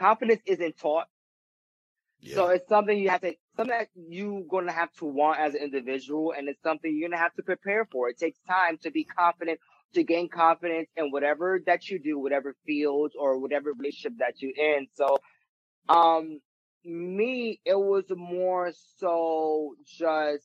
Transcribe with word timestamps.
Confidence 0.00 0.40
isn't 0.46 0.78
taught. 0.78 1.08
Yeah. 2.20 2.34
So 2.34 2.48
it's 2.48 2.68
something 2.68 2.98
you 2.98 3.10
have 3.10 3.20
to, 3.20 3.34
something 3.56 3.76
that 3.76 3.88
you're 3.94 4.42
going 4.48 4.66
to 4.66 4.72
have 4.72 4.92
to 4.94 5.04
want 5.04 5.40
as 5.40 5.54
an 5.54 5.62
individual, 5.62 6.32
and 6.36 6.48
it's 6.48 6.62
something 6.62 6.90
you're 6.90 7.08
going 7.08 7.18
to 7.18 7.22
have 7.22 7.34
to 7.34 7.42
prepare 7.42 7.86
for. 7.92 8.08
It 8.08 8.18
takes 8.18 8.38
time 8.48 8.78
to 8.82 8.90
be 8.90 9.04
confident, 9.04 9.60
to 9.94 10.02
gain 10.02 10.28
confidence 10.28 10.88
in 10.96 11.10
whatever 11.10 11.60
that 11.66 11.88
you 11.90 11.98
do, 11.98 12.18
whatever 12.18 12.54
field 12.66 13.12
or 13.18 13.38
whatever 13.38 13.72
relationship 13.72 14.18
that 14.18 14.40
you're 14.40 14.56
in. 14.56 14.86
So, 14.94 15.18
um, 15.88 16.40
me, 16.84 17.60
it 17.64 17.78
was 17.78 18.04
more 18.10 18.72
so 18.98 19.74
just, 19.86 20.44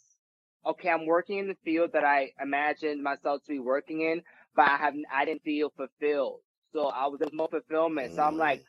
okay, 0.66 0.90
I'm 0.90 1.06
working 1.06 1.40
in 1.40 1.48
the 1.48 1.58
field 1.64 1.92
that 1.94 2.04
I 2.04 2.32
imagined 2.42 3.04
myself 3.04 3.44
to 3.44 3.52
be 3.52 3.60
working 3.60 4.02
in, 4.02 4.22
but 4.56 4.68
I 4.68 4.78
haven't, 4.78 5.06
I 5.14 5.24
didn't 5.26 5.44
feel 5.44 5.72
fulfilled. 5.78 6.42
So 6.74 6.88
I 6.88 7.08
was 7.08 7.22
in 7.22 7.30
no 7.32 7.48
fulfillment. 7.48 8.16
So 8.16 8.22
I'm 8.22 8.38
like, 8.38 8.60
mm. 8.60 8.66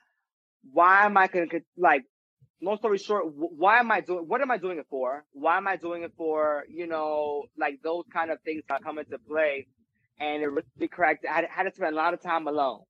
Why 0.73 1.05
am 1.07 1.17
I 1.17 1.27
going 1.27 1.49
to, 1.51 1.61
like, 1.77 2.05
long 2.63 2.79
story 2.79 2.99
short, 2.99 3.25
why 3.35 3.79
am 3.79 3.91
I 3.91 4.01
doing, 4.01 4.25
what 4.27 4.41
am 4.41 4.51
I 4.51 4.59
doing 4.59 4.79
it 4.79 4.87
for? 4.89 5.25
Why 5.33 5.57
am 5.57 5.69
I 5.69 5.77
doing 5.77 6.03
it 6.03 6.13
for, 6.17 6.65
you 6.69 6.87
know, 6.87 7.45
like 7.59 7.81
those 7.83 8.05
kind 8.13 8.31
of 8.31 8.41
things 8.43 8.63
that 8.69 8.83
come 8.83 8.99
into 8.99 9.19
play. 9.19 9.67
And 10.19 10.43
it 10.43 10.47
really 10.47 10.89
cracked. 10.91 11.27
I 11.31 11.47
had 11.51 11.65
to 11.65 11.75
spend 11.75 11.93
a 11.93 11.97
lot 11.97 12.15
of 12.15 12.23
time 12.23 12.49
alone. 12.49 12.81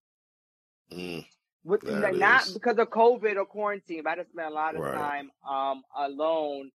Mm. 0.93 1.27
With, 1.65 1.83
like, 1.83 2.15
not 2.15 2.49
because 2.55 2.79
of 2.79 2.89
COVID 2.91 3.37
or 3.37 3.45
quarantine, 3.45 4.03
but 4.05 4.11
I 4.11 4.17
just 4.17 4.31
spent 4.31 4.47
a 4.49 4.55
lot 4.55 4.77
of 4.77 4.83
right. 4.83 4.95
time 4.95 5.31
um, 5.49 5.83
alone. 5.99 6.71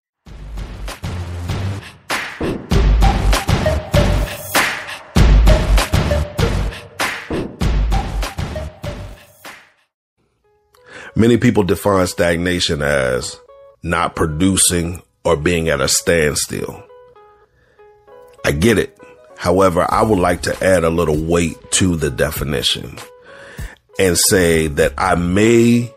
Many 11.16 11.38
people 11.38 11.64
define 11.64 12.08
stagnation 12.08 12.82
as 12.82 13.40
not 13.84 14.16
producing 14.16 15.02
or 15.26 15.36
being 15.36 15.70
at 15.70 15.82
a 15.82 15.88
standstill. 15.88 16.84
I 18.46 18.52
get 18.52 18.78
it. 18.78 18.98
However, 19.38 19.86
I 19.90 20.04
would 20.04 20.20
like 20.20 20.44
to 20.44 20.64
add 20.64 20.84
a 20.84 20.90
little 20.90 21.22
weight 21.22 21.58
to 21.74 21.96
the 21.96 22.10
definition 22.10 22.98
and 24.00 24.18
say 24.18 24.68
that 24.68 24.94
I 24.98 25.16
may 25.16 25.94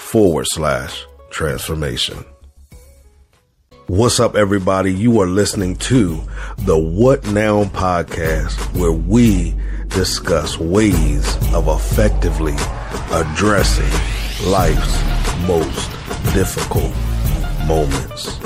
forward 0.00 0.46
slash 0.48 1.06
transformation. 1.30 2.24
What's 3.86 4.18
up, 4.18 4.34
everybody? 4.34 4.92
You 4.92 5.20
are 5.20 5.26
listening 5.26 5.76
to 5.76 6.20
the 6.58 6.78
What 6.78 7.26
Now 7.28 7.64
podcast, 7.64 8.56
where 8.76 8.92
we 8.92 9.54
discuss 9.88 10.58
ways 10.58 11.36
of 11.54 11.68
effectively 11.68 12.54
addressing 13.12 13.90
life's 14.50 15.02
most 15.46 15.90
difficult 16.32 16.92
moments 17.66 18.38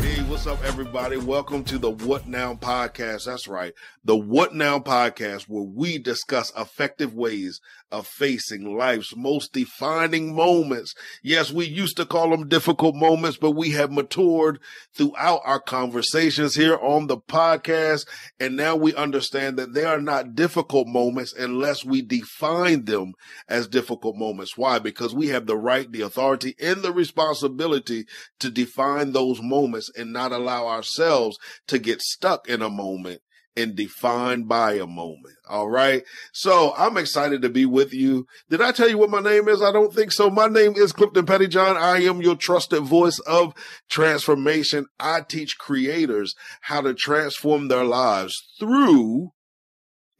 Hey, 0.00 0.22
what's 0.24 0.46
up, 0.46 0.62
everybody? 0.64 1.16
Welcome 1.16 1.64
to 1.64 1.78
the 1.78 1.90
What 1.90 2.26
Now 2.26 2.54
podcast. 2.54 3.26
That's 3.26 3.46
right. 3.46 3.74
The 4.04 4.16
What 4.16 4.54
Now 4.54 4.78
podcast, 4.78 5.42
where 5.48 5.62
we 5.64 5.98
discuss 5.98 6.52
effective 6.56 7.14
ways 7.14 7.60
of 7.90 8.06
facing 8.06 8.76
life's 8.76 9.14
most 9.16 9.52
defining 9.52 10.34
moments. 10.34 10.94
Yes, 11.22 11.50
we 11.50 11.66
used 11.66 11.96
to 11.96 12.06
call 12.06 12.30
them 12.30 12.48
difficult 12.48 12.94
moments, 12.94 13.38
but 13.38 13.52
we 13.52 13.70
have 13.70 13.90
matured 13.90 14.60
throughout 14.94 15.40
our 15.44 15.60
conversations 15.60 16.54
here 16.54 16.76
on 16.76 17.06
the 17.06 17.16
podcast. 17.16 18.06
And 18.38 18.56
now 18.56 18.76
we 18.76 18.94
understand 18.94 19.58
that 19.58 19.74
they 19.74 19.84
are 19.84 20.00
not 20.00 20.34
difficult 20.34 20.86
moments 20.86 21.32
unless 21.32 21.84
we 21.84 22.02
define 22.02 22.84
them 22.84 23.14
as 23.48 23.68
difficult 23.68 24.16
moments. 24.16 24.56
Why? 24.56 24.78
Because 24.78 25.14
we 25.14 25.28
have 25.28 25.46
the 25.46 25.56
right, 25.56 25.90
the 25.90 26.02
authority, 26.02 26.54
and 26.60 26.82
the 26.82 26.92
responsibility 26.92 28.06
to 28.40 28.50
define 28.50 29.12
those 29.12 29.40
moments 29.40 29.90
and 29.96 30.12
not 30.12 30.32
allow 30.32 30.66
ourselves 30.66 31.38
to 31.68 31.78
get 31.78 32.02
stuck 32.02 32.48
in 32.48 32.62
a 32.62 32.70
moment 32.70 33.22
and 33.58 33.74
defined 33.74 34.48
by 34.48 34.74
a 34.74 34.86
moment. 34.86 35.34
All 35.48 35.68
right. 35.68 36.04
So 36.32 36.72
I'm 36.78 36.96
excited 36.96 37.42
to 37.42 37.48
be 37.48 37.66
with 37.66 37.92
you. 37.92 38.26
Did 38.48 38.60
I 38.60 38.70
tell 38.70 38.88
you 38.88 38.96
what 38.96 39.10
my 39.10 39.20
name 39.20 39.48
is? 39.48 39.60
I 39.60 39.72
don't 39.72 39.92
think 39.92 40.12
so. 40.12 40.30
My 40.30 40.46
name 40.46 40.74
is 40.76 40.92
Clifton 40.92 41.26
Pettyjohn. 41.26 41.76
I 41.76 41.98
am 42.02 42.22
your 42.22 42.36
trusted 42.36 42.84
voice 42.84 43.18
of 43.20 43.54
transformation. 43.90 44.86
I 45.00 45.22
teach 45.22 45.58
creators 45.58 46.34
how 46.62 46.82
to 46.82 46.94
transform 46.94 47.66
their 47.66 47.84
lives 47.84 48.40
through 48.60 49.32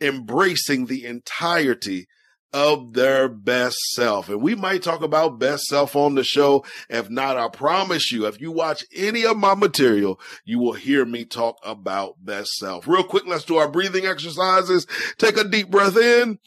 embracing 0.00 0.86
the 0.86 1.04
entirety 1.04 2.08
of 2.52 2.94
their 2.94 3.28
best 3.28 3.76
self. 3.92 4.28
And 4.28 4.40
we 4.40 4.54
might 4.54 4.82
talk 4.82 5.02
about 5.02 5.38
best 5.38 5.64
self 5.64 5.94
on 5.94 6.14
the 6.14 6.24
show. 6.24 6.64
If 6.88 7.10
not, 7.10 7.36
I 7.36 7.48
promise 7.48 8.10
you, 8.10 8.26
if 8.26 8.40
you 8.40 8.50
watch 8.50 8.84
any 8.94 9.24
of 9.24 9.36
my 9.36 9.54
material, 9.54 10.18
you 10.44 10.58
will 10.58 10.72
hear 10.72 11.04
me 11.04 11.24
talk 11.24 11.58
about 11.62 12.24
best 12.24 12.52
self. 12.52 12.88
Real 12.88 13.04
quick, 13.04 13.26
let's 13.26 13.44
do 13.44 13.56
our 13.56 13.68
breathing 13.68 14.06
exercises. 14.06 14.86
Take 15.18 15.36
a 15.36 15.44
deep 15.44 15.70
breath 15.70 15.96
in. 15.96 16.38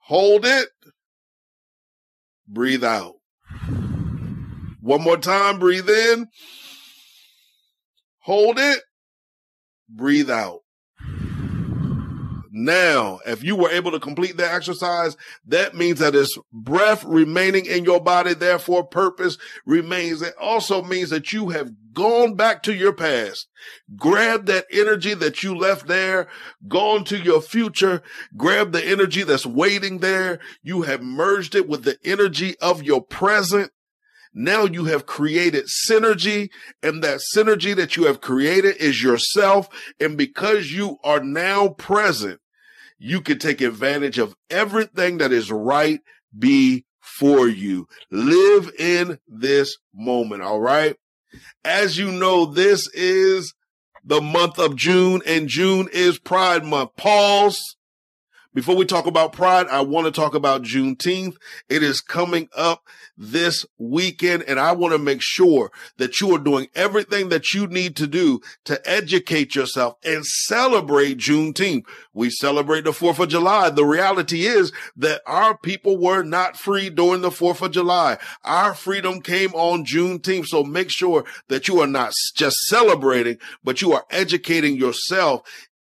Hold 0.00 0.44
it. 0.44 0.68
Breathe 2.46 2.84
out. 2.84 3.14
One 4.80 5.02
more 5.02 5.16
time. 5.16 5.58
Breathe 5.58 5.88
in. 5.88 6.28
Hold 8.18 8.58
it. 8.58 8.80
Breathe 9.88 10.30
out. 10.30 10.61
Now, 12.54 13.18
if 13.24 13.42
you 13.42 13.56
were 13.56 13.70
able 13.70 13.92
to 13.92 13.98
complete 13.98 14.36
that 14.36 14.52
exercise, 14.52 15.16
that 15.46 15.74
means 15.74 16.00
that 16.00 16.14
it's 16.14 16.36
breath 16.52 17.02
remaining 17.02 17.64
in 17.64 17.82
your 17.82 17.98
body. 17.98 18.34
Therefore, 18.34 18.84
purpose 18.84 19.38
remains. 19.64 20.20
It 20.20 20.34
also 20.38 20.82
means 20.82 21.08
that 21.08 21.32
you 21.32 21.48
have 21.48 21.72
gone 21.94 22.34
back 22.34 22.62
to 22.64 22.74
your 22.74 22.92
past, 22.92 23.48
grab 23.96 24.44
that 24.46 24.66
energy 24.70 25.14
that 25.14 25.42
you 25.42 25.56
left 25.56 25.86
there, 25.86 26.28
gone 26.68 27.04
to 27.04 27.16
your 27.16 27.40
future, 27.40 28.02
grab 28.36 28.72
the 28.72 28.86
energy 28.86 29.22
that's 29.22 29.46
waiting 29.46 30.00
there. 30.00 30.38
You 30.62 30.82
have 30.82 31.02
merged 31.02 31.54
it 31.54 31.66
with 31.66 31.84
the 31.84 31.96
energy 32.04 32.54
of 32.60 32.82
your 32.82 33.02
present 33.02 33.72
now 34.34 34.64
you 34.64 34.86
have 34.86 35.04
created 35.04 35.66
synergy 35.66 36.48
and 36.82 37.04
that 37.04 37.20
synergy 37.36 37.76
that 37.76 37.96
you 37.96 38.04
have 38.04 38.22
created 38.22 38.76
is 38.76 39.02
yourself. 39.02 39.68
And 40.00 40.16
because 40.16 40.72
you 40.72 40.96
are 41.04 41.22
now 41.22 41.68
present, 41.68 42.40
you 43.02 43.20
can 43.20 43.36
take 43.36 43.60
advantage 43.60 44.16
of 44.18 44.36
everything 44.48 45.18
that 45.18 45.32
is 45.32 45.50
right 45.50 45.98
before 46.38 47.48
you. 47.48 47.88
Live 48.12 48.70
in 48.78 49.18
this 49.26 49.76
moment. 49.92 50.42
All 50.42 50.60
right. 50.60 50.94
As 51.64 51.98
you 51.98 52.12
know, 52.12 52.46
this 52.46 52.88
is 52.94 53.54
the 54.04 54.20
month 54.20 54.56
of 54.60 54.76
June 54.76 55.20
and 55.26 55.48
June 55.48 55.88
is 55.92 56.20
Pride 56.20 56.64
Month. 56.64 56.94
Pause. 56.96 57.76
Before 58.54 58.76
we 58.76 58.84
talk 58.84 59.06
about 59.06 59.32
Pride, 59.32 59.66
I 59.68 59.80
want 59.80 60.04
to 60.04 60.12
talk 60.12 60.34
about 60.34 60.62
Juneteenth. 60.62 61.36
It 61.70 61.82
is 61.82 62.02
coming 62.02 62.50
up 62.54 62.86
this 63.16 63.64
weekend. 63.78 64.42
And 64.42 64.60
I 64.60 64.72
want 64.72 64.92
to 64.92 64.98
make 64.98 65.22
sure 65.22 65.70
that 65.96 66.20
you 66.20 66.34
are 66.34 66.38
doing 66.38 66.68
everything 66.74 67.30
that 67.30 67.54
you 67.54 67.66
need 67.66 67.96
to 67.96 68.06
do 68.06 68.40
to 68.64 68.78
educate 68.88 69.54
yourself 69.54 69.96
and 70.04 70.26
celebrate 70.26 71.16
Juneteenth. 71.16 71.84
We 72.12 72.28
celebrate 72.28 72.84
the 72.84 72.90
4th 72.90 73.20
of 73.20 73.30
July. 73.30 73.70
The 73.70 73.86
reality 73.86 74.44
is 74.44 74.70
that 74.96 75.22
our 75.26 75.56
people 75.56 75.96
were 75.96 76.22
not 76.22 76.58
free 76.58 76.90
during 76.90 77.22
the 77.22 77.30
4th 77.30 77.62
of 77.62 77.70
July. 77.70 78.18
Our 78.44 78.74
freedom 78.74 79.22
came 79.22 79.54
on 79.54 79.86
Juneteenth. 79.86 80.48
So 80.48 80.62
make 80.62 80.90
sure 80.90 81.24
that 81.48 81.68
you 81.68 81.80
are 81.80 81.86
not 81.86 82.12
just 82.34 82.56
celebrating, 82.66 83.38
but 83.64 83.80
you 83.80 83.94
are 83.94 84.04
educating 84.10 84.76
yourself 84.76 85.42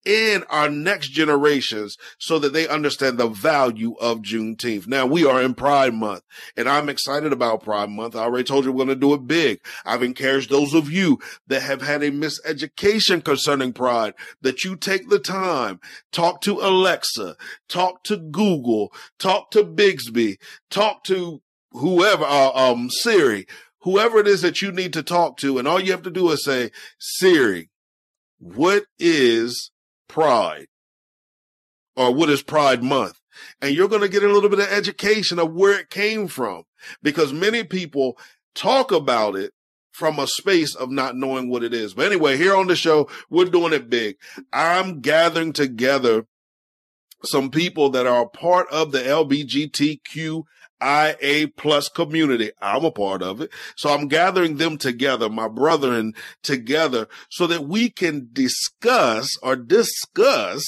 in 0.10 0.44
our 0.50 0.70
next 0.70 1.10
generations 1.10 1.96
so 2.18 2.40
that 2.40 2.52
they 2.52 2.68
understand 2.68 3.20
the 3.20 3.28
value 3.28 3.96
of 4.00 4.24
Juneteenth. 4.24 4.88
Now 4.88 5.06
we 5.06 5.24
are 5.24 5.40
in 5.40 5.54
Pride 5.54 5.94
Month 5.94 6.24
and 6.58 6.68
I'm 6.68 6.90
excited 6.90 7.32
about 7.32 7.62
Pride 7.62 7.92
Month. 7.92 8.16
I 8.16 8.22
already 8.24 8.44
told 8.44 8.66
you 8.66 8.72
we're 8.72 8.86
going 8.86 8.88
to 8.88 8.96
do 8.96 9.14
it 9.14 9.28
big. 9.28 9.60
I've 9.86 10.02
encouraged 10.02 10.50
those 10.50 10.74
of 10.74 10.92
you 10.92 11.20
that 11.46 11.62
have 11.62 11.84
had 11.84 12.02
a 12.02 12.10
miseducation 12.10 13.24
concerning 13.24 13.72
Pride 13.72 14.16
that 14.42 14.64
you 14.64 14.76
take 14.76 15.10
the 15.10 15.20
time, 15.20 15.80
talk 16.12 16.42
to 16.42 16.54
Alexa, 16.54 17.36
talk 17.68 18.04
to 18.06 18.18
Google, 18.18 18.92
talk 19.20 19.52
to 19.52 19.64
Bixby, 19.64 20.40
talk 20.72 21.04
to 21.04 21.44
whoever, 21.74 22.24
uh, 22.24 22.50
um, 22.50 22.90
Siri, 22.90 23.46
whoever 23.82 24.18
it 24.18 24.28
is 24.28 24.42
that 24.42 24.60
you 24.60 24.72
need 24.72 24.94
to 24.94 25.04
talk 25.04 25.38
to. 25.38 25.60
And 25.60 25.68
all 25.68 25.80
you 25.80 25.92
have 25.92 26.02
to 26.02 26.10
do 26.10 26.32
is 26.32 26.44
say, 26.44 26.72
Siri, 26.98 27.70
what 28.40 28.86
is 28.98 29.70
Pride 30.10 30.68
or 31.96 32.14
what 32.14 32.30
is 32.30 32.44
Pride 32.44 32.84
Month. 32.84 33.20
And 33.62 33.74
you're 33.74 33.88
going 33.88 34.02
to 34.02 34.10
get 34.10 34.24
a 34.24 34.28
little 34.28 34.50
bit 34.50 34.60
of 34.60 34.68
education 34.72 35.40
of 35.40 35.54
where 35.54 35.80
it 35.80 35.90
came 35.90 36.28
from 36.28 36.64
because 37.02 37.32
many 37.32 37.64
people 37.64 38.18
talk 38.54 38.92
about 38.92 39.36
it 39.38 39.54
from 39.92 40.20
a 40.20 40.28
space 40.28 40.76
of 40.76 40.90
not 40.90 41.16
knowing 41.16 41.50
what 41.50 41.64
it 41.64 41.74
is. 41.74 41.94
But 41.94 42.08
anyway, 42.08 42.38
here 42.38 42.56
on 42.56 42.68
the 42.68 42.76
show, 42.76 43.10
we're 43.30 43.46
doing 43.46 43.74
it 43.74 43.90
big. 43.90 44.18
I'm 44.52 45.00
gathering 45.00 45.54
together 45.54 46.26
some 47.24 47.52
people 47.52 47.90
that 47.92 48.08
are 48.08 48.28
part 48.28 48.68
of 48.72 48.92
the 48.92 49.00
LBGTQ 49.00 50.44
IA 50.81 51.48
plus 51.56 51.90
community. 51.90 52.52
I'm 52.62 52.86
a 52.86 52.92
part 52.92 53.22
of 53.22 53.42
it. 53.42 53.52
So 53.76 53.90
I'm 53.90 54.08
gathering 54.08 54.58
them 54.58 54.78
together, 54.78 55.30
my 55.30 55.48
brethren 55.48 56.14
together 56.44 57.08
so 57.30 57.48
that 57.48 57.68
we 57.68 57.90
can 57.90 58.30
discuss 58.31 59.38
or 59.44 59.56
discuss 59.56 60.64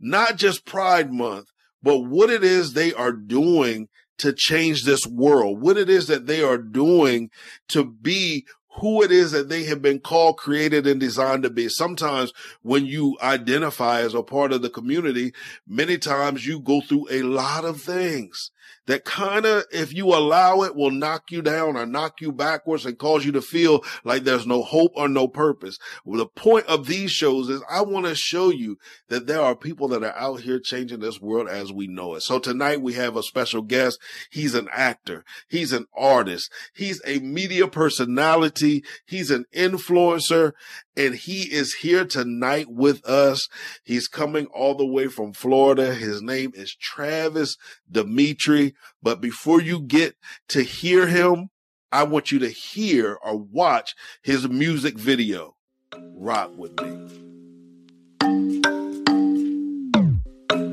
not 0.00 0.36
just 0.36 0.64
Pride 0.64 1.12
Month, 1.12 1.48
but 1.82 2.00
what 2.00 2.30
it 2.30 2.44
is 2.44 2.72
they 2.72 2.92
are 2.94 3.12
doing 3.12 3.88
to 4.18 4.32
change 4.32 4.84
this 4.84 5.06
world, 5.06 5.60
what 5.60 5.76
it 5.76 5.88
is 5.88 6.08
that 6.08 6.26
they 6.26 6.42
are 6.42 6.58
doing 6.58 7.30
to 7.68 7.84
be 7.84 8.44
who 8.80 9.02
it 9.02 9.10
is 9.10 9.32
that 9.32 9.48
they 9.48 9.64
have 9.64 9.82
been 9.82 9.98
called, 9.98 10.36
created, 10.36 10.86
and 10.86 11.00
designed 11.00 11.42
to 11.42 11.50
be. 11.50 11.68
Sometimes 11.68 12.32
when 12.62 12.86
you 12.86 13.16
identify 13.20 14.00
as 14.00 14.14
a 14.14 14.22
part 14.22 14.52
of 14.52 14.62
the 14.62 14.70
community, 14.70 15.32
many 15.66 15.98
times 15.98 16.46
you 16.46 16.60
go 16.60 16.80
through 16.80 17.06
a 17.10 17.22
lot 17.22 17.64
of 17.64 17.80
things 17.80 18.50
that 18.86 19.04
kind 19.04 19.44
of, 19.44 19.64
if 19.70 19.92
you 19.92 20.06
allow 20.06 20.62
it, 20.62 20.74
will 20.74 20.90
knock 20.90 21.30
you 21.30 21.42
down 21.42 21.76
or 21.76 21.84
knock 21.86 22.20
you 22.20 22.32
backwards 22.32 22.86
and 22.86 22.98
cause 22.98 23.24
you 23.24 23.32
to 23.32 23.42
feel 23.42 23.84
like 24.02 24.24
there's 24.24 24.46
no 24.46 24.62
hope 24.62 24.92
or 24.94 25.08
no 25.08 25.28
purpose. 25.28 25.78
Well, 26.04 26.18
the 26.18 26.26
point 26.26 26.66
of 26.66 26.86
these 26.86 27.10
shows 27.10 27.48
is 27.48 27.62
I 27.70 27.82
want 27.82 28.06
to 28.06 28.14
show 28.14 28.50
you 28.50 28.78
that 29.08 29.26
there 29.26 29.42
are 29.42 29.54
people 29.54 29.88
that 29.88 30.02
are 30.02 30.16
out 30.16 30.40
here 30.40 30.58
changing 30.58 31.00
this 31.00 31.20
world 31.20 31.48
as 31.48 31.72
we 31.72 31.86
know 31.86 32.14
it. 32.14 32.22
So 32.22 32.38
tonight 32.38 32.80
we 32.80 32.94
have 32.94 33.16
a 33.16 33.22
special 33.22 33.62
guest. 33.62 34.00
He's 34.30 34.54
an 34.54 34.68
actor. 34.72 35.24
He's 35.48 35.72
an 35.72 35.86
artist. 35.96 36.50
He's 36.74 37.02
a 37.06 37.18
media 37.18 37.68
personality. 37.68 38.84
He's 39.06 39.30
an 39.30 39.44
influencer 39.54 40.52
and 40.98 41.14
he 41.14 41.42
is 41.42 41.74
here 41.74 42.04
tonight 42.04 42.66
with 42.68 43.06
us. 43.06 43.48
He's 43.84 44.08
coming 44.08 44.46
all 44.46 44.74
the 44.74 44.84
way 44.84 45.06
from 45.06 45.32
Florida. 45.32 45.94
His 45.94 46.20
name 46.20 46.50
is 46.54 46.74
Travis 46.74 47.56
Dimitri. 47.90 48.74
But 49.00 49.20
before 49.20 49.62
you 49.62 49.80
get 49.80 50.16
to 50.48 50.62
hear 50.62 51.06
him, 51.06 51.50
I 51.92 52.02
want 52.02 52.32
you 52.32 52.40
to 52.40 52.48
hear 52.48 53.16
or 53.22 53.36
watch 53.36 53.94
his 54.22 54.48
music 54.48 54.98
video. 54.98 55.54
Rock 55.94 56.50
with 56.56 56.78
me. 56.80 56.90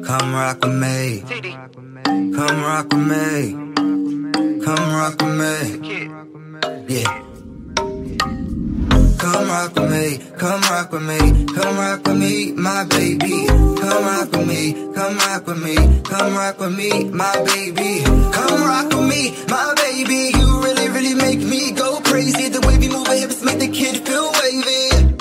Come 0.04 0.34
rock 0.34 0.64
with 0.64 0.74
me. 0.74 1.24
Come 2.34 2.62
rock 2.64 2.92
with 2.92 3.08
me. 3.08 3.52
Come 4.64 4.94
rock 4.94 5.22
with 5.22 5.36
me. 5.38 6.96
Yeah. 6.96 7.25
Come 9.36 9.50
rock 9.50 9.76
with 9.76 9.92
me, 9.92 10.18
come 10.38 10.62
rock 10.62 10.92
with 10.94 11.04
me, 11.04 11.46
come 11.48 11.76
rock 11.78 12.08
with 12.08 12.18
me, 12.18 12.54
my 12.54 12.86
baby. 12.86 13.48
Come 13.48 14.06
rock 14.06 14.32
with 14.32 14.48
me, 14.48 14.72
come 14.96 15.18
rock 15.18 15.46
with 15.46 15.62
me, 15.62 15.76
come 16.04 16.36
rock 16.36 16.58
with 16.58 16.78
me, 16.78 17.04
my 17.10 17.44
baby. 17.44 18.02
Come 18.32 18.64
rock 18.64 18.88
with 18.94 19.10
me, 19.10 19.36
my 19.50 19.74
baby. 19.76 20.32
You 20.38 20.64
really, 20.64 20.88
really 20.88 21.16
make 21.16 21.40
me 21.40 21.74
go 21.74 22.00
crazy. 22.06 22.48
The 22.48 22.62
way 22.66 22.78
we 22.78 22.88
move 22.88 23.10
our 23.10 23.16
hips 23.16 23.44
make 23.44 23.60
the 23.60 23.68
kid 23.68 24.08
feel 24.08 24.32
wavy. 24.40 25.18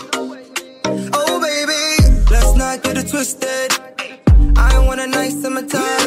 Oh 1.13 1.41
baby, 1.43 2.31
let's 2.31 2.55
not 2.55 2.85
get 2.85 2.97
it 2.97 3.09
twisted. 3.09 3.73
I 4.57 4.79
want 4.87 5.01
a 5.01 5.09
nice 5.09 5.43
summertime, 5.43 6.04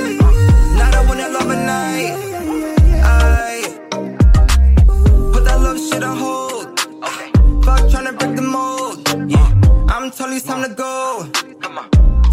I'm 10.20 10.32
you, 10.32 10.38
it's 10.38 10.46
time 10.46 10.68
to 10.68 10.74
go. 10.74 11.30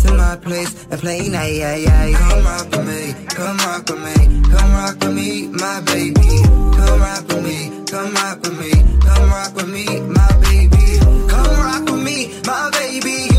To 0.01 0.15
my 0.15 0.37
place 0.37 0.87
and 0.91 1.01
play 1.01 1.29
night, 1.29 1.55
yeah, 1.55 1.77
yeah. 1.77 2.17
Come 2.17 2.45
rock 2.45 2.71
with 2.71 2.87
me, 2.87 3.27
come 3.29 3.57
rock 3.59 3.89
with 3.89 4.01
me, 4.03 4.43
come 4.43 4.73
rock 4.73 5.01
with 5.01 5.15
me, 5.15 5.49
my 5.49 5.81
baby. 5.83 6.43
Come 6.77 7.01
rock 7.01 7.29
with 7.29 7.45
me, 7.45 7.85
come 7.87 8.15
rock 8.15 8.41
with 8.43 8.59
me, 8.59 8.73
come 9.01 9.29
rock 9.31 9.55
with 9.55 9.69
me, 9.69 10.01
my 10.01 10.29
baby. 10.41 10.99
Come 11.29 11.61
rock 11.61 11.85
with 11.85 12.03
me, 12.03 12.41
my 12.47 12.71
baby. 12.73 13.34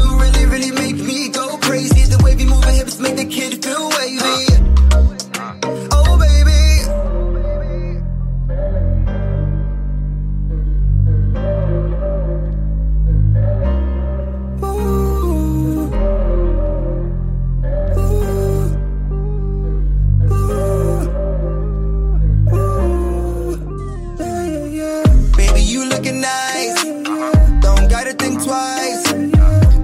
twice. 28.46 29.04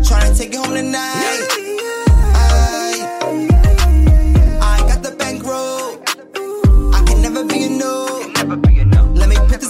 Tryna 0.07 0.37
take 0.37 0.53
it 0.53 0.57
home 0.61 0.75
tonight. 0.75 1.41
I, 4.61 4.77
got 4.89 5.01
the 5.01 5.11
bankroll. 5.17 5.97
I 6.93 6.99
can 7.07 7.21
never 7.21 7.43
be. 7.45 7.59
Let 9.19 9.27
me 9.29 9.37
put. 9.47 9.61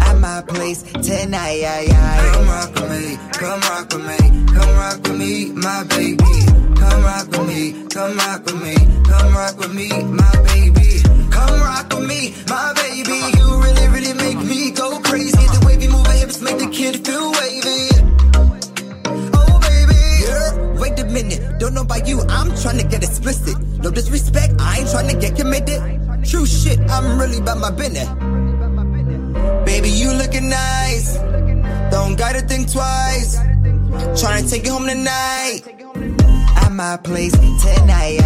At 0.00 0.16
my 0.18 0.42
place 0.46 0.82
tonight. 0.82 1.88
Come 2.32 2.46
rock 2.54 2.74
with 2.74 2.90
me. 2.92 3.18
Come 3.40 3.60
rock 3.70 3.88
with 3.92 4.04
me. 4.10 4.18
Come 4.54 4.74
rock 4.82 5.02
with 5.02 5.18
me, 5.18 5.52
my 5.66 5.84
baby. 5.84 6.34
Come 6.80 7.02
rock 7.02 7.26
with 7.32 7.46
me. 7.48 7.62
Come 7.94 8.16
rock 8.16 8.44
with 8.46 8.62
me. 8.62 8.74
Come 9.10 9.34
rock 9.34 9.58
with 9.58 9.74
me, 9.74 9.88
my 10.20 10.32
baby. 10.46 10.88
Come 11.30 11.60
rock 11.60 11.88
with 11.92 12.06
me, 12.08 12.34
my 12.48 12.72
baby. 12.74 12.81
Explicit. 23.22 23.56
No 23.82 23.90
disrespect, 23.90 24.54
I 24.58 24.78
ain't 24.80 24.90
trying 24.90 25.08
to 25.08 25.16
get 25.16 25.36
committed. 25.36 25.80
True 26.24 26.46
shit, 26.46 26.78
I'm 26.90 27.18
really 27.18 27.38
about 27.38 27.58
my 27.58 27.70
business. 27.70 28.08
Baby, 29.64 29.90
you 29.90 30.12
looking 30.12 30.48
nice. 30.48 31.16
Don't 31.90 32.16
gotta 32.16 32.40
think 32.42 32.70
twice. 32.70 33.38
Trying 34.20 34.44
to 34.44 34.50
take 34.50 34.66
you 34.66 34.72
home 34.72 34.86
tonight. 34.86 35.60
At 36.56 36.72
my 36.72 36.96
place 36.96 37.32
tonight. 37.32 38.18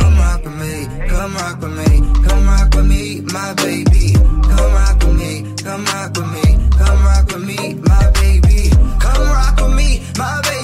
Come 0.00 0.16
rock 0.16 0.44
with 0.44 0.56
me, 0.56 1.08
come 1.08 1.34
rock 1.34 1.60
with 1.60 1.76
me, 1.78 2.00
come 2.26 2.46
rock 2.46 2.74
with 2.74 2.86
me, 2.86 3.20
my 3.32 3.54
baby. 3.54 4.14
Come 4.14 4.72
rock 4.72 4.98
with 5.04 5.16
me, 5.18 5.54
come 5.62 5.84
rock 5.84 6.16
with 6.16 6.30
me, 6.32 6.68
come 6.78 7.04
rock 7.04 7.26
with 7.32 7.44
me, 7.44 7.74
my 7.74 8.10
baby. 8.20 8.70
Come 9.00 9.28
rock 9.28 9.60
with 9.60 9.74
me, 9.76 10.02
my 10.16 10.40
baby. 10.42 10.61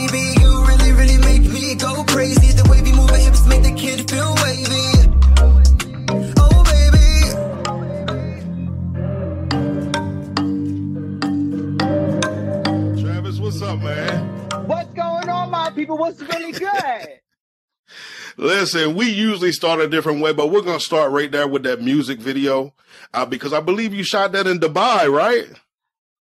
People? 15.78 15.96
What's 15.96 16.20
really 16.20 16.52
good? 16.52 17.20
Listen, 18.36 18.94
we 18.94 19.08
usually 19.08 19.52
start 19.52 19.80
a 19.80 19.88
different 19.88 20.20
way, 20.20 20.32
but 20.32 20.50
we're 20.50 20.62
gonna 20.62 20.80
start 20.80 21.12
right 21.12 21.30
there 21.30 21.48
with 21.48 21.62
that 21.62 21.80
music 21.80 22.18
video, 22.18 22.74
uh, 23.14 23.24
because 23.24 23.52
I 23.52 23.60
believe 23.60 23.94
you 23.94 24.02
shot 24.04 24.32
that 24.32 24.46
in 24.46 24.58
Dubai, 24.58 25.10
right? 25.10 25.48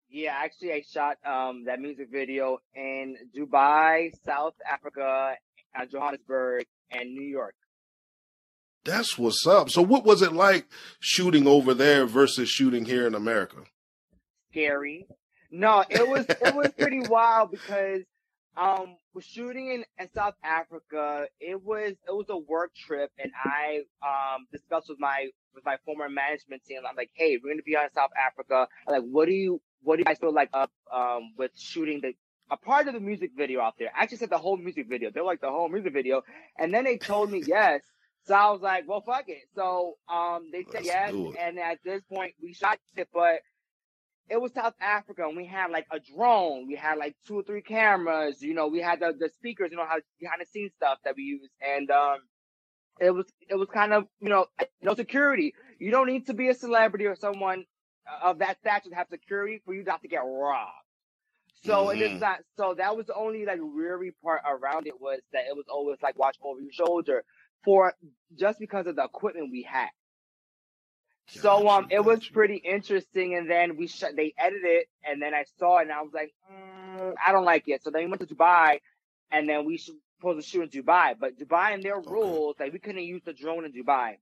Yeah, 0.09 0.35
actually, 0.37 0.73
I 0.73 0.83
shot 0.91 1.19
um, 1.25 1.65
that 1.67 1.81
music 1.81 2.09
video 2.11 2.59
in 2.75 3.17
Dubai, 3.37 4.13
South 4.25 4.55
Africa, 4.69 5.35
uh, 5.79 5.87
Johannesburg, 5.87 6.67
and 6.91 7.15
New 7.15 7.27
York. 7.27 7.55
That's 8.85 9.19
what's 9.19 9.47
up. 9.47 9.71
So, 9.71 9.83
what 9.83 10.05
was 10.05 10.23
it 10.23 10.33
like 10.33 10.67
shooting 11.01 11.47
over 11.47 11.75
there 11.75 12.07
versus 12.07 12.49
shooting 12.49 12.87
here 12.87 13.07
in 13.07 13.15
America? 13.15 13.59
Scary, 14.51 15.07
no, 15.51 15.85
it 15.89 16.09
was 16.09 16.27
it 16.29 16.55
was 16.55 16.73
pretty 16.79 17.01
wild 17.09 17.51
because 17.51 18.03
um 18.57 18.97
was 19.15 19.25
shooting 19.25 19.69
in, 19.69 19.85
in 19.99 20.11
South 20.15 20.35
Africa. 20.45 21.27
It 21.41 21.63
was 21.63 21.93
it 21.93 22.13
was 22.13 22.27
a 22.29 22.39
work 22.39 22.73
trip, 22.75 23.11
and 23.19 23.33
I 23.45 23.83
um 24.03 24.47
discussed 24.53 24.89
with 24.89 24.99
my 25.01 25.29
with 25.55 25.65
my 25.65 25.77
former 25.85 26.09
management 26.09 26.65
team. 26.65 26.81
I'm 26.89 26.97
like, 26.97 27.11
hey, 27.15 27.39
we're 27.43 27.53
gonna 27.53 27.63
be 27.63 27.77
on 27.77 27.91
South 27.95 28.11
Africa. 28.19 28.69
I'm 28.87 28.95
like, 28.95 29.11
what 29.11 29.27
do 29.27 29.33
you 29.33 29.61
what 29.83 29.97
do 29.97 30.01
you 30.01 30.05
guys 30.05 30.19
feel 30.19 30.35
like 30.35 30.51
up 30.53 30.71
um 30.93 31.33
with 31.37 31.53
shooting 31.57 32.01
the 32.01 32.15
a 32.51 32.57
part 32.57 32.89
of 32.89 32.95
the 32.95 33.01
music 33.01 33.31
video 33.37 33.61
out 33.61 33.75
there? 33.79 33.91
I 33.97 34.03
actually 34.03 34.19
said 34.19 34.31
the 34.31 34.39
whole 34.39 34.57
music 34.57 34.89
video. 34.89 35.11
They're 35.13 35.25
like 35.25 35.41
the 35.41 35.51
whole 35.51 35.69
music 35.69 35.93
video, 35.93 36.23
and 36.59 36.73
then 36.75 36.85
they 36.85 36.99
told 36.99 37.31
me 37.31 37.43
yes. 37.47 37.83
So 38.25 38.35
I 38.35 38.51
was 38.51 38.61
like, 38.61 38.85
well, 38.87 39.01
fuck 39.01 39.25
it. 39.29 39.45
So 39.55 39.97
um, 40.13 40.51
they 40.53 40.65
said 40.71 40.85
yes, 40.85 41.15
and 41.41 41.59
at 41.59 41.79
this 41.85 42.03
point 42.13 42.35
we 42.43 42.53
shot 42.53 42.79
it, 42.97 43.09
but 43.15 43.41
it 44.31 44.41
was 44.41 44.53
South 44.55 44.75
Africa 44.81 45.25
and 45.27 45.37
we 45.37 45.45
had 45.45 45.71
like 45.71 45.87
a 45.91 45.99
drone. 45.99 46.69
We 46.69 46.77
had 46.77 46.99
like 46.99 47.17
two 47.27 47.41
or 47.41 47.43
three 47.43 47.63
cameras. 47.63 48.41
You 48.41 48.55
know, 48.55 48.69
we 48.69 48.81
had 48.81 49.01
the, 49.01 49.13
the 49.19 49.29
speakers, 49.29 49.71
you 49.73 49.77
know, 49.77 49.85
how 49.85 49.97
behind 50.21 50.41
the 50.41 50.47
scenes 50.47 50.71
stuff 50.77 50.99
that 51.05 51.17
we 51.17 51.25
use. 51.25 51.51
And, 51.61 51.91
um, 51.91 52.19
it 53.01 53.11
was, 53.11 53.27
it 53.49 53.57
was 53.57 53.69
kind 53.73 53.93
of, 53.93 54.07
you 54.21 54.29
know, 54.29 54.47
no 54.83 54.95
security. 54.95 55.55
You 55.81 55.91
don't 55.91 56.07
need 56.07 56.27
to 56.27 56.35
be 56.35 56.49
a 56.49 56.55
celebrity 56.55 57.07
or 57.07 57.17
someone 57.17 57.65
of 58.23 58.39
that 58.39 58.59
stature 58.59 58.91
to 58.91 58.95
have 58.95 59.09
security 59.11 59.61
for 59.65 59.75
you 59.75 59.83
not 59.83 60.03
to 60.03 60.09
get 60.09 60.23
robbed. 60.25 60.71
So 61.65 61.87
mm-hmm. 61.87 62.01
it 62.01 62.13
is 62.13 62.21
not, 62.21 62.39
so 62.57 62.75
that 62.79 62.97
was 62.97 63.07
the 63.07 63.15
only 63.15 63.45
like 63.45 63.59
weary 63.61 64.15
part 64.23 64.43
around 64.49 64.87
it 64.87 65.01
was 65.01 65.21
that 65.33 65.45
it 65.49 65.57
was 65.57 65.67
always 65.69 65.99
like 66.03 66.19
watch 66.19 66.37
over 66.43 66.61
your 66.61 66.73
shoulder 66.73 67.25
for 67.65 67.95
just 68.39 68.59
because 68.59 68.87
of 68.87 68.97
the 68.97 69.05
equipment 69.05 69.51
we 69.51 69.63
had. 69.63 69.89
So 71.31 71.69
um, 71.69 71.87
it 71.91 72.05
was 72.05 72.27
pretty 72.29 72.57
interesting, 72.57 73.35
and 73.37 73.49
then 73.49 73.77
we 73.77 73.87
shut. 73.87 74.17
They 74.17 74.35
edited 74.37 74.65
it, 74.65 74.89
and 75.05 75.23
then 75.23 75.35
I 75.35 75.45
saw 75.59 75.79
it, 75.79 75.83
and 75.83 75.93
I 75.93 76.03
was 76.03 76.13
like, 76.13 76.33
mm, 76.53 77.15
I 77.25 77.33
don't 77.33 77.45
like 77.45 77.65
it. 77.69 77.83
So 77.83 77.91
then 77.91 78.05
we 78.05 78.09
went 78.09 78.21
to 78.29 78.35
Dubai, 78.35 78.81
and 79.31 79.49
then 79.49 79.65
we 79.65 79.79
supposed 79.79 80.45
to 80.45 80.49
shoot 80.49 80.63
in 80.63 80.69
Dubai, 80.69 81.15
but 81.19 81.39
Dubai 81.39 81.75
and 81.75 81.83
their 81.83 81.97
okay. 81.97 82.11
rules, 82.11 82.57
like 82.59 82.73
we 82.73 82.79
couldn't 82.79 83.05
use 83.05 83.23
the 83.25 83.33
drone 83.33 83.65
in 83.65 83.73
Dubai. 83.73 84.17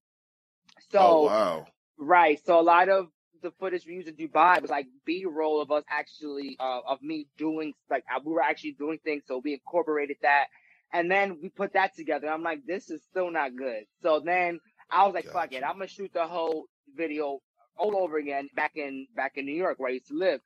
So 0.91 0.99
oh, 1.01 1.25
wow, 1.25 1.67
right. 1.99 2.39
So 2.45 2.61
a 2.61 2.63
lot 2.63 2.89
of 2.89 3.09
the 3.43 3.53
footage 3.53 3.87
we 3.87 3.95
used 3.95 4.09
in 4.09 4.15
Dubai 4.15 4.61
was 4.61 4.71
like 4.71 4.87
B 5.05 5.25
roll 5.25 5.61
of 5.63 5.71
us 5.71 5.85
actually 5.91 6.57
uh, 6.61 6.81
of 6.87 7.03
me 7.03 7.27
doing 7.37 7.75
like 7.91 8.05
uh, 8.15 8.21
we 8.25 8.33
were 8.33 8.43
actually 8.43 8.73
doing 8.73 8.99
things, 9.03 9.23
so 9.27 9.41
we 9.43 9.55
incorporated 9.55 10.19
that, 10.23 10.47
and 10.93 11.11
then 11.11 11.39
we 11.43 11.49
put 11.49 11.73
that 11.73 11.97
together. 11.97 12.29
I'm 12.29 12.43
like, 12.43 12.67
this 12.67 12.91
is 12.91 13.03
still 13.11 13.31
not 13.31 13.57
good. 13.57 13.85
So 14.03 14.21
then 14.21 14.61
I 14.91 15.05
was 15.07 15.15
like, 15.15 15.25
gotcha. 15.25 15.39
fuck 15.39 15.53
it, 15.53 15.65
I'm 15.65 15.75
gonna 15.75 15.89
shoot 15.89 16.13
the 16.13 16.27
whole 16.27 16.67
video 16.97 17.41
all 17.77 17.97
over 17.97 18.19
again 18.19 18.49
back 18.55 18.73
in 18.77 19.07
back 19.15 19.33
in 19.37 19.47
New 19.47 19.55
York 19.55 19.79
where 19.79 19.91
I 19.91 19.95
used 19.95 20.09
to 20.09 20.15
live. 20.15 20.41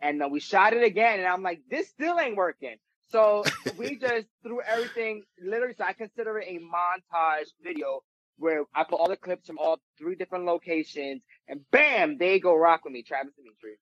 And 0.00 0.22
uh, 0.22 0.28
we 0.30 0.38
shot 0.38 0.74
it 0.74 0.84
again, 0.84 1.18
and 1.18 1.26
I'm 1.28 1.42
like, 1.42 1.60
this 1.68 1.88
still 1.88 2.20
ain't 2.20 2.36
working. 2.36 2.76
So 3.10 3.42
we 3.76 3.96
just 4.00 4.26
threw 4.42 4.60
everything 4.62 5.24
literally. 5.42 5.74
So 5.76 5.84
I 5.84 5.92
consider 5.92 6.38
it 6.38 6.48
a 6.48 6.58
montage 6.60 7.48
video 7.62 8.02
where 8.38 8.64
I 8.74 8.84
put 8.84 9.00
all 9.00 9.08
the 9.08 9.16
clips 9.16 9.48
from 9.48 9.58
all 9.58 9.80
three 9.98 10.14
different 10.14 10.44
locations, 10.44 11.22
and 11.48 11.60
bam, 11.72 12.18
they 12.18 12.38
go 12.38 12.56
rock 12.56 12.84
with 12.84 12.92
me, 12.92 13.02
Travis 13.02 13.32
Dimitri. 13.36 13.78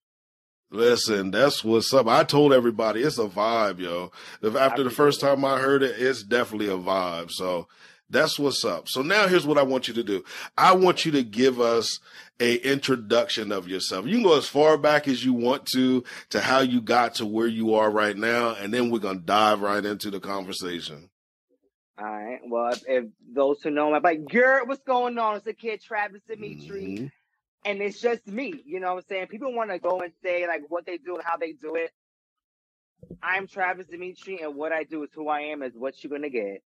Listen, 0.71 1.31
that's 1.31 1.63
what's 1.63 1.95
up. 1.95 2.09
I 2.09 2.25
told 2.25 2.53
everybody 2.53 3.03
it's 3.03 3.19
a 3.19 3.27
vibe, 3.27 3.79
yo. 3.79 4.11
After 4.59 4.83
the 4.83 4.91
first 4.91 5.21
time 5.21 5.45
I 5.45 5.59
heard 5.59 5.83
it, 5.83 5.95
it's 5.99 6.25
definitely 6.25 6.69
a 6.69 6.79
vibe. 6.79 7.31
So 7.31 7.69
that's 8.09 8.39
what's 8.39 8.65
up. 8.65 8.89
So 8.89 9.03
now 9.03 9.27
here's 9.27 9.47
what 9.47 9.59
I 9.59 9.63
want 9.63 9.89
you 9.89 9.95
to 9.95 10.03
do. 10.03 10.25
I 10.57 10.75
want 10.75 11.05
you 11.05 11.13
to 11.13 11.23
give 11.23 11.61
us 11.61 11.99
a 12.39 12.57
introduction 12.57 13.51
of 13.51 13.67
yourself. 13.69 14.07
You 14.07 14.17
can 14.17 14.23
go 14.23 14.37
as 14.37 14.49
far 14.49 14.79
back 14.79 15.09
as 15.09 15.25
you 15.25 15.33
want 15.33 15.67
to, 15.67 16.05
to 16.31 16.41
how 16.41 16.61
you 16.61 16.81
got 16.81 17.17
to 17.17 17.27
where 17.27 17.47
you 17.47 17.75
are 17.75 17.91
right 17.91 18.17
now. 18.17 18.55
And 18.55 18.73
then 18.73 18.91
we're 18.91 18.99
going 19.01 19.21
to 19.21 19.25
dive 19.25 19.61
right 19.61 19.85
into 19.85 20.11
the 20.11 20.21
conversation. 20.21 21.11
All 21.99 22.05
right. 22.05 22.41
Well, 22.47 22.73
if, 22.73 22.83
if 22.87 23.05
those 23.33 23.63
who 23.63 23.71
know 23.71 23.91
me, 23.91 23.97
I'm 23.97 24.03
like, 24.03 24.27
Garrett, 24.27 24.69
what's 24.69 24.83
going 24.83 25.19
on? 25.19 25.37
It's 25.37 25.45
the 25.45 25.55
kid 25.55 25.81
Travis 25.83 26.23
Dimitri. 26.29 26.85
Mm-hmm. 26.85 27.07
And 27.65 27.83
it's 27.83 28.01
just 28.01 28.29
me. 28.29 28.63
You 28.65 28.79
know 28.79 28.95
what 28.95 29.05
I'm 29.05 29.09
saying? 29.09 29.27
People 29.27 29.53
want 29.53 29.71
to 29.71 29.79
go 29.79 30.01
and 30.01 30.13
say 30.23 30.47
like 30.47 30.63
what 30.69 30.87
they 30.87 30.99
do 30.99 31.17
and 31.17 31.25
how 31.25 31.37
they 31.37 31.53
do 31.53 31.75
it. 31.75 31.91
I'm 33.23 33.47
Travis 33.47 33.87
Dimitri, 33.87 34.41
and 34.43 34.55
what 34.57 34.73
I 34.73 34.85
do 34.85 35.03
is 35.03 35.11
who 35.15 35.29
I 35.29 35.41
am 35.41 35.63
is 35.63 35.73
what 35.77 36.03
you're 36.03 36.11
gonna 36.11 36.31
get. 36.31 36.63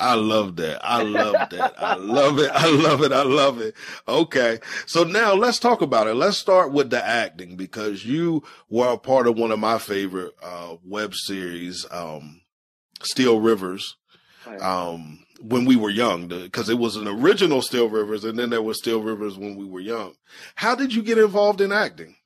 I 0.00 0.14
love 0.14 0.56
that. 0.56 0.80
I 0.84 1.02
love 1.02 1.50
that. 1.50 1.74
I 1.78 1.94
love 1.94 2.38
it. 2.38 2.50
I 2.52 2.68
love 2.70 3.02
it. 3.02 3.12
I 3.12 3.22
love 3.22 3.60
it. 3.60 3.74
Okay. 4.08 4.58
So 4.86 5.04
now 5.04 5.34
let's 5.34 5.58
talk 5.58 5.82
about 5.82 6.06
it. 6.06 6.14
Let's 6.14 6.38
start 6.38 6.72
with 6.72 6.90
the 6.90 7.04
acting 7.04 7.56
because 7.56 8.04
you 8.04 8.42
were 8.68 8.92
a 8.94 8.98
part 8.98 9.26
of 9.26 9.38
one 9.38 9.52
of 9.52 9.58
my 9.58 9.78
favorite, 9.78 10.32
uh, 10.42 10.76
web 10.84 11.14
series, 11.14 11.86
um, 11.90 12.40
Still 13.02 13.40
Rivers. 13.40 13.96
Um, 14.60 15.24
when 15.40 15.64
we 15.64 15.76
were 15.76 15.90
young, 15.90 16.28
because 16.28 16.68
it 16.68 16.78
was 16.78 16.96
an 16.96 17.06
original 17.06 17.62
Steel 17.62 17.88
Rivers 17.88 18.24
and 18.24 18.38
then 18.38 18.50
there 18.50 18.62
was 18.62 18.78
Steel 18.78 19.02
Rivers 19.02 19.36
when 19.36 19.56
we 19.56 19.64
were 19.64 19.80
young. 19.80 20.14
How 20.56 20.74
did 20.74 20.94
you 20.94 21.02
get 21.02 21.18
involved 21.18 21.60
in 21.60 21.72
acting? 21.72 22.16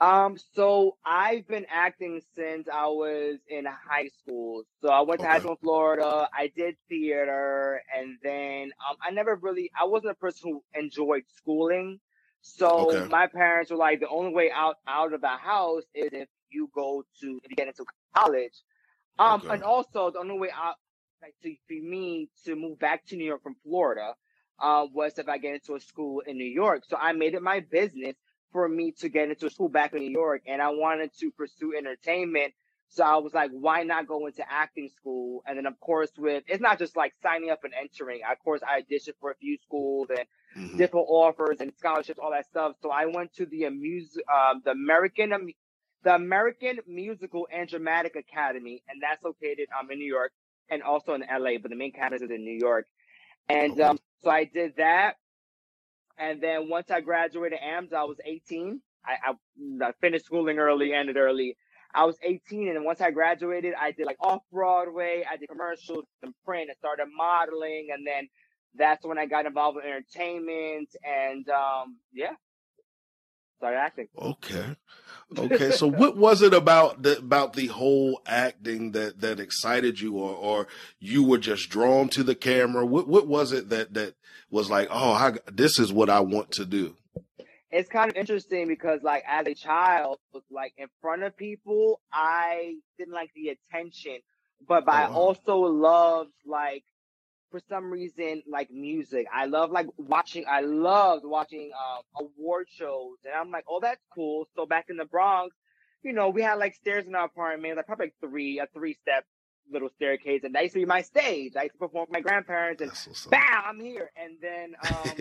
Um, 0.00 0.36
so 0.54 0.96
I've 1.04 1.48
been 1.48 1.66
acting 1.68 2.20
since 2.36 2.68
I 2.72 2.86
was 2.86 3.38
in 3.48 3.64
high 3.64 4.08
school. 4.20 4.62
So 4.80 4.88
I 4.90 5.00
went 5.00 5.20
to 5.20 5.26
high 5.26 5.40
school 5.40 5.52
in 5.52 5.56
Florida. 5.56 6.28
I 6.32 6.52
did 6.54 6.76
theater, 6.88 7.82
and 7.96 8.16
then 8.22 8.70
um, 8.88 8.96
I 9.02 9.10
never 9.10 9.34
really. 9.36 9.70
I 9.78 9.86
wasn't 9.86 10.12
a 10.12 10.14
person 10.14 10.52
who 10.52 10.62
enjoyed 10.80 11.24
schooling. 11.36 11.98
So 12.42 12.90
okay. 12.90 13.08
my 13.08 13.26
parents 13.26 13.70
were 13.72 13.76
like, 13.76 13.98
the 13.98 14.08
only 14.08 14.32
way 14.32 14.50
out 14.54 14.76
out 14.86 15.12
of 15.12 15.20
the 15.20 15.28
house 15.28 15.82
is 15.94 16.10
if 16.12 16.28
you 16.50 16.70
go 16.72 17.04
to 17.20 17.40
if 17.42 17.50
you 17.50 17.56
get 17.56 17.66
into 17.66 17.84
college. 18.14 18.54
Um, 19.18 19.40
okay. 19.40 19.54
and 19.54 19.64
also 19.64 20.12
the 20.12 20.20
only 20.20 20.38
way 20.38 20.50
out 20.54 20.76
like 21.20 21.34
to, 21.42 21.56
for 21.66 21.74
me 21.74 22.30
to 22.44 22.54
move 22.54 22.78
back 22.78 23.04
to 23.06 23.16
New 23.16 23.24
York 23.24 23.42
from 23.42 23.56
Florida, 23.64 24.14
uh, 24.60 24.86
was 24.92 25.18
if 25.18 25.28
I 25.28 25.38
get 25.38 25.54
into 25.54 25.74
a 25.74 25.80
school 25.80 26.20
in 26.20 26.38
New 26.38 26.44
York. 26.44 26.84
So 26.88 26.96
I 26.96 27.12
made 27.12 27.34
it 27.34 27.42
my 27.42 27.58
business 27.58 28.14
for 28.52 28.68
me 28.68 28.92
to 29.00 29.08
get 29.08 29.28
into 29.28 29.50
school 29.50 29.68
back 29.68 29.92
in 29.94 30.00
New 30.00 30.10
York 30.10 30.42
and 30.46 30.62
I 30.62 30.68
wanted 30.70 31.10
to 31.20 31.30
pursue 31.30 31.74
entertainment. 31.76 32.54
So 32.90 33.04
I 33.04 33.16
was 33.16 33.34
like, 33.34 33.50
why 33.52 33.82
not 33.82 34.06
go 34.06 34.26
into 34.26 34.42
acting 34.50 34.88
school? 34.96 35.42
And 35.46 35.58
then 35.58 35.66
of 35.66 35.78
course 35.80 36.10
with, 36.16 36.44
it's 36.46 36.62
not 36.62 36.78
just 36.78 36.96
like 36.96 37.12
signing 37.22 37.50
up 37.50 37.64
and 37.64 37.74
entering. 37.74 38.20
Of 38.30 38.38
course 38.42 38.62
I 38.66 38.80
auditioned 38.80 39.14
for 39.20 39.30
a 39.30 39.36
few 39.36 39.58
schools 39.58 40.08
and 40.10 40.26
mm-hmm. 40.56 40.78
different 40.78 41.06
offers 41.08 41.60
and 41.60 41.72
scholarships, 41.78 42.18
all 42.18 42.30
that 42.30 42.46
stuff. 42.46 42.76
So 42.82 42.90
I 42.90 43.06
went 43.06 43.34
to 43.34 43.46
the 43.46 43.64
amuse, 43.64 44.16
um, 44.32 44.62
the 44.64 44.70
American, 44.70 45.52
the 46.04 46.14
American 46.14 46.78
Musical 46.86 47.46
and 47.52 47.68
Dramatic 47.68 48.16
Academy, 48.16 48.82
and 48.88 49.02
that's 49.02 49.22
located 49.22 49.68
um, 49.78 49.90
in 49.90 49.98
New 49.98 50.06
York. 50.06 50.32
and 50.70 50.82
also 50.82 51.14
in 51.14 51.22
LA, 51.22 51.58
but 51.60 51.70
the 51.70 51.76
main 51.76 51.92
campus 51.92 52.22
is 52.22 52.30
in 52.30 52.44
New 52.44 52.58
York. 52.58 52.86
And 53.48 53.80
um, 53.80 53.98
so 54.22 54.30
I 54.30 54.44
did 54.44 54.76
that. 54.76 55.16
And 56.18 56.42
then 56.42 56.68
once 56.68 56.90
I 56.90 57.00
graduated 57.00 57.58
AMS, 57.62 57.92
I 57.92 58.04
was 58.04 58.18
18. 58.24 58.80
I, 59.04 59.30
I, 59.30 59.84
I 59.88 59.92
finished 60.00 60.26
schooling 60.26 60.58
early, 60.58 60.92
ended 60.92 61.16
early. 61.16 61.56
I 61.94 62.04
was 62.04 62.16
18, 62.22 62.68
and 62.68 62.84
once 62.84 63.00
I 63.00 63.10
graduated, 63.10 63.74
I 63.78 63.92
did 63.92 64.06
like 64.06 64.18
off 64.20 64.42
Broadway. 64.52 65.24
I 65.30 65.36
did 65.36 65.48
commercials 65.48 66.04
and 66.22 66.34
print, 66.44 66.70
I 66.70 66.74
started 66.74 67.06
modeling, 67.16 67.88
and 67.94 68.06
then 68.06 68.28
that's 68.74 69.04
when 69.06 69.18
I 69.18 69.26
got 69.26 69.46
involved 69.46 69.76
with 69.76 69.86
entertainment, 69.86 70.90
and 71.02 71.48
um, 71.48 71.96
yeah, 72.12 72.32
started 73.58 73.78
acting. 73.78 74.08
Okay, 74.16 74.76
okay. 75.38 75.70
so 75.70 75.86
what 75.86 76.16
was 76.16 76.42
it 76.42 76.54
about 76.54 77.02
the 77.02 77.18
about 77.18 77.52
the 77.52 77.66
whole 77.66 78.20
acting 78.26 78.92
that 78.92 79.20
that 79.20 79.38
excited 79.38 80.00
you, 80.00 80.16
or 80.16 80.34
or 80.34 80.68
you 80.98 81.24
were 81.24 81.38
just 81.38 81.68
drawn 81.68 82.08
to 82.10 82.22
the 82.22 82.34
camera? 82.34 82.86
What 82.86 83.06
what 83.06 83.26
was 83.26 83.52
it 83.52 83.68
that 83.68 83.94
that 83.94 84.14
was 84.50 84.70
like, 84.70 84.88
oh, 84.90 85.12
I, 85.12 85.34
this 85.52 85.78
is 85.78 85.92
what 85.92 86.08
I 86.08 86.20
want 86.20 86.52
to 86.52 86.64
do? 86.64 86.96
it's 87.70 87.88
kind 87.88 88.10
of 88.10 88.16
interesting 88.16 88.66
because 88.66 89.02
like 89.02 89.22
as 89.28 89.46
a 89.46 89.54
child, 89.54 90.18
like 90.50 90.72
in 90.76 90.86
front 91.00 91.22
of 91.22 91.36
people, 91.36 92.00
I 92.12 92.76
didn't 92.98 93.12
like 93.12 93.30
the 93.34 93.48
attention, 93.48 94.18
but, 94.66 94.86
but 94.86 94.92
oh, 94.92 94.96
I 94.96 95.06
also 95.08 95.56
loved 95.56 96.32
like 96.46 96.84
for 97.50 97.60
some 97.68 97.90
reason 97.90 98.42
like 98.50 98.70
music. 98.70 99.26
I 99.34 99.46
love 99.46 99.70
like 99.70 99.86
watching. 99.96 100.44
I 100.50 100.60
loved 100.60 101.24
watching 101.24 101.70
um, 101.72 102.26
award 102.38 102.66
shows, 102.70 103.16
and 103.24 103.34
I'm 103.34 103.50
like, 103.50 103.64
oh, 103.68 103.80
that's 103.80 104.02
cool. 104.14 104.46
So 104.56 104.66
back 104.66 104.86
in 104.88 104.96
the 104.96 105.04
Bronx, 105.04 105.54
you 106.02 106.12
know, 106.12 106.28
we 106.28 106.42
had 106.42 106.54
like 106.54 106.74
stairs 106.74 107.06
in 107.06 107.14
our 107.14 107.26
apartment, 107.26 107.76
like 107.76 107.86
probably 107.86 108.06
like 108.06 108.14
three, 108.20 108.58
a 108.60 108.66
three 108.74 108.94
step 108.94 109.24
little 109.70 109.90
staircase, 109.96 110.42
and 110.44 110.54
that 110.54 110.62
used 110.62 110.74
to 110.74 110.80
be 110.80 110.86
my 110.86 111.02
stage. 111.02 111.52
I 111.56 111.64
used 111.64 111.74
to 111.74 111.78
perform 111.78 112.06
with 112.08 112.12
my 112.12 112.20
grandparents, 112.20 112.82
and 112.82 113.30
bam, 113.30 113.62
I'm 113.66 113.80
here. 113.80 114.10
And 114.16 114.36
then 114.40 114.74
um, 114.90 115.16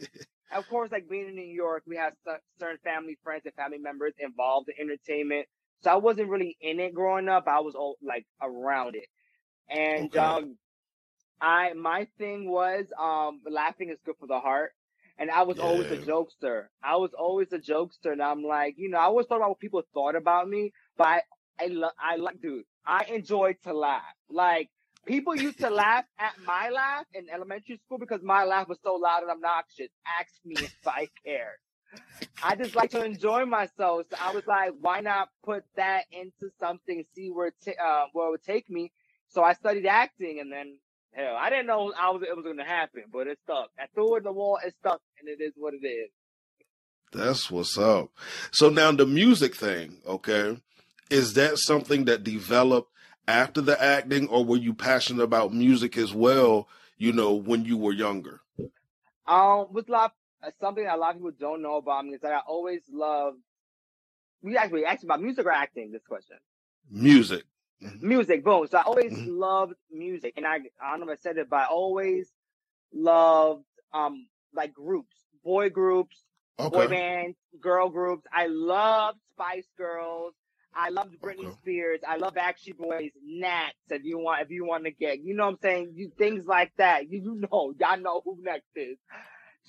of 0.52 0.68
course, 0.70 0.92
like 0.92 1.10
being 1.10 1.28
in 1.28 1.36
New 1.36 1.42
York, 1.42 1.84
we 1.86 1.98
have 1.98 2.14
certain 2.60 2.78
family 2.84 3.18
friends 3.24 3.44
and 3.46 3.54
family 3.56 3.78
members 3.78 4.14
involved 4.20 4.70
in 4.70 4.90
entertainment. 4.90 5.48
So 5.84 5.92
I 5.92 5.96
wasn't 5.96 6.30
really 6.30 6.58
in 6.62 6.80
it 6.80 6.94
growing 6.94 7.30
up. 7.30 7.46
I 7.48 7.60
was 7.60 7.76
all 7.76 7.98
like 8.02 8.26
around 8.42 8.96
it. 8.96 9.06
And, 9.70 10.06
okay. 10.06 10.20
um, 10.20 10.58
I, 11.42 11.74
my 11.74 12.08
thing 12.18 12.50
was, 12.50 12.86
um, 13.00 13.42
laughing 13.50 13.90
is 13.90 14.00
good 14.06 14.16
for 14.20 14.28
the 14.28 14.40
heart. 14.40 14.72
And 15.20 15.32
I 15.32 15.44
was 15.44 15.58
yeah. 15.58 15.64
always 15.64 15.92
a 15.92 15.98
jokester. 15.98 16.66
I 16.84 16.98
was 16.98 17.12
always 17.18 17.52
a 17.52 17.58
jokester. 17.58 18.12
And 18.12 18.22
I'm 18.22 18.44
like, 18.44 18.76
you 18.78 18.90
know, 18.90 19.00
I 19.00 19.06
always 19.06 19.26
thought 19.28 19.38
about 19.38 19.50
what 19.50 19.60
people 19.60 19.82
thought 19.94 20.16
about 20.16 20.48
me, 20.48 20.74
but 20.98 21.08
I, 21.08 21.22
I, 21.60 21.70
I 22.00 22.16
like, 22.18 22.40
dude, 22.42 22.66
I 22.86 23.06
enjoy 23.06 23.56
to 23.64 23.74
laugh. 23.74 24.04
Like, 24.30 24.70
People 25.08 25.36
used 25.42 25.60
to 25.60 25.70
laugh 25.70 26.06
at 26.20 26.34
my 26.46 26.70
laugh 26.70 27.06
in 27.14 27.30
elementary 27.30 27.78
school 27.86 27.98
because 27.98 28.22
my 28.22 28.44
laugh 28.44 28.68
was 28.68 28.78
so 28.84 28.96
loud 28.96 29.24
and 29.24 29.32
obnoxious. 29.32 29.90
Ask 30.20 30.34
me 30.46 30.56
if 30.58 30.76
I 30.86 31.08
care. 31.26 31.56
I 32.44 32.56
just 32.56 32.76
like 32.76 32.92
to 32.92 33.04
enjoy 33.04 33.46
myself. 33.46 34.06
So 34.10 34.18
I 34.22 34.34
was 34.34 34.46
like, 34.46 34.74
why 34.82 35.00
not 35.00 35.30
put 35.44 35.64
that 35.78 36.04
into 36.12 36.52
something, 36.60 37.04
see 37.16 37.30
where 37.32 37.48
it, 37.48 37.56
t- 37.64 37.76
uh, 37.82 38.06
where 38.14 38.28
it 38.28 38.32
would 38.32 38.44
take 38.44 38.70
me. 38.70 38.92
So 39.30 39.44
I 39.44 39.54
studied 39.54 39.86
acting 39.86 40.40
and 40.40 40.52
then, 40.52 40.78
hell, 41.14 41.36
I 41.38 41.50
didn't 41.50 41.68
know 41.68 41.94
I 41.98 42.10
was, 42.12 42.22
it 42.24 42.36
was 42.36 42.44
going 42.44 42.58
to 42.58 42.64
happen, 42.64 43.04
but 43.12 43.28
it 43.28 43.40
stuck. 43.44 43.70
I 43.80 43.86
threw 43.94 44.16
it 44.16 44.20
in 44.20 44.24
the 44.24 44.32
wall, 44.32 44.60
it 44.64 44.74
stuck, 44.80 45.02
and 45.20 45.28
it 45.28 45.42
is 45.44 45.54
what 45.56 45.74
it 45.74 45.86
is. 45.86 46.10
That's 47.12 47.50
what's 47.50 47.78
up. 47.78 48.10
So 48.52 48.70
now 48.70 48.92
the 48.92 49.06
music 49.06 49.56
thing, 49.56 49.98
okay, 50.06 50.58
is 51.10 51.34
that 51.36 51.58
something 51.58 52.06
that 52.06 52.24
developed 52.24 52.92
after 53.28 53.62
the 53.62 53.82
acting, 53.82 54.28
or 54.28 54.44
were 54.44 54.58
you 54.58 54.74
passionate 54.74 55.24
about 55.24 55.54
music 55.54 55.98
as 55.98 56.14
well? 56.14 56.68
You 56.98 57.14
know, 57.14 57.34
when 57.34 57.66
you 57.66 57.78
were 57.78 57.94
younger. 57.94 58.42
Um, 59.28 59.68
with 59.72 59.88
a 59.90 59.92
lot, 59.92 60.14
uh, 60.44 60.52
something 60.60 60.84
that 60.84 60.96
a 60.96 60.98
lot 60.98 61.12
of 61.12 61.18
people 61.18 61.32
don't 61.40 61.62
know 61.62 61.76
about 61.76 62.06
me 62.06 62.14
is 62.14 62.22
that 62.22 62.32
I 62.32 62.40
always 62.48 62.82
loved. 62.92 63.38
We 64.42 64.58
actually 64.58 64.86
asked 64.86 65.04
about 65.04 65.22
music 65.22 65.46
or 65.46 65.52
acting. 65.52 65.92
This 65.92 66.02
question. 66.08 66.38
Music. 66.90 67.44
Mm-hmm. 67.84 68.08
Music. 68.08 68.44
Boom. 68.44 68.68
So 68.68 68.78
I 68.78 68.84
always 68.84 69.14
mm-hmm. 69.14 69.38
loved 69.38 69.74
music, 69.92 70.34
and 70.38 70.46
I 70.46 70.60
I 70.82 70.92
don't 70.92 71.06
know 71.06 71.12
if 71.12 71.20
I 71.20 71.22
said 71.22 71.38
it, 71.38 71.50
but 71.50 71.58
I 71.58 71.66
always 71.66 72.32
loved 72.94 73.66
um 73.94 74.28
like 74.54 74.74
groups, 74.74 75.16
boy 75.44 75.70
groups, 75.70 76.18
okay. 76.60 76.70
boy 76.70 76.88
bands, 76.88 77.38
girl 77.62 77.90
groups. 77.90 78.26
I 78.34 78.48
loved 78.48 79.20
Spice 79.34 79.68
Girls. 79.78 80.34
I 80.76 80.90
loved 80.90 81.20
Britney 81.20 81.48
okay. 81.48 81.56
Spears. 81.62 82.02
I 82.08 82.18
love 82.18 82.36
Backstreet 82.36 82.78
Boys, 82.78 83.12
Nats. 83.26 83.74
If 83.90 84.04
you 84.04 84.20
want, 84.20 84.44
if 84.44 84.52
you 84.52 84.64
want 84.66 84.86
to 84.86 84.92
get, 84.92 85.20
you 85.20 85.36
know 85.36 85.46
what 85.46 85.54
I'm 85.54 85.60
saying, 85.62 85.94
you 85.96 86.12
things 86.18 86.46
like 86.46 86.72
that. 86.78 87.10
You, 87.10 87.20
you 87.20 87.42
know, 87.42 87.74
y'all 87.80 87.98
know 88.00 88.22
who 88.24 88.38
next 88.42 88.70
is. 88.76 88.98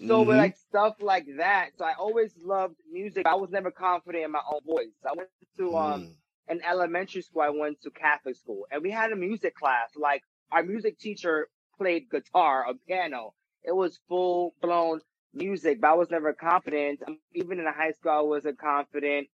So 0.06 0.20
mm-hmm. 0.20 0.28
with 0.28 0.36
like 0.36 0.56
stuff 0.56 0.96
like 1.00 1.26
that. 1.38 1.70
So 1.76 1.84
I 1.84 1.94
always 1.98 2.32
loved 2.44 2.76
music. 2.92 3.26
I 3.26 3.34
was 3.34 3.50
never 3.50 3.70
confident 3.70 4.24
in 4.24 4.32
my 4.32 4.42
own 4.52 4.60
voice. 4.66 4.92
I 5.04 5.14
went 5.16 5.28
to 5.58 5.76
um 5.76 6.02
mm. 6.02 6.14
An 6.48 6.60
elementary 6.68 7.22
school. 7.22 7.42
I 7.42 7.50
went 7.50 7.80
to 7.82 7.90
Catholic 7.90 8.36
school, 8.36 8.66
and 8.70 8.82
we 8.82 8.90
had 8.90 9.12
a 9.12 9.16
music 9.16 9.54
class. 9.54 9.90
Like 9.96 10.22
our 10.52 10.62
music 10.62 10.98
teacher 10.98 11.48
played 11.78 12.10
guitar 12.10 12.66
or 12.66 12.74
piano. 12.86 13.34
It 13.64 13.72
was 13.74 13.98
full 14.08 14.54
blown 14.62 15.00
music, 15.34 15.80
but 15.80 15.90
I 15.90 15.94
was 15.94 16.10
never 16.10 16.32
confident. 16.32 17.02
Um, 17.06 17.18
even 17.34 17.58
in 17.58 17.66
high 17.66 17.92
school, 17.92 18.12
I 18.12 18.20
wasn't 18.20 18.58
confident 18.58 19.28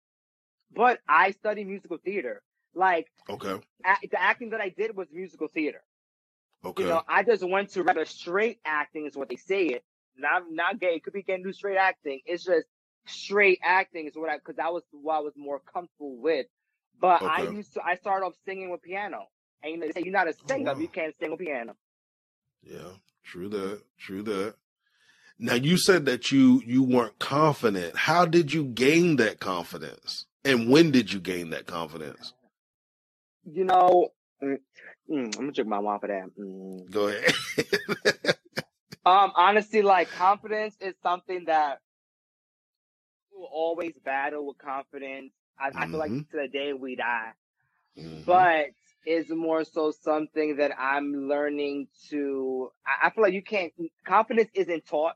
but 0.71 0.99
I 1.07 1.31
studied 1.31 1.65
musical 1.67 1.97
theater. 1.97 2.43
Like, 2.73 3.11
okay, 3.29 3.59
a- 3.85 4.07
the 4.07 4.21
acting 4.21 4.49
that 4.51 4.61
I 4.61 4.69
did 4.69 4.95
was 4.95 5.07
musical 5.11 5.47
theater. 5.47 5.83
Okay, 6.63 6.83
you 6.83 6.89
know, 6.89 7.01
I 7.07 7.23
just 7.23 7.43
went 7.47 7.69
to 7.71 7.83
rather 7.83 8.05
straight 8.05 8.59
acting 8.65 9.05
is 9.05 9.15
what 9.15 9.29
they 9.29 9.35
say 9.35 9.67
it. 9.67 9.83
Not 10.17 10.43
not 10.51 10.79
gay. 10.79 10.95
It 10.95 11.03
could 11.03 11.13
be 11.13 11.23
getting 11.23 11.43
do 11.43 11.53
straight 11.53 11.77
acting. 11.77 12.21
It's 12.25 12.43
just 12.43 12.67
straight 13.05 13.59
acting 13.63 14.07
is 14.07 14.15
what 14.15 14.29
I 14.29 14.37
because 14.37 14.55
that 14.57 14.73
was 14.73 14.83
what 14.91 15.15
I 15.15 15.19
was 15.19 15.33
more 15.35 15.59
comfortable 15.59 16.17
with. 16.17 16.47
But 16.99 17.21
okay. 17.21 17.47
I 17.47 17.49
used 17.49 17.73
to 17.73 17.81
I 17.83 17.95
started 17.95 18.25
off 18.25 18.33
singing 18.45 18.69
with 18.69 18.81
piano, 18.81 19.27
and 19.61 19.71
you 19.71 19.77
know, 19.77 19.87
they 19.87 19.91
say 19.91 20.01
you're 20.03 20.13
not 20.13 20.27
a 20.27 20.33
singer, 20.47 20.71
oh, 20.71 20.73
wow. 20.73 20.79
you 20.79 20.87
can't 20.87 21.13
sing 21.19 21.31
with 21.31 21.39
piano. 21.39 21.75
Yeah, 22.61 22.79
true 23.23 23.49
that. 23.49 23.81
True 23.99 24.23
that. 24.23 24.55
Now 25.39 25.55
you 25.55 25.77
said 25.77 26.05
that 26.05 26.31
you 26.31 26.61
you 26.65 26.83
weren't 26.83 27.19
confident. 27.19 27.97
How 27.97 28.25
did 28.25 28.53
you 28.53 28.63
gain 28.63 29.17
that 29.17 29.39
confidence? 29.39 30.25
And 30.45 30.69
when 30.69 30.91
did 30.91 31.11
you 31.11 31.19
gain 31.19 31.49
that 31.51 31.67
confidence? 31.67 32.33
You 33.45 33.65
know, 33.65 34.09
mm, 34.41 34.57
mm, 35.09 35.25
I'm 35.25 35.31
gonna 35.31 35.51
check 35.51 35.65
my 35.65 35.81
mom 35.81 35.99
for 35.99 36.07
that. 36.07 36.29
Mm. 36.39 36.89
Go 36.89 37.07
ahead. 37.07 38.35
um, 39.05 39.31
honestly, 39.35 39.81
like 39.81 40.09
confidence 40.11 40.75
is 40.79 40.95
something 41.01 41.45
that 41.47 41.79
will 43.31 43.49
always 43.51 43.93
battle 44.03 44.47
with 44.47 44.57
confidence. 44.59 45.33
I, 45.59 45.69
mm-hmm. 45.69 45.77
I, 45.77 45.87
feel 45.87 45.99
like 45.99 46.11
mm-hmm. 46.11 46.37
to 46.37 46.43
the 46.43 46.47
day 46.47 46.73
we 46.73 46.95
die, 46.95 47.31
mm-hmm. 47.97 48.21
but 48.25 48.67
is 49.05 49.29
more 49.29 49.63
so 49.63 49.91
something 49.91 50.57
that 50.57 50.71
I'm 50.77 51.27
learning 51.27 51.87
to. 52.09 52.71
I, 52.85 53.07
I 53.07 53.09
feel 53.11 53.23
like 53.23 53.33
you 53.33 53.43
can't. 53.43 53.73
Confidence 54.05 54.49
isn't 54.53 54.85
taught. 54.85 55.15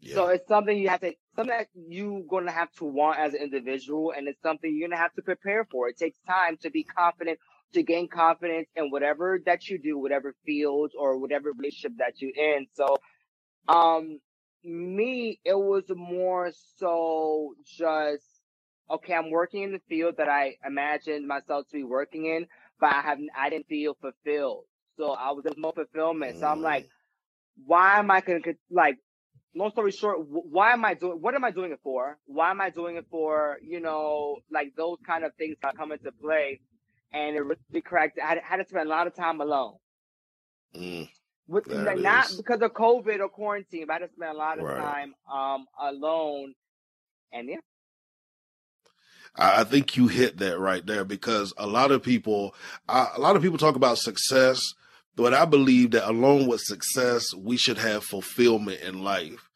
Yeah. 0.00 0.14
So 0.14 0.26
it's 0.28 0.46
something 0.48 0.76
you 0.76 0.88
have 0.88 1.00
to, 1.00 1.14
something 1.34 1.56
that 1.56 1.68
you're 1.74 2.22
going 2.28 2.44
to 2.46 2.52
have 2.52 2.70
to 2.74 2.84
want 2.84 3.18
as 3.18 3.32
an 3.32 3.40
individual, 3.40 4.12
and 4.16 4.28
it's 4.28 4.42
something 4.42 4.70
you're 4.70 4.88
going 4.88 4.96
to 4.96 5.02
have 5.02 5.14
to 5.14 5.22
prepare 5.22 5.66
for. 5.70 5.88
It 5.88 5.96
takes 5.96 6.18
time 6.26 6.58
to 6.58 6.70
be 6.70 6.84
confident, 6.84 7.38
to 7.72 7.82
gain 7.82 8.08
confidence 8.08 8.68
in 8.76 8.90
whatever 8.90 9.40
that 9.46 9.68
you 9.68 9.78
do, 9.78 9.98
whatever 9.98 10.34
field 10.44 10.92
or 10.98 11.18
whatever 11.18 11.52
relationship 11.52 11.98
that 11.98 12.20
you're 12.20 12.32
in. 12.36 12.66
So, 12.74 12.96
um, 13.68 14.20
me, 14.62 15.40
it 15.44 15.58
was 15.58 15.84
more 15.94 16.50
so 16.76 17.54
just, 17.64 18.24
okay, 18.90 19.14
I'm 19.14 19.30
working 19.30 19.62
in 19.62 19.72
the 19.72 19.80
field 19.88 20.16
that 20.18 20.28
I 20.28 20.56
imagined 20.64 21.26
myself 21.26 21.66
to 21.68 21.76
be 21.76 21.84
working 21.84 22.26
in, 22.26 22.46
but 22.80 22.92
I 22.92 23.00
haven't, 23.00 23.30
I 23.36 23.50
didn't 23.50 23.66
feel 23.66 23.96
fulfilled. 24.00 24.64
So 24.96 25.12
I 25.12 25.30
was, 25.32 25.44
there's 25.44 25.56
no 25.58 25.72
fulfillment. 25.72 26.38
So 26.38 26.46
I'm 26.46 26.62
like, 26.62 26.84
mm. 26.84 26.88
why 27.66 27.98
am 27.98 28.10
I 28.10 28.20
going 28.20 28.42
to, 28.42 28.54
like, 28.70 28.98
long 29.54 29.70
story 29.70 29.92
short, 29.92 30.18
why 30.28 30.72
am 30.72 30.84
I 30.84 30.94
doing, 30.94 31.20
what 31.20 31.34
am 31.34 31.44
I 31.44 31.50
doing 31.50 31.72
it 31.72 31.80
for? 31.82 32.18
Why 32.26 32.50
am 32.50 32.60
I 32.60 32.70
doing 32.70 32.96
it 32.96 33.06
for, 33.10 33.58
you 33.62 33.80
know, 33.80 34.38
like 34.50 34.74
those 34.76 34.98
kind 35.06 35.24
of 35.24 35.32
things 35.36 35.56
that 35.62 35.76
come 35.76 35.92
into 35.92 36.10
play. 36.12 36.60
And 37.12 37.36
it 37.36 37.40
really 37.40 37.82
cracked. 37.82 38.18
I 38.18 38.40
had, 38.42 38.56
to 38.56 38.64
spend 38.68 38.88
a 38.88 38.90
lot 38.90 39.06
of 39.06 39.14
time 39.14 39.40
alone. 39.40 39.74
Mm, 40.76 41.08
With, 41.46 41.68
like, 41.68 42.00
not 42.00 42.32
because 42.36 42.60
of 42.60 42.72
COVID 42.72 43.20
or 43.20 43.28
quarantine, 43.28 43.84
but 43.86 43.92
I 43.92 43.98
had 44.00 44.06
to 44.06 44.12
spend 44.12 44.32
a 44.32 44.36
lot 44.36 44.58
of 44.58 44.64
right. 44.64 44.80
time, 44.80 45.14
um, 45.32 45.66
alone. 45.80 46.54
And 47.32 47.48
yeah. 47.48 47.56
I 49.36 49.64
think 49.64 49.96
you 49.96 50.06
hit 50.06 50.38
that 50.38 50.58
right 50.58 50.84
there 50.86 51.04
because 51.04 51.52
a 51.56 51.66
lot 51.66 51.90
of 51.90 52.02
people, 52.02 52.54
a 52.88 53.18
lot 53.18 53.34
of 53.34 53.42
people 53.42 53.58
talk 53.58 53.74
about 53.74 53.98
success, 53.98 54.60
but 55.16 55.34
I 55.34 55.44
believe 55.44 55.92
that 55.92 56.08
along 56.08 56.46
with 56.46 56.60
success, 56.60 57.34
we 57.34 57.56
should 57.56 57.78
have 57.78 58.04
fulfillment 58.04 58.80
in 58.80 59.02
life. 59.02 59.50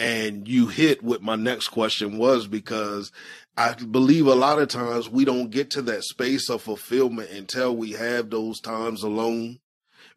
And 0.00 0.48
you 0.48 0.66
hit 0.66 1.02
what 1.02 1.22
my 1.22 1.36
next 1.36 1.68
question 1.68 2.16
was 2.16 2.46
because 2.46 3.12
I 3.56 3.74
believe 3.74 4.26
a 4.26 4.34
lot 4.34 4.58
of 4.58 4.68
times 4.68 5.10
we 5.10 5.24
don't 5.24 5.50
get 5.50 5.70
to 5.72 5.82
that 5.82 6.04
space 6.04 6.48
of 6.48 6.62
fulfillment 6.62 7.30
until 7.30 7.76
we 7.76 7.92
have 7.92 8.30
those 8.30 8.60
times 8.60 9.02
alone 9.02 9.60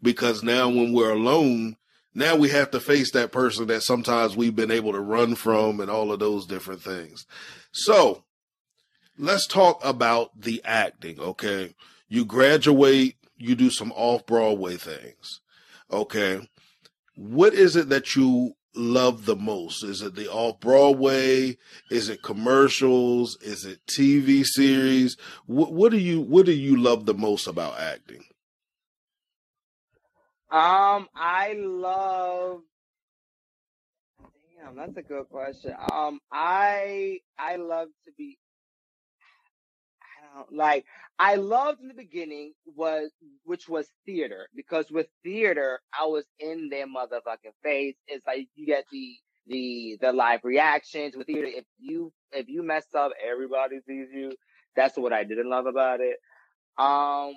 because 0.02 0.42
now 0.42 0.70
when 0.70 0.94
we're 0.94 1.12
alone, 1.12 1.76
now 2.16 2.36
we 2.36 2.50
have 2.50 2.72
to 2.72 2.80
face 2.80 3.12
that 3.12 3.32
person 3.32 3.68
that 3.68 3.84
sometimes 3.84 4.38
we've 4.38 4.56
been 4.56 4.72
able 4.72 4.94
to 4.94 5.00
run 5.00 5.36
from 5.36 5.80
and 5.82 5.92
all 5.92 6.12
of 6.12 6.20
those 6.20 6.46
different 6.46 6.82
things. 6.82 7.26
So 7.72 8.24
let's 9.18 9.48
talk 9.48 9.84
about 9.84 10.32
the 10.40 10.62
acting. 10.66 11.20
Okay. 11.20 11.74
You 12.08 12.26
graduate, 12.26 13.16
you 13.38 13.56
do 13.56 13.70
some 13.70 13.92
off 13.96 14.26
Broadway 14.26 14.78
things. 14.78 15.42
Okay. 15.92 16.48
What 17.16 17.54
is 17.54 17.76
it 17.76 17.90
that 17.90 18.16
you 18.16 18.56
love 18.76 19.26
the 19.26 19.36
most? 19.36 19.84
Is 19.84 20.02
it 20.02 20.16
the 20.16 20.32
off 20.32 20.60
Broadway? 20.60 21.58
Is 21.90 22.10
it 22.10 22.24
commercials? 22.24 23.38
Is 23.42 23.66
it 23.66 23.86
TV 23.86 24.44
series? 24.46 25.18
What, 25.46 25.74
what 25.74 25.92
do 25.92 25.98
you 25.98 26.22
what 26.22 26.46
do 26.46 26.52
you 26.52 26.78
love 26.78 27.06
the 27.06 27.14
most 27.14 27.48
about 27.48 27.80
acting? 27.80 28.24
Um, 30.52 31.08
I 31.16 31.56
love. 31.58 32.62
Damn, 34.56 34.76
that's 34.76 34.98
a 34.98 35.02
good 35.02 35.28
question. 35.30 35.74
Um, 35.92 36.20
I 36.32 37.20
I 37.38 37.56
love 37.56 37.88
to 38.06 38.12
be. 38.18 38.38
Don't 40.36 40.54
like. 40.54 40.86
I 41.20 41.36
loved 41.36 41.82
in 41.82 41.90
the 41.90 41.94
beginning 41.94 42.54
was 42.76 43.12
which 43.46 43.70
was 43.70 43.88
theater 44.06 44.50
because 44.56 44.92
with 44.92 45.08
theater 45.24 45.82
I 46.00 46.06
was 46.06 46.26
in 46.40 46.70
their 46.70 46.88
motherfucking 46.88 47.56
face. 47.64 47.96
It's 48.08 48.26
like 48.28 48.48
you 48.56 48.66
get 48.66 48.86
the 48.92 49.16
the 49.48 49.98
the 50.02 50.14
live 50.14 50.42
reactions 50.44 51.16
with 51.16 51.28
theater. 51.28 51.48
If 51.48 51.66
you 51.80 52.14
if 52.32 52.50
you 52.50 52.64
mess 52.64 52.88
up, 52.96 53.12
everybody 53.26 53.80
sees 53.88 54.10
you. 54.14 54.34
That's 54.76 54.98
what 54.98 55.14
I 55.14 55.24
didn't 55.24 55.50
love 55.50 55.68
about 55.68 56.00
it. 56.02 56.18
Um, 56.78 57.34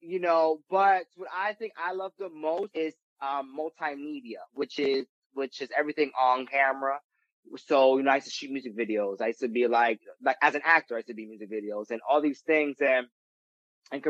you 0.00 0.20
know, 0.20 0.60
but 0.70 1.04
what 1.16 1.30
I 1.36 1.54
think 1.54 1.72
I 1.78 1.92
love 1.92 2.12
the 2.18 2.28
most 2.30 2.70
is 2.74 2.94
um, 3.22 3.54
multimedia, 3.58 4.40
which 4.54 4.78
is 4.78 5.06
which 5.34 5.60
is 5.60 5.70
everything 5.78 6.12
on 6.20 6.46
camera. 6.46 7.00
So 7.56 7.96
you 7.96 8.04
know, 8.04 8.10
I 8.10 8.16
used 8.16 8.26
to 8.26 8.32
shoot 8.32 8.50
music 8.50 8.76
videos. 8.76 9.20
I 9.20 9.28
used 9.28 9.40
to 9.40 9.48
be 9.48 9.66
like 9.66 10.00
like 10.22 10.36
as 10.42 10.54
an 10.54 10.62
actor, 10.64 10.94
I 10.94 10.98
used 10.98 11.08
to 11.08 11.14
be 11.14 11.26
music 11.26 11.50
videos 11.50 11.90
and 11.90 12.00
all 12.08 12.20
these 12.20 12.40
things 12.40 12.76
and 12.80 13.06
and 13.92 14.02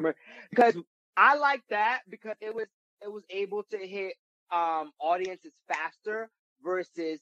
because 0.50 0.76
I 1.16 1.36
like 1.36 1.62
that 1.70 2.00
because 2.08 2.36
it 2.40 2.54
was 2.54 2.66
it 3.02 3.12
was 3.12 3.24
able 3.30 3.62
to 3.70 3.78
hit 3.78 4.14
um 4.52 4.92
audiences 5.00 5.52
faster 5.68 6.30
versus 6.64 7.20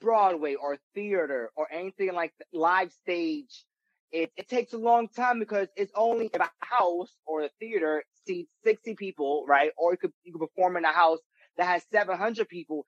Broadway 0.00 0.54
or 0.54 0.78
theater 0.94 1.50
or 1.56 1.68
anything 1.72 2.12
like 2.12 2.32
live 2.52 2.92
stage 2.92 3.64
it, 4.12 4.30
it 4.36 4.48
takes 4.48 4.72
a 4.72 4.78
long 4.78 5.08
time 5.08 5.38
because 5.38 5.68
it's 5.76 5.92
only 5.94 6.30
if 6.32 6.40
a 6.40 6.50
house 6.60 7.12
or 7.26 7.42
a 7.42 7.50
theater 7.60 8.04
seats 8.24 8.50
60 8.64 8.94
people, 8.94 9.44
right? 9.46 9.70
Or 9.76 9.92
you 9.92 9.98
could, 9.98 10.12
you 10.24 10.32
could 10.32 10.40
perform 10.48 10.76
in 10.76 10.84
a 10.84 10.92
house 10.92 11.18
that 11.56 11.66
has 11.66 11.82
700 11.92 12.48
people. 12.48 12.86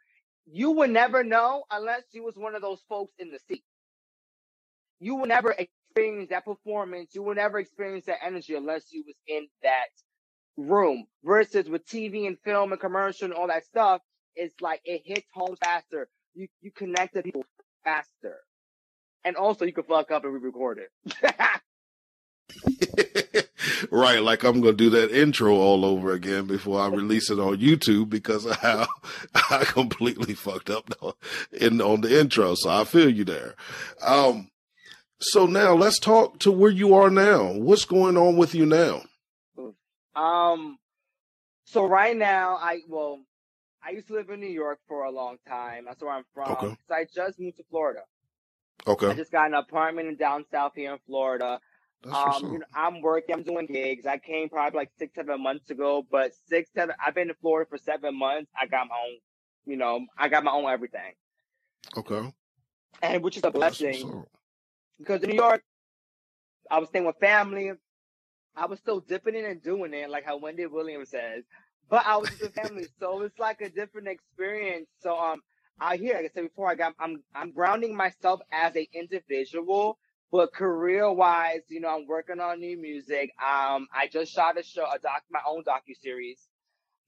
You 0.50 0.72
would 0.72 0.90
never 0.90 1.24
know 1.24 1.64
unless 1.70 2.02
you 2.12 2.24
was 2.24 2.36
one 2.36 2.54
of 2.56 2.62
those 2.62 2.82
folks 2.88 3.12
in 3.18 3.30
the 3.30 3.40
seat. 3.48 3.64
You 5.00 5.16
would 5.16 5.28
never 5.30 5.52
experience 5.52 6.30
that 6.30 6.44
performance. 6.46 7.14
You 7.14 7.22
would 7.24 7.36
never 7.38 7.58
experience 7.58 8.06
that 8.06 8.24
energy 8.24 8.54
unless 8.54 8.92
you 8.92 9.04
was 9.06 9.16
in 9.28 9.48
that 9.62 9.88
room 10.56 11.06
versus 11.24 11.68
with 11.68 11.86
TV 11.86 12.26
and 12.28 12.38
film 12.44 12.72
and 12.72 12.80
commercial 12.80 13.26
and 13.26 13.34
all 13.34 13.48
that 13.48 13.66
stuff. 13.66 14.02
It's 14.36 14.60
like 14.60 14.80
it 14.84 15.02
hits 15.04 15.28
home 15.34 15.56
faster. 15.62 16.08
You, 16.34 16.48
you 16.62 16.72
connect 16.72 17.14
to 17.14 17.22
people 17.22 17.44
faster 17.84 18.38
and 19.24 19.36
also 19.36 19.64
you 19.64 19.72
can 19.72 19.84
fuck 19.84 20.10
up 20.10 20.24
and 20.24 20.34
re-record 20.34 20.80
it. 20.80 20.90
right, 23.90 24.22
like 24.22 24.44
I'm 24.44 24.60
gonna 24.60 24.74
do 24.74 24.90
that 24.90 25.10
intro 25.10 25.54
all 25.54 25.84
over 25.84 26.12
again 26.12 26.46
before 26.46 26.80
I 26.80 26.88
release 26.88 27.30
it 27.30 27.38
on 27.38 27.58
YouTube 27.58 28.10
because 28.10 28.46
of 28.46 28.56
how 28.56 28.86
I 29.50 29.64
completely 29.64 30.34
fucked 30.34 30.70
up 30.70 30.90
in 31.52 31.80
on 31.80 32.00
the 32.00 32.20
intro. 32.20 32.54
So 32.54 32.70
I 32.70 32.84
feel 32.84 33.08
you 33.08 33.24
there. 33.24 33.54
Um, 34.02 34.50
so 35.20 35.46
now 35.46 35.74
let's 35.74 35.98
talk 35.98 36.38
to 36.40 36.52
where 36.52 36.70
you 36.70 36.94
are 36.94 37.10
now. 37.10 37.52
What's 37.52 37.84
going 37.84 38.16
on 38.16 38.36
with 38.36 38.54
you 38.54 38.66
now? 38.66 39.02
Um, 40.14 40.78
so 41.64 41.84
right 41.86 42.16
now, 42.16 42.56
I 42.56 42.80
well, 42.88 43.20
I 43.84 43.90
used 43.90 44.08
to 44.08 44.14
live 44.14 44.30
in 44.30 44.40
New 44.40 44.46
York 44.46 44.78
for 44.88 45.04
a 45.04 45.10
long 45.10 45.36
time. 45.46 45.84
That's 45.86 46.02
where 46.02 46.12
I'm 46.12 46.24
from. 46.34 46.52
Okay. 46.52 46.76
So 46.88 46.94
I 46.94 47.06
just 47.12 47.38
moved 47.38 47.58
to 47.58 47.64
Florida. 47.70 48.00
Okay. 48.86 49.08
I 49.08 49.14
just 49.14 49.32
got 49.32 49.46
an 49.46 49.54
apartment 49.54 50.08
in 50.08 50.16
down 50.16 50.44
south 50.50 50.72
here 50.74 50.92
in 50.92 50.98
Florida. 51.06 51.60
Um, 52.04 52.52
you 52.52 52.58
know, 52.60 52.66
I'm 52.74 53.00
working, 53.02 53.34
I'm 53.34 53.42
doing 53.42 53.66
gigs. 53.66 54.06
I 54.06 54.18
came 54.18 54.48
probably 54.48 54.78
like 54.78 54.90
six, 54.98 55.14
seven 55.14 55.42
months 55.42 55.70
ago, 55.70 56.06
but 56.10 56.32
six, 56.48 56.70
seven, 56.74 56.94
I've 57.04 57.14
been 57.14 57.28
in 57.28 57.34
Florida 57.40 57.68
for 57.68 57.78
seven 57.78 58.16
months. 58.16 58.50
I 58.60 58.66
got 58.66 58.86
my 58.88 58.94
own, 58.94 59.18
you 59.66 59.76
know, 59.76 60.06
I 60.16 60.28
got 60.28 60.44
my 60.44 60.52
own 60.52 60.66
everything. 60.66 61.12
Okay. 61.96 62.32
And 63.02 63.22
which 63.22 63.36
is 63.36 63.44
a 63.44 63.50
blessing 63.50 64.24
because 64.98 65.22
in 65.22 65.30
New 65.30 65.36
York, 65.36 65.62
I 66.70 66.78
was 66.78 66.88
staying 66.88 67.06
with 67.06 67.16
family. 67.18 67.72
I 68.56 68.66
was 68.66 68.78
still 68.80 69.00
dipping 69.00 69.36
in 69.36 69.44
and 69.44 69.62
doing 69.62 69.94
it, 69.94 70.10
like 70.10 70.24
how 70.24 70.36
Wendy 70.36 70.66
Williams 70.66 71.10
says, 71.10 71.44
but 71.88 72.04
I 72.04 72.16
was 72.16 72.30
with 72.40 72.54
family. 72.54 72.86
so 72.98 73.22
it's 73.22 73.38
like 73.38 73.60
a 73.60 73.70
different 73.70 74.08
experience. 74.08 74.88
So, 75.00 75.16
um, 75.16 75.40
out 75.80 75.96
here, 75.96 76.14
like 76.14 76.24
I 76.24 76.28
said 76.34 76.42
before, 76.42 76.68
I 76.68 76.74
got 76.74 76.94
I'm 76.98 77.22
I'm 77.34 77.52
grounding 77.52 77.94
myself 77.96 78.40
as 78.50 78.74
an 78.74 78.86
individual, 78.92 79.98
but 80.30 80.52
career 80.52 81.10
wise, 81.10 81.62
you 81.68 81.80
know, 81.80 81.88
I'm 81.88 82.06
working 82.06 82.40
on 82.40 82.60
new 82.60 82.76
music. 82.80 83.30
Um, 83.42 83.86
I 83.94 84.08
just 84.10 84.32
shot 84.32 84.58
a 84.58 84.62
show, 84.62 84.84
a 84.84 84.98
doc, 84.98 85.22
my 85.30 85.40
own 85.46 85.64
docu 85.64 85.96
series. 86.00 86.38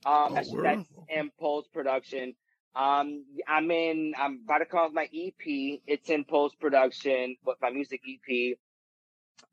Um, 0.06 0.28
oh, 0.30 0.35
that's, 0.35 0.50
that's 0.50 0.88
in 1.09 1.30
post 1.38 1.72
production. 1.72 2.35
Um, 2.74 3.24
I'm 3.46 3.70
in. 3.70 4.14
I'm 4.18 4.40
about 4.44 4.59
to 4.59 4.64
come 4.64 4.80
off 4.80 4.92
my 4.92 5.09
EP. 5.14 5.80
It's 5.87 6.09
in 6.09 6.24
post 6.24 6.59
production, 6.61 7.37
but 7.44 7.56
my 7.61 7.70
music 7.70 8.00
EP. 8.09 8.56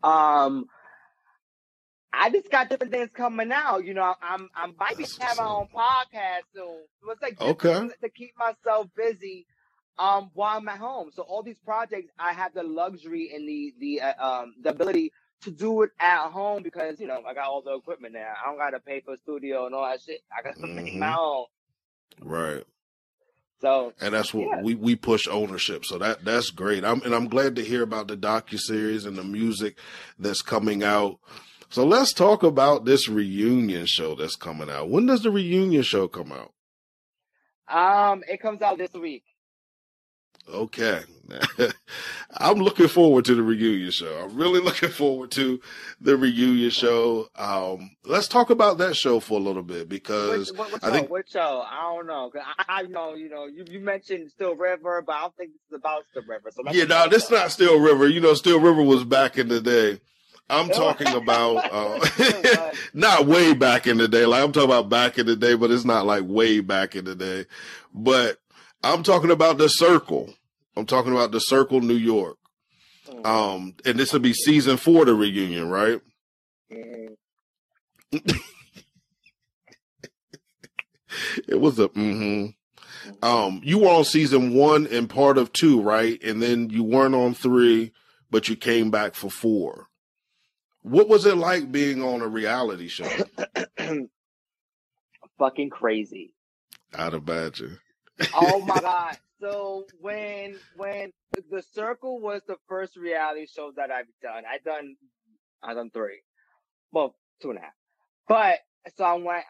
Um, 0.03 0.67
I 2.13 2.29
just 2.29 2.49
got 2.49 2.69
different 2.69 2.93
things 2.93 3.09
coming 3.13 3.51
out. 3.51 3.83
You 3.83 3.95
know, 3.95 4.13
I'm 4.21 4.49
I'm 4.55 4.75
might 4.79 4.97
be 4.97 5.05
having 5.19 5.43
my 5.43 5.49
own 5.49 5.67
podcast 5.73 6.43
soon. 6.55 6.85
So 7.03 7.11
it's 7.11 7.21
like 7.21 7.41
okay 7.41 7.89
to 8.01 8.09
keep 8.09 8.33
myself 8.37 8.87
busy 8.95 9.45
um 9.99 10.31
while 10.33 10.57
I'm 10.57 10.67
at 10.67 10.77
home. 10.77 11.11
So 11.13 11.23
all 11.23 11.43
these 11.43 11.59
projects, 11.59 12.11
I 12.19 12.33
have 12.33 12.53
the 12.53 12.63
luxury 12.63 13.31
and 13.33 13.47
the 13.47 13.73
the 13.79 14.01
uh, 14.01 14.13
um 14.41 14.55
the 14.61 14.69
ability 14.69 15.11
to 15.41 15.51
do 15.51 15.83
it 15.83 15.91
at 15.99 16.29
home 16.29 16.63
because 16.63 16.99
you 16.99 17.07
know 17.07 17.21
I 17.27 17.33
got 17.33 17.45
all 17.45 17.61
the 17.61 17.75
equipment 17.75 18.13
there. 18.13 18.33
I 18.43 18.49
don't 18.49 18.57
got 18.57 18.71
to 18.71 18.79
pay 18.79 19.01
for 19.01 19.13
a 19.13 19.17
studio 19.17 19.65
and 19.65 19.75
all 19.75 19.87
that 19.89 20.01
shit. 20.01 20.21
I 20.31 20.41
got 20.41 20.55
to 20.55 20.61
mm-hmm. 20.61 20.75
make 20.75 20.95
my 20.95 21.15
own. 21.19 21.45
Right. 22.21 22.63
So 23.59 23.93
and 23.99 24.13
that's 24.13 24.33
what 24.33 24.47
yeah. 24.47 24.61
we 24.61 24.75
we 24.75 24.95
push 24.95 25.27
ownership. 25.27 25.85
So 25.85 25.97
that 25.97 26.23
that's 26.23 26.51
great. 26.51 26.83
I'm 26.83 27.01
and 27.01 27.13
I'm 27.13 27.27
glad 27.27 27.55
to 27.55 27.63
hear 27.63 27.81
about 27.81 28.07
the 28.07 28.17
docu 28.17 28.59
series 28.59 29.05
and 29.05 29.17
the 29.17 29.23
music 29.23 29.77
that's 30.19 30.41
coming 30.41 30.83
out. 30.83 31.19
So 31.69 31.85
let's 31.85 32.13
talk 32.13 32.43
about 32.43 32.85
this 32.85 33.09
reunion 33.09 33.87
show 33.87 34.15
that's 34.15 34.35
coming 34.35 34.69
out. 34.69 34.89
When 34.89 35.05
does 35.05 35.23
the 35.23 35.31
reunion 35.31 35.83
show 35.83 36.07
come 36.07 36.31
out? 36.31 36.53
Um, 37.67 38.23
it 38.29 38.41
comes 38.41 38.61
out 38.61 38.77
this 38.77 38.93
week. 38.93 39.23
Okay. 40.49 41.01
I'm 42.37 42.57
looking 42.57 42.87
forward 42.87 43.25
to 43.25 43.35
the 43.35 43.43
reunion 43.43 43.91
show. 43.91 44.23
I'm 44.23 44.35
really 44.35 44.59
looking 44.63 44.89
forward 44.89 45.31
to 45.31 45.59
the 45.99 46.15
reunion 46.15 46.69
show. 46.69 47.27
Um, 47.35 47.91
let's 48.05 48.27
talk 48.27 48.49
about 48.49 48.77
that 48.77 48.95
show 48.95 49.19
for 49.19 49.39
a 49.39 49.43
little 49.43 49.63
bit 49.63 49.89
because 49.89 50.53
what, 50.53 50.71
what, 50.71 50.83
I 50.83 50.91
think 50.91 51.09
what 51.09 51.29
show? 51.29 51.63
I 51.69 51.93
don't 51.93 52.07
know. 52.07 52.31
I, 52.57 52.65
I, 52.67 52.81
know, 52.83 53.15
you 53.15 53.29
know, 53.29 53.45
you, 53.45 53.65
you 53.69 53.79
mentioned 53.79 54.31
Still 54.31 54.55
River, 54.55 55.03
but 55.05 55.13
I 55.13 55.21
don't 55.21 55.35
think 55.35 55.51
is 55.69 55.75
about 55.75 56.05
Still 56.11 56.23
River. 56.23 56.49
So 56.51 56.63
yeah, 56.71 56.85
no, 56.85 57.09
this 57.09 57.25
is 57.25 57.31
not 57.31 57.51
Still 57.51 57.79
River. 57.79 58.07
You 58.07 58.21
know, 58.21 58.33
Still 58.33 58.59
River 58.59 58.81
was 58.81 59.03
back 59.03 59.37
in 59.37 59.49
the 59.49 59.59
day. 59.59 59.99
I'm 60.49 60.69
talking 60.69 61.13
about 61.13 61.69
uh, 61.71 62.71
not 62.93 63.25
way 63.25 63.53
back 63.53 63.85
in 63.85 63.97
the 63.97 64.07
day. 64.07 64.25
Like 64.25 64.43
I'm 64.43 64.51
talking 64.51 64.69
about 64.69 64.89
back 64.89 65.17
in 65.17 65.25
the 65.25 65.35
day, 65.35 65.55
but 65.55 65.71
it's 65.71 65.85
not 65.85 66.05
like 66.05 66.23
way 66.25 66.61
back 66.61 66.95
in 66.95 67.05
the 67.05 67.15
day. 67.15 67.45
But 67.93 68.39
I'm 68.83 69.03
talking 69.03 69.31
about 69.31 69.57
the 69.57 69.67
Circle. 69.67 70.33
I'm 70.75 70.85
talking 70.85 71.11
about 71.11 71.31
the 71.31 71.39
Circle, 71.39 71.81
New 71.81 71.95
York. 71.95 72.37
Hmm. 73.09 73.25
Um, 73.25 73.75
and 73.85 73.97
this 73.99 74.13
will 74.13 74.19
be 74.19 74.33
season 74.33 74.77
four, 74.77 75.05
the 75.05 75.13
reunion, 75.13 75.69
right? 75.69 76.01
Mm-hmm. 76.71 77.13
it 81.47 81.59
was 81.59 81.79
a. 81.79 81.89
Mm-hmm. 81.89 82.51
Um, 83.23 83.61
you 83.63 83.79
were 83.79 83.87
on 83.87 84.03
season 84.03 84.53
one 84.53 84.85
and 84.87 85.09
part 85.09 85.37
of 85.37 85.53
two, 85.53 85.81
right? 85.81 86.21
And 86.23 86.41
then 86.41 86.69
you 86.69 86.83
weren't 86.83 87.15
on 87.15 87.33
three, 87.33 87.93
but 88.29 88.49
you 88.49 88.55
came 88.55 88.91
back 88.91 89.15
for 89.15 89.29
four. 89.29 89.87
What 90.81 91.07
was 91.07 91.25
it 91.25 91.37
like 91.37 91.71
being 91.71 92.03
on 92.03 92.21
a 92.21 92.27
reality 92.27 92.87
show? 92.87 93.09
Fucking 95.39 95.69
crazy. 95.69 96.33
I'd 96.93 97.13
imagine. 97.13 97.79
Oh 98.33 98.59
my 98.65 98.79
god. 98.79 99.17
So 99.39 99.85
when 99.99 100.57
when 100.75 101.11
the 101.51 101.61
circle 101.73 102.19
was 102.19 102.41
the 102.47 102.57
first 102.67 102.95
reality 102.95 103.47
show 103.47 103.71
that 103.75 103.91
I've 103.91 104.07
done, 104.21 104.43
I 104.49 104.57
done 104.63 104.95
I 105.63 105.73
done 105.73 105.89
three. 105.91 106.21
Well, 106.91 107.15
two 107.41 107.49
and 107.49 107.59
a 107.59 107.61
half. 107.61 107.73
But 108.27 108.59
so 108.95 109.03
I 109.03 109.13
went, 109.13 109.43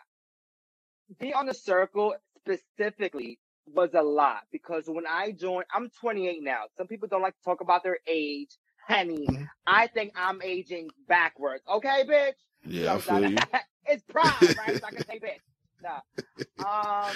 being 1.19 1.33
on 1.33 1.45
the 1.45 1.53
circle 1.53 2.15
specifically 2.37 3.39
was 3.73 3.93
a 3.93 4.01
lot 4.01 4.41
because 4.51 4.85
when 4.87 5.05
I 5.07 5.31
joined, 5.31 5.65
I'm 5.73 5.89
28 6.01 6.41
now. 6.41 6.63
Some 6.77 6.87
people 6.87 7.07
don't 7.07 7.21
like 7.21 7.35
to 7.35 7.43
talk 7.43 7.61
about 7.61 7.83
their 7.83 7.99
age. 8.07 8.49
Honey, 8.87 9.27
mm-hmm. 9.27 9.43
I 9.65 9.87
think 9.87 10.13
I'm 10.15 10.41
aging 10.41 10.89
backwards. 11.09 11.61
Okay, 11.69 12.03
bitch? 12.07 12.33
Yeah, 12.65 12.93
I 12.93 12.99
feel 12.99 13.29
you. 13.29 13.37
it's 13.85 14.03
pride, 14.03 14.33
right? 14.41 14.79
so 14.79 14.87
I 14.87 14.91
can 14.91 15.05
say 15.07 15.19
bitch. 15.19 15.41
Nah. 15.83 17.05
Um, 17.07 17.15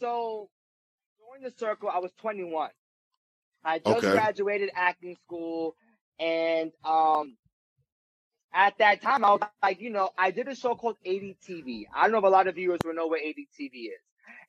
so 0.00 0.50
joined 1.18 1.44
the 1.44 1.56
circle, 1.58 1.90
I 1.92 1.98
was 1.98 2.12
21. 2.20 2.70
I 3.64 3.78
just 3.78 3.98
okay. 3.98 4.12
graduated 4.12 4.70
acting 4.74 5.16
school 5.24 5.76
and 6.20 6.72
um 6.84 7.36
at 8.54 8.78
that 8.78 9.02
time 9.02 9.24
I 9.24 9.32
was 9.32 9.40
like, 9.62 9.80
you 9.80 9.90
know, 9.90 10.10
I 10.18 10.30
did 10.30 10.48
a 10.48 10.54
show 10.54 10.74
called 10.74 10.96
ADTV. 11.06 11.86
I 11.94 12.02
don't 12.02 12.12
know 12.12 12.18
if 12.18 12.24
a 12.24 12.28
lot 12.28 12.48
of 12.48 12.54
viewers 12.54 12.80
will 12.84 12.94
know 12.94 13.06
what 13.06 13.20
ADTV 13.20 13.70
is. 13.72 14.02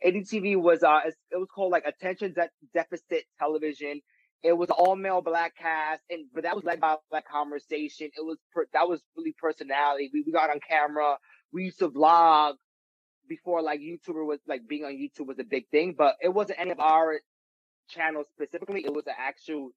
ADTV 0.06 0.62
was 0.62 0.84
uh 0.84 1.02
it 1.06 1.38
was 1.38 1.48
called 1.54 1.72
like 1.72 1.86
attention 1.86 2.34
de- 2.34 2.50
deficit 2.74 3.26
television. 3.40 4.02
It 4.44 4.54
was 4.54 4.70
all 4.70 4.96
male 4.96 5.22
black 5.22 5.56
cast, 5.58 6.02
and 6.10 6.28
but 6.34 6.44
that 6.44 6.56
was 6.56 6.64
led 6.64 6.80
by 6.80 6.96
black 7.12 7.28
conversation. 7.28 8.08
It 8.08 8.26
was 8.26 8.38
per, 8.54 8.68
that 8.74 8.88
was 8.88 9.02
really 9.18 9.36
personality. 9.38 10.10
We 10.14 10.24
we 10.26 10.32
got 10.32 10.50
on 10.50 10.60
camera. 10.68 11.18
We 11.52 11.66
used 11.66 11.80
to 11.80 11.90
vlog 11.90 12.56
before 13.30 13.62
like 13.62 13.82
YouTuber 13.82 14.26
was 14.26 14.40
like 14.48 14.68
being 14.68 14.86
on 14.86 14.94
YouTube 14.94 15.28
was 15.28 15.40
a 15.40 15.46
big 15.46 15.70
thing, 15.70 15.96
but 15.98 16.16
it 16.22 16.34
wasn't 16.34 16.60
any 16.60 16.72
of 16.72 16.82
our 16.82 17.20
channels 17.90 18.28
specifically. 18.34 18.86
It 18.86 18.94
was 18.94 19.08
an 19.08 19.16
actual 19.18 19.72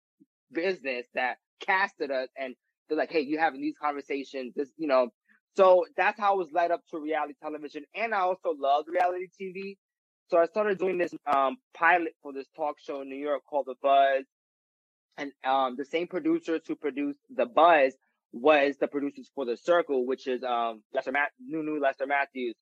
business 0.52 1.06
that 1.14 1.36
casted 1.60 2.10
us 2.10 2.28
and 2.36 2.54
they're 2.88 2.98
like, 2.98 3.12
Hey, 3.12 3.20
you 3.20 3.38
having 3.38 3.60
these 3.62 3.76
conversations, 3.80 4.54
this, 4.56 4.70
you 4.78 4.88
know, 4.88 5.08
so 5.56 5.84
that's 5.96 6.18
how 6.18 6.34
I 6.34 6.36
was 6.36 6.48
led 6.52 6.70
up 6.70 6.82
to 6.90 7.00
reality 7.00 7.34
television. 7.42 7.84
And 7.94 8.14
I 8.14 8.20
also 8.20 8.54
loved 8.58 8.88
reality 8.88 9.28
TV. 9.40 9.76
So 10.28 10.38
I 10.38 10.46
started 10.46 10.78
doing 10.78 10.98
this, 10.98 11.14
um, 11.26 11.56
pilot 11.74 12.14
for 12.22 12.32
this 12.32 12.46
talk 12.56 12.76
show 12.80 13.02
in 13.02 13.10
New 13.10 13.16
York 13.16 13.42
called 13.48 13.66
The 13.66 13.74
Buzz. 13.82 14.24
And, 15.18 15.32
um, 15.44 15.76
the 15.76 15.84
same 15.84 16.08
producers 16.08 16.62
who 16.66 16.76
produced 16.76 17.20
The 17.36 17.46
Buzz 17.46 17.94
was 18.32 18.76
the 18.78 18.88
producers 18.88 19.30
for 19.34 19.44
The 19.44 19.58
Circle, 19.58 20.06
which 20.06 20.26
is, 20.26 20.42
um, 20.42 20.82
Lester 20.94 21.12
Matt, 21.12 21.32
Nunu 21.38 21.78
Lester 21.80 22.06
Matthews, 22.06 22.54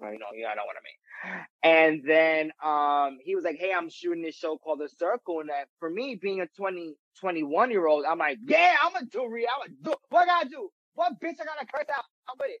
you 0.00 0.18
know, 0.18 0.26
yeah, 0.34 0.48
I 0.48 0.54
know 0.54 0.62
what 0.64 0.76
I 0.76 0.84
mean. 0.84 1.46
And 1.62 2.02
then 2.06 2.52
um 2.64 3.18
he 3.22 3.34
was 3.34 3.44
like, 3.44 3.56
Hey, 3.58 3.72
I'm 3.72 3.90
shooting 3.90 4.22
this 4.22 4.36
show 4.36 4.56
called 4.58 4.80
The 4.80 4.88
Circle. 4.88 5.40
And 5.40 5.50
that 5.50 5.68
for 5.80 5.90
me, 5.90 6.14
being 6.20 6.40
a 6.40 6.46
20, 6.56 6.94
21 7.20 7.70
year 7.70 7.86
old, 7.86 8.04
I'm 8.04 8.18
like, 8.18 8.38
Yeah, 8.46 8.76
I'm 8.84 8.92
gonna 8.92 9.06
do 9.06 9.28
real. 9.28 9.48
I'm 9.54 9.68
gonna 9.68 9.78
do 9.82 9.94
what 10.10 10.22
I 10.22 10.26
gotta 10.26 10.48
do. 10.50 10.70
What 10.94 11.20
bitch 11.20 11.40
I 11.40 11.44
gotta 11.44 11.66
curse 11.66 11.86
out? 11.96 12.04
I'm 12.28 12.36
with 12.38 12.50
it. 12.50 12.60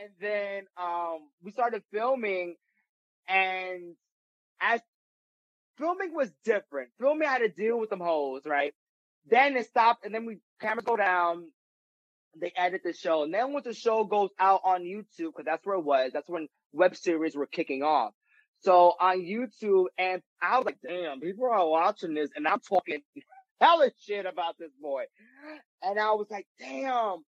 And 0.00 0.10
then 0.20 0.64
um 0.76 1.28
we 1.42 1.52
started 1.52 1.82
filming 1.92 2.56
and 3.28 3.94
as 4.60 4.80
filming 5.78 6.14
was 6.14 6.30
different. 6.44 6.90
Filming 7.00 7.28
had 7.28 7.38
to 7.38 7.48
deal 7.48 7.78
with 7.78 7.90
them 7.90 8.00
hoes, 8.00 8.42
right? 8.46 8.74
Then 9.30 9.56
it 9.56 9.66
stopped 9.66 10.04
and 10.04 10.14
then 10.14 10.26
we 10.26 10.38
cameras 10.60 10.84
go 10.84 10.96
down, 10.96 11.46
they 12.40 12.52
edit 12.56 12.82
the 12.84 12.92
show. 12.92 13.22
And 13.24 13.32
then 13.32 13.52
when 13.52 13.62
the 13.64 13.74
show 13.74 14.04
goes 14.04 14.30
out 14.38 14.60
on 14.64 14.82
YouTube, 14.82 15.32
because 15.32 15.44
that's 15.46 15.64
where 15.64 15.76
it 15.76 15.84
was, 15.84 16.10
that's 16.12 16.28
when 16.28 16.48
web 16.74 16.96
series 16.96 17.36
were 17.36 17.46
kicking 17.46 17.82
off. 17.82 18.12
So 18.60 18.94
on 19.00 19.20
YouTube, 19.20 19.86
and 19.98 20.22
I 20.42 20.56
was 20.58 20.66
like, 20.66 20.78
damn, 20.82 21.20
people 21.20 21.46
are 21.50 21.68
watching 21.68 22.14
this, 22.14 22.30
and 22.34 22.48
I'm 22.48 22.60
talking 22.60 23.00
hella 23.60 23.90
shit 24.00 24.26
about 24.26 24.58
this 24.58 24.72
boy. 24.80 25.04
And 25.82 25.98
I 25.98 26.12
was 26.12 26.26
like, 26.30 26.46
damn. 26.58 27.24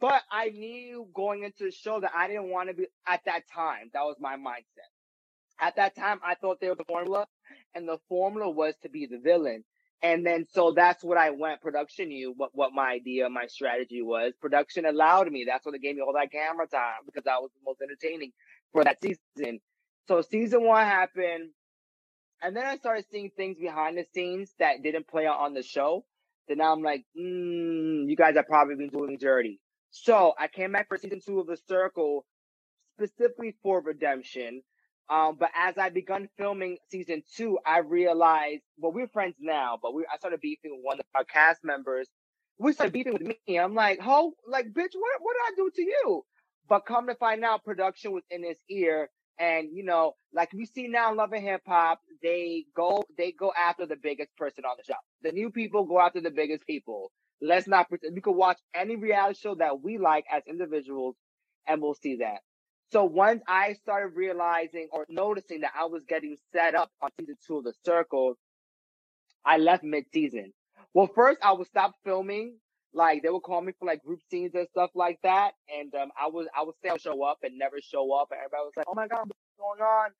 But 0.00 0.22
I 0.32 0.48
knew 0.48 1.08
going 1.14 1.44
into 1.44 1.64
the 1.64 1.70
show 1.70 2.00
that 2.00 2.12
I 2.16 2.26
didn't 2.26 2.50
want 2.50 2.68
to 2.70 2.74
be 2.74 2.86
at 3.06 3.20
that 3.26 3.42
time. 3.54 3.90
That 3.92 4.04
was 4.04 4.16
my 4.18 4.36
mindset. 4.36 4.90
At 5.60 5.76
that 5.76 5.94
time, 5.94 6.20
I 6.24 6.34
thought 6.34 6.58
there 6.60 6.70
was 6.70 6.80
a 6.80 6.84
formula, 6.84 7.26
and 7.74 7.86
the 7.86 7.98
formula 8.08 8.50
was 8.50 8.74
to 8.82 8.88
be 8.88 9.06
the 9.06 9.18
villain. 9.18 9.64
And 10.02 10.24
then, 10.24 10.46
so 10.50 10.72
that's 10.72 11.04
what 11.04 11.18
I 11.18 11.30
went. 11.30 11.60
Production 11.60 12.08
knew 12.08 12.32
what, 12.34 12.50
what 12.54 12.72
my 12.72 12.92
idea, 12.92 13.28
my 13.28 13.46
strategy 13.46 14.00
was. 14.00 14.32
Production 14.40 14.86
allowed 14.86 15.30
me. 15.30 15.44
That's 15.46 15.66
what 15.66 15.72
they 15.72 15.78
gave 15.78 15.96
me 15.96 16.00
all 16.00 16.14
that 16.14 16.32
camera 16.32 16.66
time 16.66 17.04
because 17.04 17.26
I 17.26 17.38
was 17.38 17.50
the 17.52 17.60
most 17.66 17.82
entertaining 17.82 18.32
for 18.72 18.84
that 18.84 18.98
season. 19.02 19.60
So 20.08 20.22
season 20.22 20.64
one 20.64 20.84
happened. 20.86 21.50
And 22.42 22.56
then 22.56 22.66
I 22.66 22.76
started 22.78 23.06
seeing 23.10 23.30
things 23.36 23.58
behind 23.60 23.98
the 23.98 24.06
scenes 24.14 24.54
that 24.60 24.82
didn't 24.82 25.08
play 25.08 25.26
out 25.26 25.40
on 25.40 25.54
the 25.54 25.62
show. 25.62 26.04
Then 26.48 26.58
now 26.58 26.72
I'm 26.72 26.82
like, 26.82 27.04
mm, 27.18 28.08
you 28.08 28.16
guys 28.16 28.36
have 28.36 28.46
probably 28.48 28.76
been 28.76 28.90
doing 28.90 29.18
dirty. 29.20 29.60
So 29.90 30.34
I 30.38 30.48
came 30.48 30.72
back 30.72 30.88
for 30.88 30.98
season 30.98 31.20
two 31.26 31.40
of 31.40 31.48
The 31.48 31.58
Circle 31.68 32.24
specifically 32.96 33.56
for 33.62 33.82
redemption. 33.82 34.62
Um, 35.10 35.36
but 35.38 35.50
as 35.56 35.78
I 35.78 35.90
begun 35.90 36.28
filming 36.38 36.78
season 36.90 37.22
two, 37.36 37.58
I 37.66 37.80
realized, 37.80 38.62
well, 38.78 38.92
we're 38.92 39.08
friends 39.08 39.36
now, 39.40 39.78
but 39.82 39.94
we, 39.94 40.04
I 40.12 40.16
started 40.18 40.40
beefing 40.40 40.72
with 40.72 40.80
one 40.84 41.00
of 41.00 41.06
our 41.14 41.24
cast 41.24 41.64
members. 41.64 42.08
We 42.58 42.72
started 42.72 42.92
beefing 42.94 43.14
with 43.14 43.22
me. 43.48 43.58
I'm 43.58 43.74
like, 43.74 44.00
ho, 44.00 44.32
like, 44.48 44.66
bitch, 44.68 44.94
what, 44.94 45.20
what 45.20 45.34
did 45.34 45.52
I 45.52 45.56
do 45.56 45.70
to 45.76 45.82
you? 45.82 46.24
But 46.70 46.86
come 46.86 47.08
to 47.08 47.16
find 47.16 47.44
out, 47.44 47.64
production 47.64 48.12
was 48.12 48.24
in 48.30 48.44
his 48.44 48.56
ear. 48.70 49.10
And, 49.38 49.70
you 49.74 49.84
know, 49.84 50.14
like 50.34 50.52
we 50.52 50.66
see 50.66 50.88
now 50.88 51.10
in 51.10 51.18
Love 51.18 51.32
and 51.32 51.42
Hip 51.42 51.62
Hop, 51.66 52.00
they 52.22 52.66
go, 52.76 53.04
they 53.18 53.32
go 53.32 53.52
after 53.58 53.86
the 53.86 53.96
biggest 53.96 54.36
person 54.36 54.64
on 54.64 54.76
the 54.78 54.84
show. 54.84 54.98
The 55.22 55.32
new 55.32 55.50
people 55.50 55.84
go 55.84 56.00
after 56.00 56.20
the 56.20 56.30
biggest 56.30 56.66
people. 56.66 57.10
Let's 57.42 57.66
not 57.66 57.88
pretend. 57.88 58.14
We 58.14 58.22
could 58.22 58.32
watch 58.36 58.58
any 58.74 58.96
reality 58.96 59.40
show 59.40 59.56
that 59.56 59.82
we 59.82 59.98
like 59.98 60.26
as 60.32 60.42
individuals 60.46 61.16
and 61.66 61.82
we'll 61.82 61.94
see 61.94 62.16
that. 62.16 62.40
So 62.92 63.04
once 63.04 63.42
I 63.48 63.74
started 63.74 64.14
realizing 64.16 64.88
or 64.92 65.06
noticing 65.08 65.62
that 65.62 65.72
I 65.78 65.86
was 65.86 66.02
getting 66.08 66.36
set 66.52 66.74
up 66.74 66.90
on 67.02 67.10
season 67.18 67.36
two 67.46 67.58
of 67.58 67.64
The 67.64 67.72
Circle, 67.84 68.34
I 69.44 69.58
left 69.58 69.84
mid-season. 69.84 70.52
Well, 70.92 71.08
first 71.14 71.38
I 71.42 71.52
would 71.52 71.68
stop 71.68 71.94
filming. 72.04 72.56
Like 72.94 73.22
they 73.22 73.30
would 73.30 73.42
call 73.42 73.60
me 73.62 73.72
for 73.78 73.86
like 73.86 74.02
group 74.04 74.20
scenes 74.30 74.52
and 74.54 74.66
stuff 74.70 74.90
like 74.94 75.18
that. 75.22 75.52
And 75.78 75.94
um, 75.94 76.10
I 76.20 76.28
was 76.28 76.46
I 76.58 76.64
would 76.64 76.74
say 76.82 76.90
I'll 76.90 76.98
show 76.98 77.22
up 77.24 77.38
and 77.42 77.58
never 77.58 77.76
show 77.82 78.12
up. 78.14 78.28
And 78.32 78.40
everybody 78.40 78.64
was 78.64 78.72
like, 78.76 78.86
"Oh 78.88 78.94
my 78.94 79.08
god, 79.08 79.26
what's 79.28 79.58
going 79.58 79.80
on?" 79.80 80.10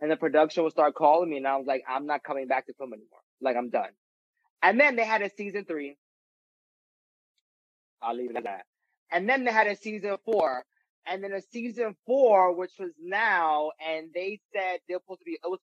And 0.00 0.10
the 0.10 0.16
production 0.16 0.64
would 0.64 0.72
start 0.72 0.94
calling 0.94 1.30
me, 1.30 1.38
and 1.38 1.46
I 1.48 1.56
was 1.56 1.66
like, 1.66 1.84
"I'm 1.88 2.06
not 2.06 2.22
coming 2.24 2.48
back 2.48 2.66
to 2.66 2.74
film 2.74 2.92
anymore. 2.92 3.20
Like 3.40 3.56
I'm 3.56 3.70
done." 3.70 3.90
And 4.62 4.80
then 4.80 4.96
they 4.96 5.04
had 5.04 5.22
a 5.22 5.30
season 5.30 5.64
three. 5.64 5.96
I'll 8.02 8.16
leave 8.16 8.30
it 8.30 8.36
at 8.36 8.44
that. 8.44 8.66
And 9.10 9.28
then 9.28 9.44
they 9.44 9.52
had 9.52 9.66
a 9.66 9.76
season 9.76 10.16
four 10.24 10.64
and 11.06 11.24
then 11.24 11.32
a 11.32 11.42
season 11.42 11.96
four, 12.06 12.54
which 12.54 12.72
was 12.78 12.92
now, 13.02 13.72
and 13.86 14.08
they 14.14 14.40
said 14.52 14.78
they're 14.88 14.98
supposed 14.98 15.20
to 15.20 15.24
be 15.24 15.32
it 15.32 15.48
was 15.48 15.60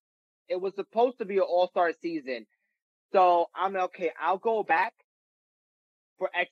it 0.50 0.62
was 0.62 0.76
supposed 0.76 1.20
to 1.20 1.26
be 1.26 1.38
an 1.38 1.44
all 1.44 1.68
star 1.70 1.92
season. 2.02 2.46
So 3.14 3.48
I'm 3.56 3.76
okay, 3.76 4.12
I'll 4.20 4.38
go 4.38 4.64
back 4.64 4.94
for 6.18 6.30
X, 6.36 6.52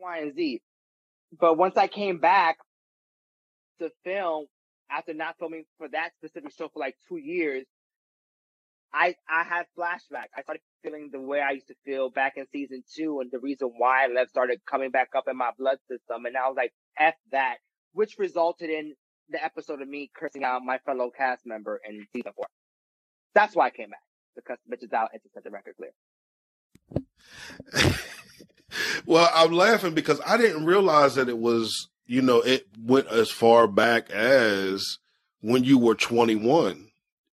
Y, 0.00 0.18
and 0.18 0.34
Z. 0.34 0.62
But 1.38 1.58
once 1.58 1.76
I 1.76 1.88
came 1.88 2.18
back 2.18 2.58
to 3.80 3.90
film 4.04 4.46
after 4.90 5.14
not 5.14 5.36
filming 5.38 5.64
for 5.76 5.88
that 5.88 6.10
specific 6.16 6.52
show 6.56 6.68
for 6.68 6.80
like 6.80 6.96
two 7.08 7.18
years, 7.18 7.64
I 8.92 9.14
I 9.28 9.42
had 9.44 9.66
flashbacks. 9.78 10.32
I 10.36 10.42
started 10.42 10.62
feeling 10.82 11.10
the 11.12 11.20
way 11.20 11.40
I 11.40 11.50
used 11.52 11.68
to 11.68 11.74
feel 11.84 12.10
back 12.10 12.34
in 12.36 12.46
season 12.52 12.82
two, 12.94 13.20
and 13.20 13.30
the 13.30 13.38
reason 13.38 13.70
why 13.76 14.04
I 14.04 14.08
left 14.08 14.30
started 14.30 14.60
coming 14.68 14.90
back 14.90 15.10
up 15.16 15.24
in 15.28 15.36
my 15.36 15.50
blood 15.58 15.78
system. 15.90 16.24
And 16.24 16.36
I 16.36 16.48
was 16.48 16.56
like, 16.56 16.72
"F 16.98 17.14
that," 17.32 17.58
which 17.92 18.18
resulted 18.18 18.70
in 18.70 18.94
the 19.28 19.44
episode 19.44 19.82
of 19.82 19.88
me 19.88 20.10
cursing 20.14 20.44
out 20.44 20.62
my 20.64 20.78
fellow 20.78 21.10
cast 21.10 21.44
member 21.46 21.80
in 21.86 22.06
season 22.12 22.32
four. 22.34 22.46
That's 23.34 23.54
why 23.54 23.66
I 23.66 23.70
came 23.70 23.90
back 23.90 24.02
because 24.34 24.58
bitches 24.70 24.92
out 24.92 25.10
and 25.12 25.22
to 25.22 25.28
set 25.34 25.44
the 25.44 25.50
record 25.50 25.74
clear. 25.76 25.92
well, 29.06 29.30
I'm 29.34 29.52
laughing 29.52 29.94
because 29.94 30.20
I 30.26 30.36
didn't 30.36 30.64
realize 30.64 31.14
that 31.14 31.28
it 31.28 31.38
was, 31.38 31.88
you 32.06 32.22
know, 32.22 32.40
it 32.40 32.66
went 32.78 33.08
as 33.08 33.30
far 33.30 33.66
back 33.66 34.10
as 34.10 34.98
when 35.40 35.64
you 35.64 35.78
were 35.78 35.94
21 35.94 36.88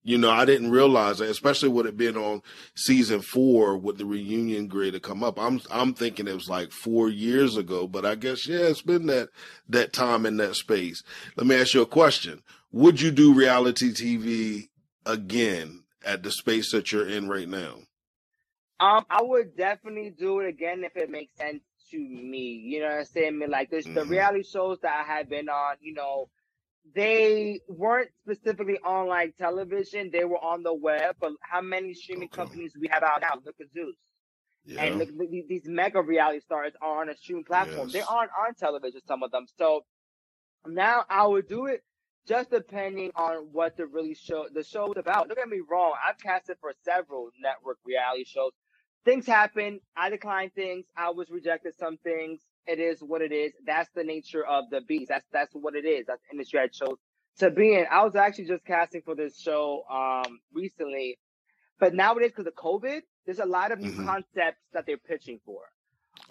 you 0.05 0.19
know, 0.19 0.29
I 0.29 0.45
didn't 0.45 0.69
realize 0.69 1.17
that, 1.17 1.31
especially 1.31 1.69
with 1.69 1.87
it 1.87 1.97
being 1.97 2.15
on 2.15 2.43
season 2.75 3.21
four 3.21 3.75
with 3.75 3.97
the 3.97 4.05
reunion 4.05 4.67
grade 4.67 4.93
to 4.93 4.99
come 4.99 5.23
up. 5.23 5.39
I'm 5.39 5.59
I'm 5.71 5.95
thinking 5.95 6.27
it 6.27 6.35
was 6.35 6.47
like 6.47 6.71
four 6.71 7.09
years 7.09 7.57
ago, 7.57 7.87
but 7.87 8.05
I 8.05 8.13
guess 8.13 8.47
yeah, 8.47 8.67
it's 8.67 8.83
been 8.83 9.07
that 9.07 9.29
that 9.67 9.93
time 9.93 10.27
in 10.27 10.37
that 10.37 10.55
space. 10.55 11.01
Let 11.35 11.47
me 11.47 11.55
ask 11.55 11.73
you 11.73 11.81
a 11.81 11.87
question: 11.87 12.43
Would 12.71 13.01
you 13.01 13.09
do 13.09 13.33
reality 13.33 13.91
TV 13.91 14.69
again 15.07 15.83
at 16.05 16.21
the 16.21 16.29
space 16.29 16.71
that 16.71 16.91
you're 16.91 17.09
in 17.09 17.27
right 17.27 17.49
now? 17.49 17.79
Um, 18.79 19.05
I 19.09 19.23
would 19.23 19.55
definitely 19.57 20.11
do 20.11 20.39
it 20.41 20.49
again 20.49 20.83
if 20.83 20.97
it 20.97 21.09
makes 21.09 21.37
sense 21.37 21.63
to 21.91 21.99
me. 21.99 22.61
You 22.65 22.81
know 22.81 22.87
what 22.87 22.99
I'm 22.99 23.05
saying? 23.05 23.27
I 23.27 23.31
mean, 23.31 23.51
like 23.51 23.69
there's 23.71 23.85
mm-hmm. 23.85 23.95
the 23.95 24.05
reality 24.05 24.43
shows 24.43 24.79
that 24.81 25.05
I 25.07 25.13
have 25.17 25.29
been 25.29 25.49
on. 25.49 25.77
You 25.81 25.93
know 25.93 26.29
they 26.95 27.61
weren't 27.69 28.11
specifically 28.23 28.79
on 28.85 29.07
like 29.07 29.37
television; 29.37 30.11
they 30.11 30.25
were 30.25 30.43
on 30.43 30.63
the 30.63 30.73
web. 30.73 31.17
But 31.21 31.33
how 31.41 31.61
many 31.61 31.93
streaming 31.93 32.29
okay. 32.33 32.43
companies 32.43 32.73
we 32.79 32.89
have 32.91 33.03
out 33.03 33.21
now? 33.21 33.35
Look 33.45 33.55
at 33.61 33.67
Zeus. 33.73 33.95
Yeah. 34.65 34.83
And 34.83 34.99
look, 34.99 35.09
these 35.49 35.63
mega 35.65 36.01
reality 36.01 36.41
stars 36.41 36.73
are 36.81 37.01
on 37.01 37.09
a 37.09 37.17
streaming 37.17 37.45
platform. 37.45 37.89
Yes. 37.89 37.93
They 37.93 38.01
aren't 38.01 38.31
on 38.31 38.55
television, 38.55 39.01
some 39.07 39.23
of 39.23 39.31
them. 39.31 39.47
So 39.57 39.81
Now 40.67 41.05
I 41.09 41.27
would 41.27 41.47
do 41.47 41.67
it 41.67 41.83
just 42.27 42.51
depending 42.51 43.11
on 43.15 43.49
what 43.51 43.77
the 43.77 43.85
really 43.87 44.15
show 44.15 44.47
the 44.53 44.63
show 44.63 44.91
is 44.91 44.97
about. 44.97 45.27
Don't 45.29 45.37
get 45.37 45.49
me 45.49 45.61
wrong, 45.69 45.93
I've 46.07 46.19
casted 46.19 46.57
for 46.61 46.73
several 46.83 47.29
network 47.41 47.77
reality 47.85 48.25
shows. 48.25 48.51
Things 49.05 49.27
happen. 49.27 49.79
I 49.95 50.09
declined 50.09 50.53
things. 50.53 50.85
I 50.97 51.11
was 51.11 51.29
rejected 51.29 51.75
some 51.77 51.97
things. 51.97 52.41
It 52.65 52.79
is 52.79 52.99
what 53.01 53.21
it 53.21 53.31
is. 53.31 53.53
That's 53.65 53.89
the 53.95 54.03
nature 54.03 54.43
of 54.43 54.65
the 54.71 54.81
beast. 54.81 55.09
That's 55.09 55.25
that's 55.31 55.53
what 55.53 55.75
it 55.75 55.85
is. 55.85 56.07
That's 56.07 56.21
the 56.23 56.35
industry 56.35 56.59
I 56.59 56.67
chose 56.67 56.97
to 57.37 57.51
be 57.51 57.75
in. 57.75 57.85
I 57.91 58.03
was 58.03 58.15
actually 58.15 58.45
just 58.45 58.65
casting 58.65 59.01
for 59.03 59.15
this 59.15 59.39
show 59.39 59.83
um 59.91 60.39
recently, 60.53 61.19
but 61.79 61.93
nowadays 61.93 62.31
because 62.31 62.47
of 62.47 62.55
COVID, 62.55 63.01
there's 63.25 63.39
a 63.39 63.45
lot 63.45 63.71
of 63.71 63.79
new 63.79 63.91
mm-hmm. 63.91 64.07
concepts 64.07 64.61
that 64.73 64.85
they're 64.87 64.97
pitching 64.97 65.39
for. 65.45 65.61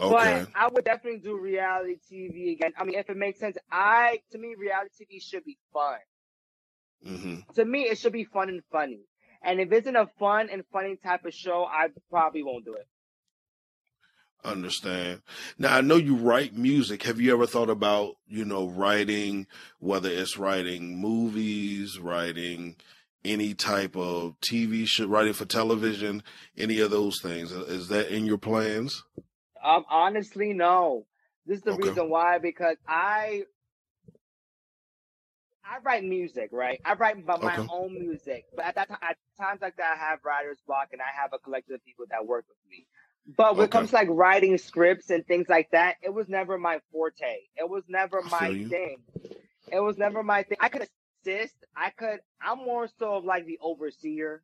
Okay. 0.00 0.44
But 0.44 0.48
I 0.56 0.68
would 0.68 0.84
definitely 0.84 1.20
do 1.20 1.38
reality 1.38 1.98
TV 2.10 2.52
again. 2.52 2.72
I 2.76 2.84
mean, 2.84 2.98
if 2.98 3.08
it 3.08 3.16
makes 3.16 3.38
sense, 3.38 3.56
I 3.70 4.20
to 4.32 4.38
me 4.38 4.56
reality 4.58 5.04
TV 5.04 5.22
should 5.22 5.44
be 5.44 5.58
fun. 5.72 5.98
Mm-hmm. 7.06 7.52
To 7.54 7.64
me, 7.64 7.82
it 7.82 7.98
should 7.98 8.12
be 8.12 8.24
fun 8.24 8.48
and 8.48 8.62
funny. 8.72 9.02
And 9.44 9.60
if 9.60 9.70
it's 9.72 9.86
not 9.86 10.08
a 10.08 10.10
fun 10.18 10.48
and 10.50 10.64
funny 10.72 10.96
type 10.96 11.24
of 11.24 11.34
show, 11.34 11.64
I 11.64 11.88
probably 12.10 12.42
won't 12.42 12.64
do 12.64 12.74
it. 12.74 12.88
Understand. 14.44 15.22
Now 15.58 15.76
I 15.76 15.80
know 15.80 15.96
you 15.96 16.16
write 16.16 16.54
music. 16.54 17.02
Have 17.04 17.20
you 17.20 17.32
ever 17.32 17.46
thought 17.46 17.70
about, 17.70 18.16
you 18.26 18.44
know, 18.44 18.68
writing, 18.68 19.46
whether 19.78 20.10
it's 20.10 20.36
writing 20.36 20.98
movies, 20.98 21.98
writing 21.98 22.76
any 23.24 23.54
type 23.54 23.96
of 23.96 24.38
TV 24.40 24.86
show, 24.86 25.06
writing 25.06 25.32
for 25.32 25.46
television, 25.46 26.22
any 26.58 26.80
of 26.80 26.90
those 26.90 27.20
things? 27.22 27.52
Is 27.52 27.88
that 27.88 28.14
in 28.14 28.26
your 28.26 28.38
plans? 28.38 29.02
Um, 29.62 29.84
honestly, 29.90 30.52
no. 30.52 31.06
This 31.46 31.58
is 31.58 31.64
the 31.64 31.72
okay. 31.72 31.88
reason 31.88 32.10
why 32.10 32.38
because 32.38 32.76
I 32.86 33.44
I 35.74 35.78
write 35.82 36.04
music, 36.04 36.50
right? 36.52 36.80
I 36.84 36.94
write 36.94 37.18
about 37.18 37.42
my 37.42 37.66
own 37.68 37.94
music, 37.94 38.44
but 38.54 38.64
at 38.64 38.74
that 38.76 38.88
time, 38.88 38.98
at 39.02 39.16
times 39.40 39.60
like 39.60 39.76
that, 39.76 39.96
I 39.96 40.10
have 40.10 40.20
writer's 40.24 40.58
block, 40.66 40.90
and 40.92 41.02
I 41.02 41.20
have 41.20 41.32
a 41.32 41.38
collective 41.38 41.74
of 41.76 41.84
people 41.84 42.04
that 42.10 42.24
work 42.24 42.44
with 42.48 42.58
me. 42.70 42.86
But 43.36 43.56
when 43.56 43.64
okay. 43.64 43.64
it 43.64 43.70
comes 43.72 43.90
to 43.90 43.96
like 43.96 44.08
writing 44.08 44.56
scripts 44.58 45.10
and 45.10 45.26
things 45.26 45.48
like 45.48 45.70
that, 45.72 45.96
it 46.00 46.14
was 46.14 46.28
never 46.28 46.58
my 46.58 46.78
forte. 46.92 47.38
It 47.56 47.68
was 47.68 47.82
never 47.88 48.22
my 48.22 48.48
thing. 48.68 48.98
It 49.72 49.80
was 49.80 49.98
never 49.98 50.22
my 50.22 50.44
thing. 50.44 50.58
I 50.60 50.68
could 50.68 50.86
assist. 51.26 51.56
I 51.76 51.90
could. 51.90 52.20
I'm 52.40 52.58
more 52.58 52.86
so 52.98 53.14
of 53.14 53.24
like 53.24 53.46
the 53.46 53.58
overseer. 53.60 54.42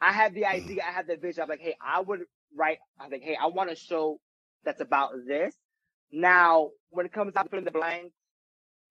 I 0.00 0.12
had 0.12 0.32
the 0.32 0.42
mm-hmm. 0.42 0.64
idea. 0.64 0.82
I 0.88 0.92
had 0.92 1.06
the 1.06 1.16
vision. 1.16 1.42
I'm 1.42 1.50
like, 1.50 1.60
hey, 1.60 1.76
I 1.82 2.00
would 2.00 2.20
write. 2.54 2.78
I 2.98 3.08
think, 3.08 3.24
hey, 3.24 3.36
I 3.38 3.48
want 3.48 3.68
to 3.68 3.76
show 3.76 4.20
that's 4.64 4.80
about 4.80 5.12
this. 5.26 5.54
Now, 6.10 6.70
when 6.90 7.04
it 7.04 7.12
comes 7.12 7.34
to 7.34 7.44
filling 7.50 7.66
the 7.66 7.72
blanks 7.72 8.14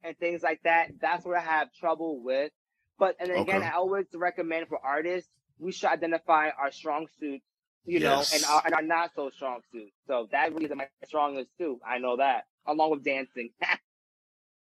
and 0.03 0.17
things 0.17 0.43
like 0.43 0.61
that, 0.63 0.91
that's 1.01 1.25
where 1.25 1.37
I 1.37 1.41
have 1.41 1.73
trouble 1.73 2.21
with. 2.21 2.51
But 2.97 3.15
and 3.19 3.29
again, 3.29 3.57
okay. 3.57 3.67
I 3.67 3.71
always 3.71 4.05
recommend 4.13 4.67
for 4.67 4.79
artists, 4.83 5.29
we 5.59 5.71
should 5.71 5.89
identify 5.89 6.49
our 6.49 6.71
strong 6.71 7.07
suits, 7.19 7.43
you 7.85 7.99
yes. 7.99 8.31
know, 8.31 8.37
and 8.37 8.45
our, 8.45 8.61
and 8.65 8.73
our 8.73 8.81
not 8.81 9.11
so 9.15 9.29
strong 9.29 9.59
suits. 9.71 9.91
So 10.07 10.27
that 10.31 10.53
really 10.53 10.65
is 10.65 10.71
my 10.75 10.87
strongest 11.05 11.49
suit. 11.57 11.79
I 11.85 11.97
know 11.97 12.17
that, 12.17 12.45
along 12.65 12.91
with 12.91 13.03
dancing. 13.03 13.49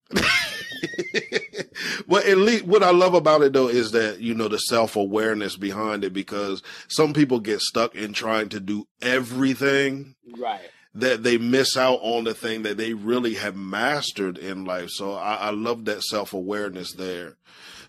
well, 2.07 2.23
at 2.25 2.37
least 2.39 2.65
what 2.65 2.83
I 2.83 2.91
love 2.91 3.15
about 3.15 3.43
it 3.43 3.53
though 3.53 3.69
is 3.69 3.93
that, 3.93 4.21
you 4.21 4.35
know, 4.35 4.49
the 4.49 4.59
self 4.59 4.97
awareness 4.97 5.57
behind 5.57 6.05
it 6.05 6.13
because 6.13 6.63
some 6.89 7.13
people 7.13 7.41
get 7.41 7.61
stuck 7.61 7.95
in 7.95 8.13
trying 8.13 8.49
to 8.51 8.61
do 8.61 8.87
everything. 9.03 10.15
Right 10.37 10.71
that 10.97 11.23
they 11.23 11.37
miss 11.37 11.77
out 11.77 11.99
on 12.03 12.25
the 12.25 12.35
thing 12.35 12.63
that 12.63 12.79
they 12.79 12.95
really 12.95 13.35
have 13.35 13.55
mastered 13.55 14.39
in 14.39 14.65
life. 14.65 14.89
So 14.91 15.13
I, 15.13 15.35
I 15.35 15.51
love 15.51 15.85
that 15.85 16.03
self 16.03 16.33
awareness 16.33 16.93
there. 16.93 17.37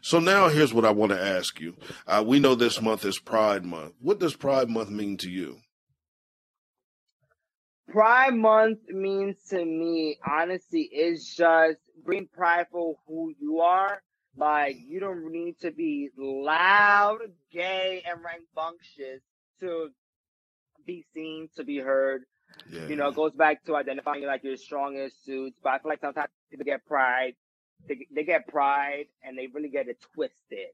So 0.01 0.19
now 0.19 0.49
here's 0.49 0.73
what 0.73 0.85
I 0.85 0.91
want 0.91 1.11
to 1.13 1.21
ask 1.21 1.59
you. 1.59 1.75
Uh, 2.05 2.23
we 2.25 2.39
know 2.39 2.53
this 2.53 2.81
month 2.81 3.05
is 3.05 3.17
Pride 3.17 3.65
Month. 3.65 3.93
What 3.99 4.19
does 4.19 4.35
Pride 4.35 4.69
Month 4.69 4.89
mean 4.89 5.17
to 5.17 5.29
you? 5.29 5.57
Pride 7.89 8.35
Month 8.35 8.79
means 8.89 9.37
to 9.49 9.63
me, 9.63 10.17
honestly, 10.25 10.81
is 10.81 11.33
just 11.35 11.79
being 12.07 12.27
prideful 12.33 12.99
who 13.07 13.33
you 13.39 13.61
are. 13.61 14.01
Like, 14.35 14.77
you 14.85 14.99
don't 14.99 15.31
need 15.31 15.59
to 15.61 15.71
be 15.71 16.09
loud, 16.17 17.19
gay, 17.51 18.03
and 18.05 18.19
rambunctious 18.23 19.21
to 19.61 19.89
be 20.85 21.05
seen, 21.13 21.49
to 21.55 21.63
be 21.63 21.77
heard. 21.77 22.23
Yeah. 22.69 22.87
You 22.87 22.95
know, 22.95 23.09
it 23.09 23.15
goes 23.15 23.33
back 23.33 23.63
to 23.65 23.75
identifying 23.75 24.25
like 24.25 24.43
your 24.43 24.57
strongest 24.57 25.25
suits. 25.25 25.57
But 25.63 25.69
I 25.69 25.79
feel 25.79 25.89
like 25.89 26.01
sometimes 26.01 26.29
people 26.49 26.65
get 26.65 26.85
pride, 26.85 27.35
they, 27.87 28.07
they 28.13 28.23
get 28.23 28.47
pride 28.47 29.05
and 29.23 29.37
they 29.37 29.47
really 29.47 29.69
get 29.69 29.87
it 29.87 29.97
twisted. 30.13 30.73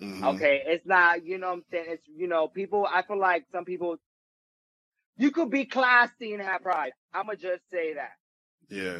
Mm-hmm. 0.00 0.24
Okay, 0.24 0.62
it's 0.66 0.86
not, 0.86 1.24
you 1.24 1.38
know 1.38 1.52
I'm 1.52 1.64
saying? 1.70 1.86
It's, 1.88 2.06
you 2.06 2.28
know, 2.28 2.48
people, 2.48 2.86
I 2.92 3.02
feel 3.02 3.18
like 3.18 3.44
some 3.50 3.64
people, 3.64 3.96
you 5.16 5.30
could 5.30 5.50
be 5.50 5.64
classy 5.64 6.34
and 6.34 6.42
have 6.42 6.62
pride. 6.62 6.92
I'm 7.14 7.26
going 7.26 7.38
to 7.38 7.42
just 7.42 7.70
say 7.70 7.94
that. 7.94 8.12
Yeah. 8.68 8.98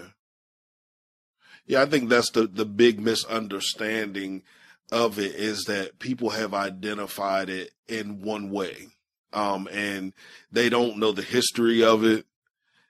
Yeah, 1.66 1.83
I 1.83 1.87
think 1.87 2.09
that's 2.09 2.31
the, 2.31 2.46
the 2.46 2.64
big 2.64 3.00
misunderstanding 3.00 4.42
of 4.90 5.18
it 5.18 5.35
is 5.35 5.64
that 5.64 5.98
people 5.98 6.31
have 6.31 6.55
identified 6.55 7.50
it 7.50 7.72
in 7.88 8.22
one 8.22 8.50
way 8.50 8.88
um, 9.37 9.68
and 9.70 10.14
they 10.51 10.70
don't 10.70 10.96
know 10.96 11.12
the 11.12 11.22
history 11.22 11.85
of 11.85 12.05
it, 12.05 12.25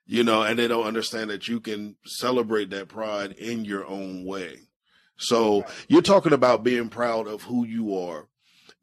you 0.07 0.23
know, 0.23 0.43
and 0.43 0.59
they 0.59 0.69
don't 0.69 0.87
understand 0.87 1.29
that 1.31 1.49
you 1.49 1.59
can 1.59 1.97
celebrate 2.05 2.71
that 2.71 2.89
pride 2.89 3.33
in 3.33 3.65
your 3.65 3.85
own 3.85 4.25
way. 4.25 4.61
So 5.17 5.65
you're 5.89 6.03
talking 6.03 6.33
about 6.33 6.63
being 6.63 6.89
proud 6.89 7.27
of 7.27 7.43
who 7.43 7.67
you 7.67 7.99
are. 7.99 8.29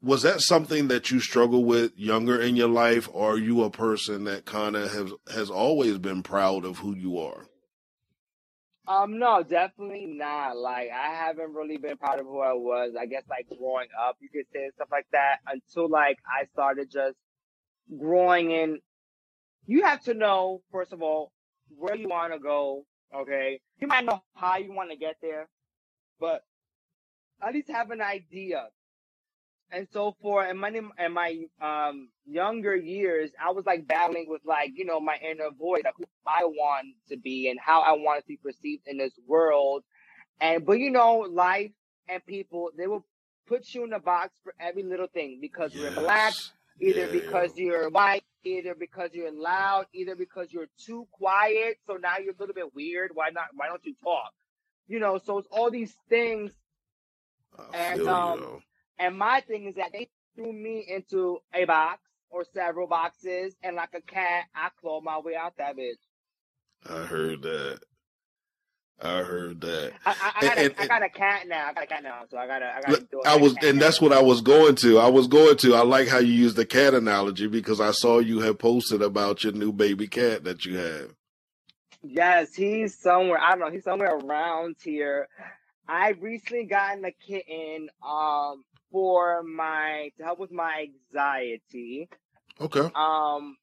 Was 0.02 0.20
that 0.22 0.42
something 0.42 0.88
that 0.88 1.10
you 1.10 1.20
struggle 1.20 1.64
with 1.64 1.92
younger 1.96 2.38
in 2.38 2.54
your 2.54 2.68
life, 2.68 3.08
or 3.10 3.32
are 3.32 3.38
you 3.38 3.64
a 3.64 3.70
person 3.70 4.24
that 4.24 4.44
kind 4.44 4.76
of 4.76 4.92
has 4.92 5.12
has 5.32 5.48
always 5.48 5.96
been 5.96 6.22
proud 6.22 6.66
of 6.66 6.78
who 6.78 6.94
you 6.94 7.18
are? 7.18 7.46
Um, 8.86 9.18
no, 9.18 9.42
definitely 9.42 10.04
not. 10.04 10.58
Like, 10.58 10.90
I 10.90 11.14
haven't 11.14 11.54
really 11.54 11.78
been 11.78 11.96
proud 11.96 12.20
of 12.20 12.26
who 12.26 12.40
I 12.40 12.52
was. 12.52 12.92
I 13.00 13.06
guess 13.06 13.22
like 13.30 13.46
growing 13.48 13.88
up, 14.06 14.18
you 14.20 14.28
could 14.28 14.44
say 14.52 14.68
stuff 14.74 14.88
like 14.92 15.06
that 15.12 15.36
until 15.46 15.88
like 15.88 16.18
I 16.28 16.44
started 16.52 16.90
just 16.90 17.16
growing 17.98 18.50
in, 18.50 18.78
you 19.66 19.84
have 19.84 20.02
to 20.04 20.14
know, 20.14 20.62
first 20.70 20.92
of 20.92 21.02
all, 21.02 21.32
where 21.76 21.94
you 21.94 22.08
want 22.08 22.32
to 22.32 22.38
go. 22.38 22.84
Okay. 23.14 23.60
You 23.78 23.86
might 23.86 24.04
know 24.04 24.22
how 24.34 24.56
you 24.56 24.72
want 24.72 24.90
to 24.90 24.96
get 24.96 25.16
there, 25.22 25.48
but 26.20 26.42
at 27.42 27.54
least 27.54 27.70
have 27.70 27.90
an 27.90 28.00
idea. 28.00 28.66
And 29.70 29.88
so 29.92 30.14
for 30.20 30.44
in 30.44 30.58
my 30.58 30.68
in 30.70 31.12
my 31.12 31.44
um 31.60 32.08
younger 32.26 32.76
years, 32.76 33.30
I 33.42 33.50
was 33.50 33.64
like 33.66 33.86
battling 33.88 34.26
with 34.28 34.42
like 34.44 34.72
you 34.76 34.84
know 34.84 35.00
my 35.00 35.16
inner 35.16 35.50
voice, 35.58 35.82
like 35.84 35.94
who 35.96 36.04
I 36.26 36.44
want 36.44 36.88
to 37.08 37.16
be 37.16 37.48
and 37.48 37.58
how 37.58 37.80
I 37.80 37.92
want 37.92 38.20
to 38.20 38.26
be 38.26 38.36
perceived 38.36 38.86
in 38.86 38.98
this 38.98 39.14
world. 39.26 39.82
And 40.40 40.64
but 40.64 40.78
you 40.78 40.90
know, 40.90 41.26
life 41.28 41.72
and 42.08 42.24
people 42.24 42.70
they 42.76 42.86
will 42.86 43.04
put 43.46 43.74
you 43.74 43.84
in 43.84 43.92
a 43.92 44.00
box 44.00 44.34
for 44.42 44.54
every 44.60 44.82
little 44.82 45.08
thing 45.08 45.38
because 45.40 45.74
yes. 45.74 45.96
we're 45.96 46.02
black, 46.02 46.34
either 46.80 47.06
yeah, 47.06 47.12
because 47.12 47.56
you're 47.56 47.88
white, 47.90 48.24
either 48.44 48.74
because 48.74 49.10
you're 49.12 49.32
loud, 49.32 49.86
either 49.92 50.16
because 50.16 50.52
you're 50.52 50.68
too 50.78 51.06
quiet. 51.12 51.78
So 51.86 51.94
now 51.94 52.16
you're 52.18 52.34
a 52.34 52.38
little 52.38 52.54
bit 52.54 52.74
weird. 52.74 53.10
Why 53.14 53.30
not? 53.30 53.46
Why 53.54 53.68
don't 53.68 53.84
you 53.84 53.94
talk? 54.02 54.32
You 54.86 55.00
know, 55.00 55.18
so 55.18 55.38
it's 55.38 55.48
all 55.50 55.70
these 55.70 55.94
things. 56.08 56.52
and 57.72 58.06
um, 58.06 58.38
you. 58.38 58.62
and 58.98 59.18
my 59.18 59.40
thing 59.40 59.66
is 59.66 59.76
that 59.76 59.92
they 59.92 60.08
threw 60.34 60.52
me 60.52 60.84
into 60.88 61.38
a 61.54 61.64
box 61.64 62.00
or 62.30 62.44
several 62.52 62.88
boxes, 62.88 63.54
and 63.62 63.76
like 63.76 63.94
a 63.94 64.00
cat, 64.00 64.44
I 64.54 64.68
clawed 64.80 65.04
my 65.04 65.18
way 65.18 65.36
out 65.36 65.54
that 65.58 65.76
bitch. 65.76 65.94
I 66.88 67.04
heard 67.06 67.42
that. 67.42 67.80
I 69.02 69.22
heard 69.22 69.60
that. 69.62 69.92
I, 70.06 70.32
I, 70.36 70.40
got, 70.40 70.58
and, 70.58 70.72
a, 70.72 70.82
I 70.82 70.86
got 70.86 71.02
a 71.02 71.08
cat 71.08 71.48
now. 71.48 71.66
I 71.66 71.72
got 71.74 71.84
a 71.84 71.86
cat 71.86 72.02
now, 72.02 72.22
so 72.30 72.38
I 72.38 72.46
got 72.46 72.60
to. 72.60 72.66
I 72.66 72.80
got 72.80 73.10
to. 73.10 73.20
I 73.26 73.36
was, 73.36 73.56
and 73.62 73.80
that's 73.80 74.00
what 74.00 74.12
I 74.12 74.22
was 74.22 74.40
going 74.40 74.76
to. 74.76 74.98
I 74.98 75.08
was 75.08 75.26
going 75.26 75.56
to. 75.58 75.74
I 75.74 75.82
like 75.82 76.08
how 76.08 76.18
you 76.18 76.32
use 76.32 76.54
the 76.54 76.64
cat 76.64 76.94
analogy 76.94 77.46
because 77.46 77.80
I 77.80 77.90
saw 77.90 78.20
you 78.20 78.40
have 78.40 78.58
posted 78.58 79.02
about 79.02 79.44
your 79.44 79.52
new 79.52 79.72
baby 79.72 80.06
cat 80.06 80.44
that 80.44 80.64
you 80.64 80.78
have. 80.78 81.10
Yes, 82.02 82.54
he's 82.54 82.98
somewhere. 82.98 83.40
I 83.40 83.50
don't 83.50 83.60
know. 83.60 83.70
He's 83.70 83.84
somewhere 83.84 84.16
around 84.16 84.76
here. 84.82 85.28
I 85.88 86.10
recently 86.20 86.64
gotten 86.64 87.04
a 87.04 87.12
kitten 87.12 87.88
um 88.06 88.64
for 88.90 89.42
my 89.42 90.10
to 90.16 90.24
help 90.24 90.38
with 90.38 90.52
my 90.52 90.86
anxiety. 91.12 92.08
Okay. 92.60 92.88
Um, 92.94 93.56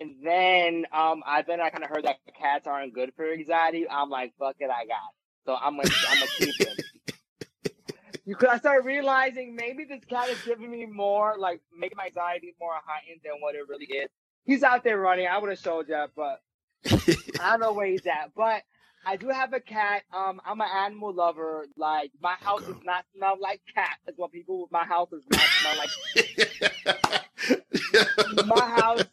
and 0.00 0.16
then 0.22 0.84
um 0.92 1.22
I 1.26 1.42
then 1.42 1.60
I 1.60 1.70
kind 1.70 1.84
of 1.84 1.90
heard 1.90 2.04
that 2.04 2.16
cats 2.38 2.66
aren't 2.66 2.94
good 2.94 3.12
for 3.16 3.30
anxiety. 3.32 3.86
I'm 3.88 4.10
like, 4.10 4.34
fuck 4.38 4.56
it, 4.58 4.70
I 4.70 4.86
got 4.86 5.10
it. 5.10 5.46
So 5.46 5.54
I'm 5.54 5.76
gonna 5.76 5.90
I'm 6.08 6.18
gonna 6.18 6.30
keep 6.38 6.60
it. 6.60 6.82
Because 8.26 8.48
I 8.48 8.58
started 8.58 8.84
realizing 8.84 9.54
maybe 9.54 9.84
this 9.84 10.04
cat 10.08 10.28
is 10.28 10.42
giving 10.44 10.68
me 10.68 10.84
more, 10.84 11.36
like 11.38 11.60
making 11.76 11.96
my 11.96 12.06
anxiety 12.06 12.54
more 12.60 12.72
heightened 12.84 13.20
than 13.22 13.34
what 13.40 13.54
it 13.54 13.68
really 13.68 13.86
is. 13.86 14.08
He's 14.44 14.64
out 14.64 14.82
there 14.82 14.98
running. 14.98 15.28
I 15.28 15.38
would 15.38 15.50
have 15.50 15.60
showed 15.60 15.88
you, 15.88 16.06
but 16.16 16.40
I 17.40 17.50
don't 17.50 17.60
know 17.60 17.72
where 17.72 17.86
he's 17.86 18.04
at. 18.06 18.32
But 18.34 18.62
I 19.06 19.16
do 19.16 19.28
have 19.28 19.52
a 19.52 19.60
cat. 19.60 20.02
Um, 20.12 20.40
I'm 20.44 20.60
an 20.60 20.66
animal 20.76 21.14
lover. 21.14 21.66
Like 21.76 22.10
my 22.20 22.34
house 22.40 22.62
okay. 22.62 22.72
does 22.72 22.82
not 22.84 23.04
smell 23.16 23.36
like 23.40 23.60
cat. 23.72 23.98
That's 24.04 24.18
what 24.18 24.32
people. 24.32 24.68
My 24.72 24.84
house 24.84 25.08
does 25.10 25.22
not 25.30 25.40
smell 25.40 25.76
like. 25.78 25.90
my 28.46 28.68
house. 28.80 29.04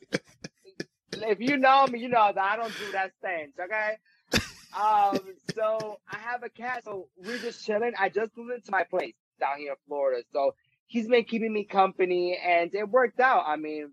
If 1.22 1.40
you 1.40 1.58
know 1.58 1.86
me, 1.88 2.00
you 2.00 2.10
know 2.10 2.32
that 2.34 2.44
I 2.44 2.56
don't 2.56 2.74
do 2.78 2.92
that 2.94 3.12
stench. 3.20 3.54
Okay. 3.60 3.98
Um. 4.76 5.20
So 5.54 6.00
I 6.12 6.18
have 6.18 6.42
a 6.42 6.50
cat. 6.50 6.84
So 6.84 7.08
we're 7.16 7.38
just 7.38 7.64
chilling. 7.64 7.92
I 8.00 8.10
just 8.10 8.36
moved 8.36 8.54
into 8.54 8.72
my 8.72 8.82
place 8.82 9.14
down 9.40 9.60
here 9.60 9.74
in 9.74 9.78
Florida. 9.88 10.24
So 10.34 10.56
he's 10.88 11.08
been 11.08 11.26
keeping 11.26 11.54
me 11.54 11.64
company, 11.64 12.40
and 12.44 12.74
it 12.74 12.90
worked 12.90 13.20
out. 13.20 13.44
I 13.46 13.56
mean, 13.56 13.92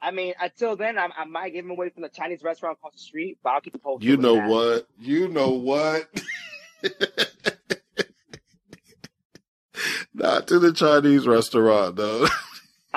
I 0.00 0.12
mean, 0.12 0.34
until 0.40 0.76
then, 0.76 0.96
I, 0.98 1.08
I 1.16 1.24
might 1.24 1.52
give 1.52 1.64
him 1.64 1.72
away 1.72 1.88
from 1.90 2.02
the 2.02 2.08
Chinese 2.08 2.42
restaurant 2.42 2.78
across 2.78 2.92
the 2.92 3.00
street, 3.00 3.38
but 3.42 3.50
I'll 3.50 3.60
keep 3.60 3.82
posted. 3.82 4.08
You 4.08 4.16
know 4.16 4.36
what? 4.48 4.86
You 5.00 5.26
know 5.28 5.50
what? 5.50 6.08
Not 10.14 10.48
to 10.48 10.58
the 10.58 10.72
Chinese 10.72 11.26
restaurant, 11.26 11.96
though. 11.96 12.26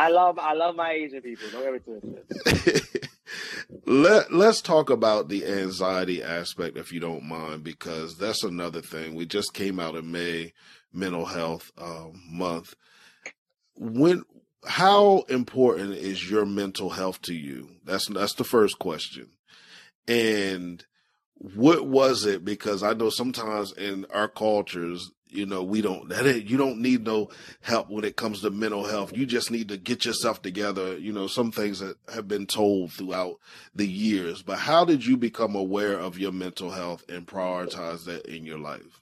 I 0.02 0.10
love, 0.10 0.40
I 0.40 0.54
love 0.54 0.76
my 0.76 0.94
Asian 0.94 1.22
people. 1.22 1.46
Don't 1.52 1.64
ever 1.64 1.78
twist 1.78 2.08
Let 3.86 4.34
Let's 4.34 4.60
talk 4.60 4.90
about 4.90 5.30
the 5.30 5.46
anxiety 5.46 6.24
aspect, 6.24 6.76
if 6.76 6.92
you 6.92 7.00
don't 7.00 7.24
mind, 7.24 7.64
because 7.64 8.18
that's 8.18 8.44
another 8.44 8.82
thing. 8.82 9.14
We 9.14 9.28
just 9.28 9.54
came 9.54 9.80
out 9.80 9.96
in 9.96 10.12
May, 10.12 10.54
Mental 10.92 11.26
Health 11.26 11.72
um, 11.78 12.20
Month. 12.28 12.74
When 13.76 14.24
how 14.66 15.20
important 15.30 15.94
is 15.94 16.30
your 16.30 16.48
mental 16.48 16.90
health 16.90 17.22
to 17.24 17.36
you? 17.36 17.70
That's 17.86 18.08
that's 18.08 18.34
the 18.34 18.44
first 18.44 18.80
question. 18.80 19.30
And 20.08 20.84
what 21.42 21.88
was 21.88 22.26
it? 22.26 22.46
Because 22.46 22.84
I 22.84 22.94
know 22.94 23.10
sometimes 23.10 23.74
in 23.74 24.06
our 24.12 24.28
cultures, 24.28 25.12
you 25.28 25.48
know, 25.48 25.64
we 25.64 25.82
don't 25.82 26.08
that 26.10 26.48
you 26.48 26.58
don't 26.58 26.82
need 26.82 27.04
no 27.04 27.30
help 27.62 27.90
when 27.90 28.04
it 28.04 28.16
comes 28.16 28.42
to 28.42 28.52
mental 28.52 28.86
health. 28.86 29.16
You 29.16 29.26
just 29.26 29.50
need 29.50 29.70
to 29.70 29.78
get 29.78 30.06
yourself 30.06 30.42
together. 30.44 30.98
You 30.98 31.14
know, 31.14 31.26
some 31.26 31.52
things 31.52 31.80
that 31.80 31.98
have 32.14 32.28
been 32.28 32.46
told 32.46 32.92
throughout 32.92 33.40
the 33.74 33.88
years. 33.88 34.44
But 34.44 34.60
how 34.60 34.86
did 34.86 35.04
you 35.06 35.18
become 35.18 35.56
aware 35.56 35.98
of 35.98 36.20
your 36.20 36.32
mental 36.32 36.70
health 36.70 37.06
and 37.10 37.26
prioritize 37.26 38.06
that 38.06 38.26
in 38.28 38.46
your 38.46 38.60
life? 38.60 39.02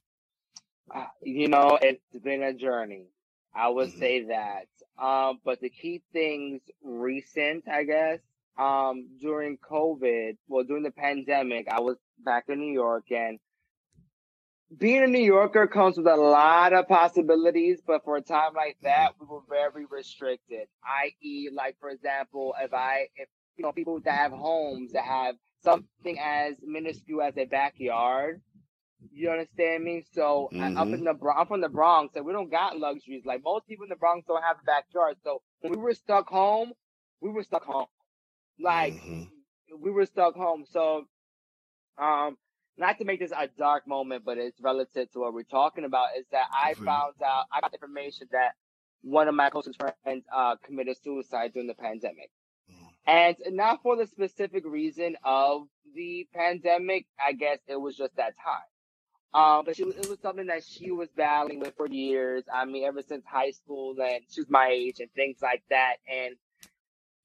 Uh, 0.94 1.08
you 1.22 1.50
know, 1.50 1.78
it's 1.82 2.02
been 2.24 2.44
a 2.44 2.54
journey. 2.54 3.08
I 3.54 3.68
would 3.68 3.90
mm-hmm. 3.90 4.00
say 4.00 4.24
that. 4.26 4.68
Um, 4.98 5.40
but 5.44 5.60
to 5.62 5.70
keep 5.70 6.04
things 6.14 6.62
recent, 6.84 7.68
I 7.68 7.84
guess, 7.84 8.20
um, 8.58 9.10
during 9.20 9.58
COVID, 9.58 10.38
well, 10.48 10.64
during 10.64 10.84
the 10.84 10.92
pandemic, 10.92 11.68
I 11.72 11.80
was 11.80 11.98
back 12.24 12.46
in 12.50 12.60
New 12.60 12.74
York 12.74 13.06
and 13.12 13.40
being 14.78 15.04
a 15.04 15.08
New 15.08 15.24
Yorker 15.24 15.66
comes 15.68 15.98
with 15.98 16.06
a 16.06 16.16
lot 16.16 16.74
of 16.74 16.88
possibilities, 16.88 17.82
but 17.86 18.04
for 18.04 18.18
a 18.18 18.22
time 18.22 18.54
like 18.56 18.78
that, 18.84 19.14
we 19.20 19.26
were 19.26 19.42
very 19.50 19.86
restricted. 19.90 20.68
I.e., 20.86 21.50
like 21.52 21.76
for 21.80 21.90
example, 21.90 22.54
if 22.62 22.74
I, 22.74 23.08
if 23.16 23.28
you 23.58 23.64
know, 23.64 23.72
people 23.72 24.00
that 24.02 24.14
have 24.14 24.32
homes 24.32 24.92
that 24.94 25.04
have 25.04 25.36
something 25.64 26.18
as 26.20 26.56
minuscule 26.64 27.22
as 27.22 27.36
a 27.38 27.46
backyard, 27.46 28.42
you 29.12 29.30
understand 29.30 29.84
me? 29.84 30.04
So 30.14 30.50
mm-hmm. 30.54 30.78
up 30.78 30.88
in 30.88 31.04
the 31.04 31.16
I'm 31.36 31.48
from 31.48 31.62
the 31.62 31.70
Bronx, 31.70 32.16
and 32.16 32.26
we 32.26 32.34
don't 32.34 32.52
got 32.52 32.78
luxuries. 32.78 33.24
Like 33.26 33.42
most 33.44 33.68
people 33.68 33.84
in 33.84 33.90
the 33.90 33.96
Bronx 33.96 34.26
don't 34.28 34.44
have 34.44 34.58
a 34.62 34.66
backyard. 34.66 35.16
So 35.24 35.42
when 35.62 35.74
we 35.74 35.80
were 35.80 35.94
stuck 35.94 36.28
home, 36.30 36.74
we 37.22 37.30
were 37.30 37.44
stuck 37.44 37.64
home. 37.64 37.88
Like 38.60 38.94
mm-hmm. 38.94 39.24
we 39.80 39.92
were 39.92 40.06
stuck 40.06 40.36
home. 40.36 40.66
So, 40.70 41.06
um, 41.98 42.38
not 42.78 42.98
to 43.00 43.06
make 43.06 43.20
this 43.20 43.32
a 43.32 43.50
dark 43.58 43.88
moment, 43.88 44.24
but 44.26 44.38
it's 44.38 44.60
relative 44.62 45.12
to 45.12 45.20
what 45.20 45.34
we're 45.34 45.44
talking 45.44 45.86
about. 45.86 46.08
Is 46.18 46.26
that 46.32 46.46
I 46.52 46.74
found 46.74 47.16
out 47.24 47.46
I 47.54 47.62
got 47.62 47.74
information 47.74 48.28
that 48.32 48.52
one 49.02 49.28
of 49.28 49.36
my 49.36 49.50
closest 49.50 49.80
friends 49.80 50.26
uh 50.36 50.56
committed 50.66 50.98
suicide 51.04 51.54
during 51.54 51.68
the 51.68 51.74
pandemic. 51.74 52.32
Mm. 52.72 53.36
And 53.46 53.56
not 53.56 53.82
for 53.82 53.96
the 53.96 54.08
specific 54.08 54.66
reason 54.66 55.16
of 55.24 55.64
the 55.96 56.28
pandemic, 56.34 57.06
I 57.24 57.34
guess 57.34 57.60
it 57.68 57.80
was 57.80 57.96
just 57.96 58.16
that 58.18 58.34
time. 58.44 58.62
Um, 59.32 59.64
but 59.66 59.76
she 59.76 59.84
was, 59.84 59.96
it 59.96 60.10
was 60.10 60.20
something 60.22 60.48
that 60.48 60.64
she 60.64 60.92
was 60.92 61.10
battling 61.16 61.60
with 61.60 61.76
for 61.76 61.88
years. 61.88 62.44
I 62.52 62.66
mean, 62.66 62.84
ever 62.86 63.02
since 63.02 63.24
high 63.26 63.52
school, 63.52 63.96
and 64.02 64.22
she 64.30 64.42
was 64.42 64.50
my 64.50 64.70
age 64.72 65.00
and 65.00 65.12
things 65.12 65.38
like 65.42 65.64
that. 65.70 65.98
And 66.12 66.36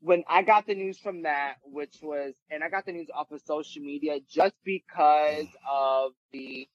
when 0.05 0.25
I 0.29 0.43
got 0.43 0.67
the 0.67 0.75
news 0.75 0.99
from 0.99 1.23
that, 1.23 1.55
which 1.65 1.97
was, 2.03 2.35
and 2.51 2.63
I 2.63 2.69
got 2.69 2.87
the 2.87 2.93
news 2.93 3.09
off 3.15 3.31
of 3.33 3.41
social 3.47 3.83
media 3.83 4.19
just 4.29 4.55
because 4.65 5.47
of 5.71 6.13
the, 6.33 6.69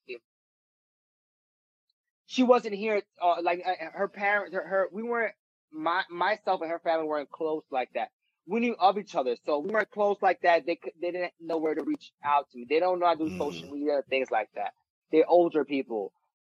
she 2.26 2.44
wasn't 2.44 2.76
here, 2.76 3.02
uh, 3.22 3.36
like 3.44 3.64
uh, 3.66 3.86
her 3.94 4.08
parents, 4.08 4.56
her, 4.56 4.68
her, 4.68 4.90
we 4.92 5.04
weren't, 5.04 5.34
my, 5.72 6.04
myself 6.10 6.62
and 6.62 6.72
her 6.72 6.80
family 6.80 7.08
weren't 7.08 7.32
close 7.32 7.64
like 7.72 7.90
that. 7.94 8.10
We 8.48 8.62
knew 8.62 8.76
of 8.80 8.98
each 8.98 9.14
other, 9.16 9.36
so 9.46 9.60
we 9.60 9.70
weren't 9.70 9.92
close 9.92 10.18
like 10.24 10.42
that. 10.42 10.66
They 10.66 10.80
they 11.00 11.12
didn't 11.12 11.34
know 11.40 11.60
where 11.60 11.76
to 11.76 11.84
reach 11.84 12.12
out 12.26 12.50
to 12.50 12.58
me. 12.58 12.66
They 12.68 12.80
don't 12.80 13.00
know 13.00 13.06
how 13.06 13.14
to 13.14 13.30
do 13.30 13.30
mm. 13.30 13.38
social 13.38 13.70
media, 13.72 14.02
things 14.10 14.32
like 14.32 14.50
that 14.56 14.74
they're 15.12 15.30
older 15.30 15.66
people. 15.66 16.12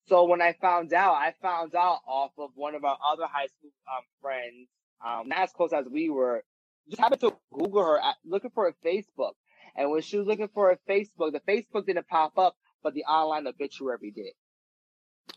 So 0.08 0.26
when 0.26 0.42
I 0.42 0.54
found 0.62 0.94
out, 0.94 1.16
I 1.16 1.34
found 1.42 1.76
out 1.76 2.00
off 2.08 2.32
of 2.38 2.52
one 2.56 2.76
of 2.76 2.86
our 2.86 2.98
other 3.12 3.26
high 3.26 3.48
school 3.48 3.72
um, 3.90 4.04
friends, 4.22 4.68
um, 5.06 5.30
not 5.30 5.40
as 5.40 5.52
close 5.52 5.74
as 5.74 5.86
we 5.92 6.10
were, 6.10 6.44
just 6.90 7.02
happened 7.02 7.22
to 7.22 7.36
Google 7.54 7.84
her 7.84 8.00
looking 8.26 8.52
for 8.52 8.68
a 8.68 8.74
Facebook. 8.86 9.34
And 9.76 9.92
when 9.92 10.02
she 10.02 10.18
was 10.18 10.28
looking 10.28 10.50
for 10.50 10.72
a 10.72 10.78
Facebook, 10.90 11.34
the 11.34 11.42
Facebook 11.48 11.86
didn't 11.86 12.08
pop 12.08 12.38
up, 12.38 12.56
but 12.84 12.94
the 12.94 13.04
online 13.06 13.48
obituary 13.48 14.12
did. 14.12 14.34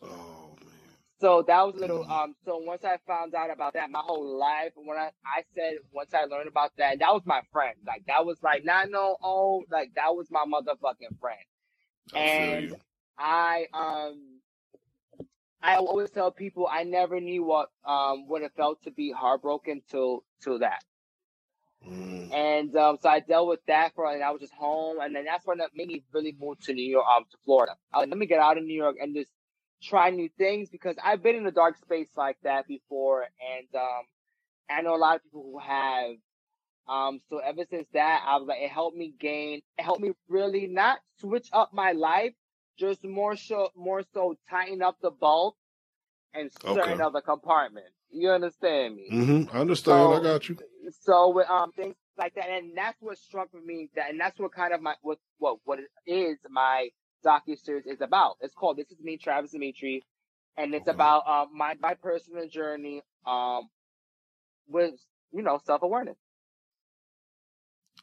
Oh 0.03 0.57
man. 0.65 0.97
So 1.21 1.43
that 1.43 1.67
was 1.67 1.75
a 1.77 1.79
little 1.81 2.05
um 2.09 2.35
so 2.45 2.59
once 2.59 2.85
I 2.85 2.99
found 3.07 3.35
out 3.35 3.51
about 3.51 3.75
that, 3.75 3.91
my 3.91 4.01
whole 4.01 4.39
life 4.39 4.73
when 4.77 4.97
I 4.99 5.11
I 5.25 5.43
said 5.55 5.75
once 5.93 6.15
I 6.15 6.25
learned 6.25 6.49
about 6.49 6.73
that, 6.79 6.99
that 7.01 7.13
was 7.13 7.23
my 7.27 7.43
friend. 7.53 7.77
Like 7.87 8.05
that 8.07 8.25
was 8.25 8.43
like 8.43 8.65
not 8.65 8.91
no 8.91 9.17
oh 9.23 9.65
like 9.71 9.93
that 9.97 10.15
was 10.15 10.29
my 10.31 10.45
motherfucking 10.45 11.19
friend. 11.21 11.41
I 12.15 12.21
and 12.21 12.75
I 13.19 13.67
um 13.75 14.41
I 15.63 15.77
always 15.77 16.11
tell 16.11 16.31
people 16.31 16.69
I 16.71 16.85
never 16.85 17.21
knew 17.21 17.45
what 17.45 17.71
um 17.85 18.29
what 18.29 18.43
it 18.43 18.53
felt 18.57 18.83
to 18.85 18.91
be 18.93 19.11
heartbroken 19.13 19.83
till 19.91 20.25
till 20.41 20.61
that. 20.61 20.83
Mm. 21.87 22.33
And 22.33 22.77
um, 22.77 22.99
so 23.01 23.09
I 23.09 23.21
dealt 23.21 23.49
with 23.49 23.61
that 23.69 23.95
for 23.95 24.11
and 24.13 24.23
I 24.23 24.31
was 24.31 24.41
just 24.41 24.53
home 24.53 24.99
and 25.01 25.15
then 25.15 25.25
that's 25.25 25.47
when 25.47 25.59
that 25.59 25.71
made 25.75 25.89
me 25.89 26.03
really 26.13 26.37
move 26.39 26.59
to 26.61 26.73
New 26.73 26.89
York 26.89 27.05
um 27.17 27.25
to 27.31 27.37
Florida. 27.45 27.77
I 27.93 27.99
was, 27.99 28.09
let 28.09 28.19
me 28.19 28.27
get 28.27 28.41
out 28.41 28.59
of 28.59 28.65
New 28.65 28.77
York 28.77 28.97
and 29.01 29.15
just 29.15 29.31
try 29.83 30.11
new 30.11 30.29
things 30.37 30.69
because 30.69 30.97
I've 31.03 31.23
been 31.23 31.37
in 31.37 31.47
a 31.47 31.53
dark 31.53 31.79
space 31.79 32.09
like 32.17 32.37
that 32.43 32.67
before 32.67 33.23
and 33.23 33.69
um 33.75 34.03
I 34.71 34.83
know 34.83 34.95
a 34.95 34.99
lot 34.99 35.17
of 35.17 35.23
people 35.23 35.43
who 35.43 35.59
have. 35.61 36.17
Um 36.89 37.21
so 37.31 37.39
ever 37.39 37.65
since 37.71 37.87
that 37.93 38.25
I 38.27 38.37
was 38.39 38.49
like 38.49 38.59
it 38.61 38.71
helped 38.71 38.97
me 38.97 39.15
gain 39.19 39.63
it 39.79 39.83
helped 39.83 40.01
me 40.01 40.11
really 40.29 40.67
not 40.67 40.99
switch 41.21 41.49
up 41.53 41.73
my 41.73 41.93
life 41.93 42.33
just 42.79 43.05
more 43.05 43.37
so 43.37 43.71
more 43.77 44.03
so 44.15 44.37
tighten 44.51 44.83
up 44.83 44.97
the 45.01 45.11
bolt 45.11 45.57
and 46.35 46.51
certain 46.63 46.95
okay. 46.95 47.03
other 47.03 47.21
compartments. 47.21 47.98
You 48.11 48.31
understand 48.31 48.97
me? 48.97 49.09
Mm-hmm. 49.13 49.57
I 49.57 49.61
understand. 49.61 50.13
So, 50.13 50.13
I 50.13 50.23
got 50.23 50.49
you. 50.49 50.57
So 51.03 51.31
with 51.31 51.49
um 51.51 51.73
things 51.73 51.95
like 52.17 52.35
that, 52.35 52.49
and 52.49 52.77
that's 52.77 52.97
what 53.01 53.19
struck 53.19 53.49
me. 53.55 53.91
That 53.97 54.11
and 54.11 54.21
that's 54.21 54.39
what 54.39 54.53
kind 54.53 54.73
of 54.73 54.81
my 54.81 54.95
what 55.03 55.19
what 55.39 55.59
what 55.65 55.79
it 55.79 56.11
is 56.11 56.39
my 56.51 56.89
docu 57.25 57.59
series 57.59 57.87
is 57.87 58.01
about. 58.01 58.37
It's 58.41 58.55
called 58.55 58.79
This 58.79 58.91
Is 58.91 58.99
Me, 59.03 59.17
Travis 59.17 59.53
Dimitri, 59.53 60.05
and 60.57 60.75
it's 60.75 60.89
okay. 60.89 60.95
about 60.95 61.27
um 61.27 61.49
my 61.55 61.75
my 61.81 61.95
personal 61.95 62.49
journey 62.49 63.03
um 63.27 63.69
with 64.69 64.95
you 65.33 65.43
know 65.43 65.61
self 65.65 65.83
awareness. 65.83 66.17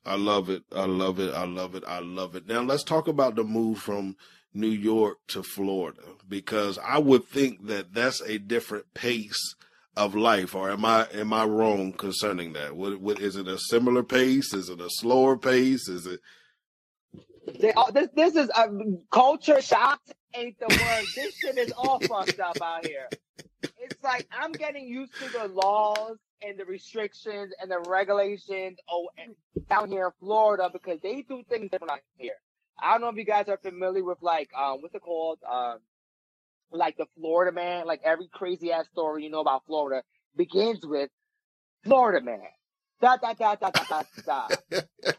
I 0.06 0.16
love 0.16 0.50
it. 0.50 0.64
I 0.72 0.86
love 0.86 1.20
it. 1.20 1.34
I 1.34 1.46
love 1.46 1.74
it. 1.74 1.84
I 1.88 2.00
love 2.00 2.36
it. 2.36 2.48
Now 2.48 2.62
let's 2.62 2.84
talk 2.84 3.08
about 3.08 3.36
the 3.36 3.44
move 3.44 3.80
from 3.80 4.16
New 4.54 4.70
York 4.70 5.18
to 5.30 5.42
Florida 5.42 6.02
because 6.28 6.78
I 6.78 7.00
would 7.00 7.26
think 7.26 7.66
that 7.68 7.94
that's 7.94 8.22
a 8.22 8.38
different 8.38 8.94
pace 8.94 9.56
of 9.98 10.14
life 10.14 10.56
or 10.56 10.70
am 10.70 10.84
I 10.84 11.08
am 11.14 11.34
I 11.34 11.46
wrong 11.46 11.94
concerning 11.94 12.54
that? 12.54 12.76
What, 12.76 13.00
what 13.00 13.20
is 13.20 13.36
it 13.36 13.48
a 13.48 13.58
similar 13.58 14.04
pace? 14.04 14.54
Is 14.54 14.70
it 14.70 14.82
a 14.82 14.90
slower 14.90 15.38
pace? 15.38 15.88
Is 15.88 16.06
it 16.06 16.20
uh, 17.78 17.92
this 17.92 18.10
this 18.16 18.36
is 18.36 18.50
a 18.50 18.64
um, 18.64 19.00
culture 19.12 19.62
shock 19.62 20.02
ain't 20.34 20.60
the 20.60 20.68
word. 20.68 21.06
this 21.16 21.36
shit 21.36 21.58
is 21.58 21.72
all 21.78 22.00
fucked 22.00 22.40
up 22.40 22.58
out 22.62 22.86
here. 22.86 23.08
It's 23.80 24.04
like 24.04 24.28
I'm 24.32 24.52
getting 24.52 24.88
used 24.88 25.14
to 25.22 25.30
the 25.30 25.48
laws 25.48 26.18
and 26.42 26.60
the 26.60 26.66
restrictions 26.66 27.54
and 27.62 27.72
the 27.72 27.80
regulations 27.88 28.78
oh 28.90 29.08
down 29.70 29.90
here 29.90 30.08
in 30.08 30.12
Florida 30.20 30.70
because 30.72 31.00
they 31.02 31.22
do 31.22 31.44
things 31.50 31.70
different 31.72 31.92
out 31.92 32.00
here. 32.18 32.34
I 32.82 32.92
don't 32.92 33.02
know 33.02 33.10
if 33.10 33.16
you 33.16 33.26
guys 33.26 33.48
are 33.48 33.58
familiar 33.58 34.04
with 34.04 34.22
like 34.22 34.50
um 34.58 34.82
what's 34.82 34.96
it 34.96 35.02
called 35.02 35.40
um 35.50 35.80
like 36.78 36.98
the 36.98 37.06
Florida 37.18 37.52
man. 37.52 37.86
Like 37.86 38.02
every 38.04 38.30
crazy 38.32 38.72
ass 38.72 38.88
story 38.92 39.24
you 39.24 39.30
know 39.30 39.42
about 39.42 39.66
Florida 39.66 40.04
begins 40.36 40.86
with 40.86 41.10
Florida 41.84 42.24
man. 42.24 42.40
Da 43.02 43.18
da 43.18 43.34
da 43.34 43.56
da 43.56 43.70
da 43.70 43.84
da 43.90 44.04
da. 44.26 44.48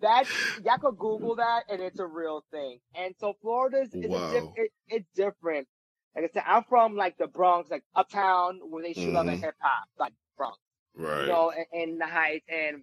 that 0.00 0.26
y'all 0.64 0.78
could 0.78 0.98
Google 0.98 1.36
that, 1.36 1.64
and 1.70 1.80
it's 1.80 1.98
a 1.98 2.06
real 2.06 2.44
thing. 2.50 2.78
And 2.94 3.14
so 3.18 3.34
Florida's 3.40 3.94
is 3.94 4.10
wow. 4.10 4.32
diff- 4.32 4.50
it, 4.56 4.72
it's 4.88 5.08
different. 5.14 5.66
Like 6.14 6.24
I 6.26 6.28
said, 6.32 6.44
I'm 6.46 6.64
from 6.64 6.96
like 6.96 7.16
the 7.18 7.26
Bronx, 7.26 7.70
like 7.70 7.84
uptown, 7.94 8.60
where 8.68 8.82
they 8.82 8.92
shoot 8.92 9.08
mm-hmm. 9.08 9.16
other 9.16 9.32
hip 9.32 9.54
hop, 9.60 9.88
like 9.98 10.12
Bronx, 10.36 10.58
right? 10.94 11.22
You 11.22 11.26
know, 11.28 11.52
in, 11.72 11.80
in 11.80 11.98
the 11.98 12.06
Heights, 12.06 12.44
and 12.48 12.82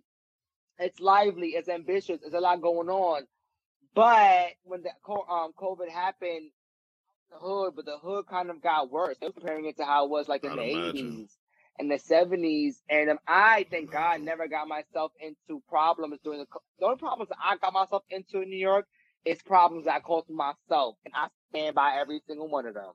it's 0.79 0.99
lively, 0.99 1.49
it's 1.49 1.69
ambitious, 1.69 2.19
there's 2.21 2.33
a 2.33 2.39
lot 2.39 2.61
going 2.61 2.89
on. 2.89 3.23
But 3.93 4.53
when 4.63 4.81
the 4.81 4.91
um 5.11 5.51
COVID 5.59 5.89
happened, 5.89 6.51
the 7.31 7.37
hood, 7.37 7.73
but 7.75 7.85
the 7.85 7.97
hood 7.97 8.27
kind 8.27 8.49
of 8.49 8.61
got 8.61 8.91
worse. 8.91 9.17
They 9.19 9.27
were 9.27 9.33
comparing 9.33 9.65
it 9.65 9.77
to 9.77 9.85
how 9.85 10.05
it 10.05 10.09
was 10.09 10.27
like 10.27 10.43
in 10.43 10.51
I'd 10.51 10.57
the 10.57 10.63
eighties 10.63 11.37
and 11.77 11.89
the 11.89 11.99
seventies. 11.99 12.81
And 12.89 13.09
um, 13.09 13.19
I 13.27 13.65
thank 13.69 13.91
God 13.91 14.21
never 14.21 14.47
got 14.47 14.67
myself 14.67 15.11
into 15.19 15.61
problems 15.69 16.19
during 16.23 16.39
the 16.39 16.45
the 16.79 16.85
only 16.85 16.97
problems 16.97 17.31
I 17.41 17.57
got 17.57 17.73
myself 17.73 18.03
into 18.09 18.41
in 18.41 18.49
New 18.49 18.57
York 18.57 18.85
is 19.25 19.41
problems 19.41 19.87
I 19.87 19.99
caused 19.99 20.29
myself, 20.29 20.95
and 21.05 21.13
I 21.13 21.27
stand 21.49 21.75
by 21.75 21.97
every 21.99 22.21
single 22.27 22.49
one 22.49 22.65
of 22.65 22.73
them. 22.73 22.91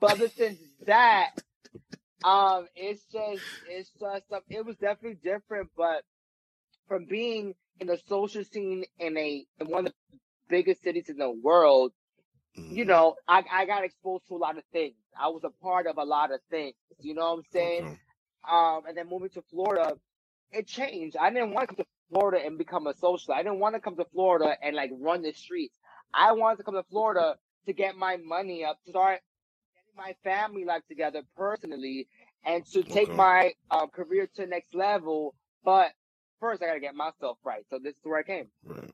But 0.00 0.12
other 0.12 0.28
than 0.28 0.58
that, 0.86 1.30
um, 2.24 2.66
it's 2.74 3.04
just 3.12 3.42
it's 3.68 3.90
just 3.98 4.24
it 4.48 4.64
was 4.64 4.76
definitely 4.76 5.18
different, 5.22 5.70
but 5.76 6.02
from 6.88 7.06
being 7.06 7.54
in 7.80 7.86
the 7.86 7.98
social 8.08 8.44
scene 8.44 8.84
in 8.98 9.16
a 9.16 9.46
in 9.60 9.66
one 9.68 9.86
of 9.86 9.92
the 9.92 10.18
biggest 10.48 10.82
cities 10.82 11.08
in 11.08 11.18
the 11.18 11.30
world, 11.30 11.92
mm-hmm. 12.56 12.74
you 12.74 12.84
know, 12.84 13.16
I, 13.26 13.42
I 13.50 13.66
got 13.66 13.84
exposed 13.84 14.28
to 14.28 14.36
a 14.36 14.38
lot 14.38 14.58
of 14.58 14.64
things. 14.72 14.94
I 15.20 15.28
was 15.28 15.42
a 15.44 15.50
part 15.62 15.86
of 15.86 15.98
a 15.98 16.04
lot 16.04 16.32
of 16.32 16.40
things. 16.50 16.74
You 17.00 17.14
know 17.14 17.30
what 17.30 17.38
I'm 17.38 17.44
saying? 17.52 17.98
Um, 18.50 18.82
and 18.88 18.96
then 18.96 19.08
moving 19.08 19.30
to 19.30 19.42
Florida, 19.50 19.96
it 20.52 20.66
changed. 20.66 21.16
I 21.16 21.30
didn't 21.30 21.52
want 21.52 21.68
to 21.68 21.74
come 21.74 21.84
to 21.84 21.90
Florida 22.10 22.44
and 22.44 22.56
become 22.56 22.86
a 22.86 22.94
socialist. 22.94 23.30
I 23.30 23.42
didn't 23.42 23.58
want 23.58 23.74
to 23.74 23.80
come 23.80 23.96
to 23.96 24.06
Florida 24.12 24.56
and 24.62 24.74
like 24.74 24.90
run 24.98 25.22
the 25.22 25.32
streets. 25.32 25.76
I 26.14 26.32
wanted 26.32 26.56
to 26.58 26.62
come 26.62 26.74
to 26.74 26.84
Florida 26.84 27.34
to 27.66 27.72
get 27.72 27.96
my 27.96 28.16
money 28.16 28.64
up, 28.64 28.78
to 28.84 28.90
start 28.90 29.20
getting 29.74 29.96
my 29.96 30.14
family 30.24 30.64
life 30.64 30.82
together 30.88 31.22
personally, 31.36 32.08
and 32.44 32.64
to 32.66 32.82
take 32.82 33.08
okay. 33.08 33.16
my 33.16 33.52
uh, 33.70 33.86
career 33.86 34.26
to 34.36 34.42
the 34.42 34.48
next 34.48 34.74
level. 34.74 35.34
But 35.64 35.90
first 36.40 36.62
I 36.62 36.66
got 36.66 36.74
to 36.74 36.80
get 36.80 36.94
myself 36.94 37.38
right. 37.44 37.64
So 37.68 37.78
this 37.82 37.94
is 37.94 38.00
where 38.04 38.18
I 38.18 38.22
came. 38.22 38.46
Right. 38.64 38.90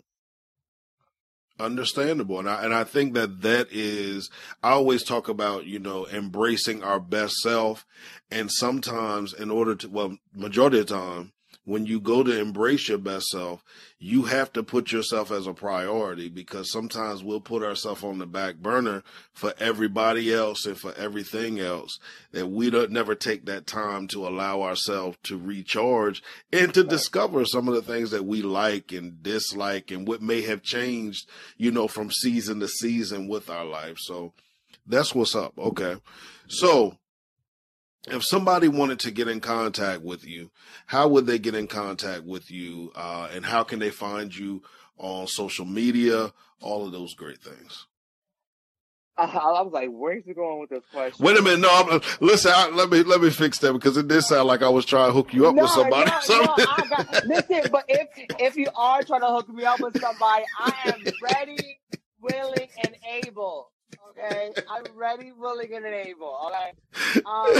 Understandable. 1.60 2.40
And 2.40 2.48
I, 2.48 2.64
and 2.64 2.74
I 2.74 2.82
think 2.82 3.14
that 3.14 3.42
that 3.42 3.68
is, 3.70 4.28
I 4.62 4.70
always 4.70 5.04
talk 5.04 5.28
about, 5.28 5.66
you 5.66 5.78
know, 5.78 6.06
embracing 6.08 6.82
our 6.82 6.98
best 6.98 7.36
self. 7.36 7.86
And 8.30 8.50
sometimes 8.50 9.32
in 9.32 9.52
order 9.52 9.76
to, 9.76 9.88
well, 9.88 10.18
majority 10.34 10.80
of 10.80 10.88
the 10.88 10.94
time, 10.94 11.32
when 11.64 11.86
you 11.86 11.98
go 11.98 12.22
to 12.22 12.38
embrace 12.38 12.88
your 12.88 12.98
best 12.98 13.28
self, 13.28 13.64
you 13.98 14.24
have 14.24 14.52
to 14.52 14.62
put 14.62 14.92
yourself 14.92 15.30
as 15.30 15.46
a 15.46 15.54
priority 15.54 16.28
because 16.28 16.70
sometimes 16.70 17.24
we'll 17.24 17.40
put 17.40 17.62
ourselves 17.62 18.04
on 18.04 18.18
the 18.18 18.26
back 18.26 18.56
burner 18.56 19.02
for 19.32 19.54
everybody 19.58 20.32
else 20.32 20.66
and 20.66 20.78
for 20.78 20.92
everything 20.94 21.58
else 21.58 21.98
that 22.32 22.48
we 22.48 22.68
don't 22.68 22.90
never 22.90 23.14
take 23.14 23.46
that 23.46 23.66
time 23.66 24.06
to 24.06 24.26
allow 24.26 24.60
ourselves 24.60 25.16
to 25.22 25.38
recharge 25.38 26.22
and 26.52 26.74
to 26.74 26.82
right. 26.82 26.90
discover 26.90 27.46
some 27.46 27.66
of 27.66 27.74
the 27.74 27.82
things 27.82 28.10
that 28.10 28.26
we 28.26 28.42
like 28.42 28.92
and 28.92 29.22
dislike 29.22 29.90
and 29.90 30.06
what 30.06 30.20
may 30.20 30.42
have 30.42 30.62
changed, 30.62 31.28
you 31.56 31.70
know, 31.70 31.88
from 31.88 32.10
season 32.10 32.60
to 32.60 32.68
season 32.68 33.26
with 33.26 33.48
our 33.48 33.64
life. 33.64 33.96
So 33.98 34.34
that's 34.86 35.14
what's 35.14 35.34
up. 35.34 35.58
Okay. 35.58 35.96
So 36.46 36.98
if 38.08 38.24
somebody 38.24 38.68
wanted 38.68 38.98
to 39.00 39.10
get 39.10 39.28
in 39.28 39.40
contact 39.40 40.02
with 40.02 40.26
you, 40.26 40.50
how 40.86 41.08
would 41.08 41.26
they 41.26 41.38
get 41.38 41.54
in 41.54 41.66
contact 41.66 42.24
with 42.24 42.50
you? 42.50 42.92
Uh, 42.94 43.28
and 43.32 43.46
how 43.46 43.64
can 43.64 43.78
they 43.78 43.90
find 43.90 44.36
you 44.36 44.62
on 44.98 45.26
social 45.26 45.64
media? 45.64 46.32
All 46.60 46.86
of 46.86 46.92
those 46.92 47.14
great 47.14 47.38
things. 47.38 47.86
I, 49.16 49.24
I 49.24 49.62
was 49.62 49.72
like, 49.72 49.90
where's 49.92 50.24
he 50.24 50.34
going 50.34 50.60
with 50.60 50.70
this 50.70 50.82
question? 50.92 51.24
Wait 51.24 51.38
a 51.38 51.42
minute, 51.42 51.60
no, 51.60 51.68
I'm, 51.70 52.00
listen, 52.20 52.50
I, 52.54 52.68
let 52.70 52.90
me 52.90 53.04
let 53.04 53.20
me 53.20 53.30
fix 53.30 53.58
that 53.58 53.72
because 53.72 53.96
it 53.96 54.08
did 54.08 54.22
sound 54.22 54.48
like 54.48 54.62
I 54.62 54.68
was 54.68 54.84
trying 54.84 55.08
to 55.08 55.12
hook 55.12 55.32
you 55.32 55.46
up 55.46 55.54
no, 55.54 55.62
with 55.62 55.70
somebody. 55.70 56.10
No, 56.28 56.42
no, 56.42 56.54
I 56.58 56.86
got, 56.88 57.26
listen, 57.26 57.70
but 57.70 57.84
if 57.86 58.08
if 58.40 58.56
you 58.56 58.66
are 58.74 59.02
trying 59.04 59.20
to 59.20 59.28
hook 59.28 59.48
me 59.48 59.64
up 59.64 59.78
with 59.78 60.00
somebody, 60.00 60.44
I 60.58 60.74
am 60.86 61.04
ready, 61.22 61.78
willing, 62.20 62.68
and 62.82 62.96
able. 63.24 63.70
Okay, 64.16 64.52
I'm 64.70 64.84
ready, 64.96 65.32
willing, 65.32 65.74
and 65.74 65.84
able. 65.86 66.38
Okay, 66.46 67.20
um, 67.26 67.52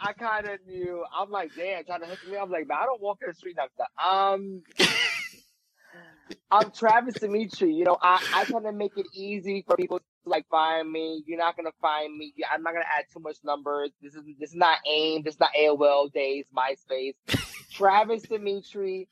I 0.00 0.12
kind 0.18 0.48
of 0.48 0.58
knew. 0.66 1.04
I'm 1.16 1.30
like, 1.30 1.52
damn, 1.56 1.84
trying 1.84 2.00
to 2.00 2.06
hook 2.06 2.18
me. 2.30 2.36
I'm 2.36 2.50
like, 2.50 2.66
man, 2.66 2.78
I 2.80 2.86
don't 2.86 3.00
walk 3.00 3.18
in 3.22 3.28
the 3.28 3.34
street 3.34 3.56
like 3.56 3.70
that. 3.78 4.04
Um, 4.04 4.62
I'm 6.50 6.70
Travis 6.70 7.14
Dimitri. 7.14 7.72
You 7.72 7.84
know, 7.84 7.98
I 8.02 8.22
I 8.34 8.44
try 8.44 8.60
to 8.62 8.72
make 8.72 8.92
it 8.96 9.06
easy 9.14 9.64
for 9.66 9.76
people 9.76 9.98
to 9.98 10.04
like 10.24 10.46
find 10.50 10.90
me. 10.90 11.22
You're 11.26 11.38
not 11.38 11.56
gonna 11.56 11.72
find 11.80 12.16
me. 12.16 12.34
I'm 12.52 12.62
not 12.62 12.72
gonna 12.72 12.84
add 12.98 13.04
too 13.12 13.20
much 13.20 13.36
numbers. 13.44 13.90
This 14.02 14.14
is 14.14 14.22
this 14.38 14.50
is 14.50 14.56
not 14.56 14.78
AIM. 14.90 15.22
This 15.22 15.34
is 15.34 15.40
not 15.40 15.50
AOL 15.58 16.12
days, 16.12 16.46
MySpace. 16.56 17.14
Travis 17.72 18.22
Dimitri 18.22 19.08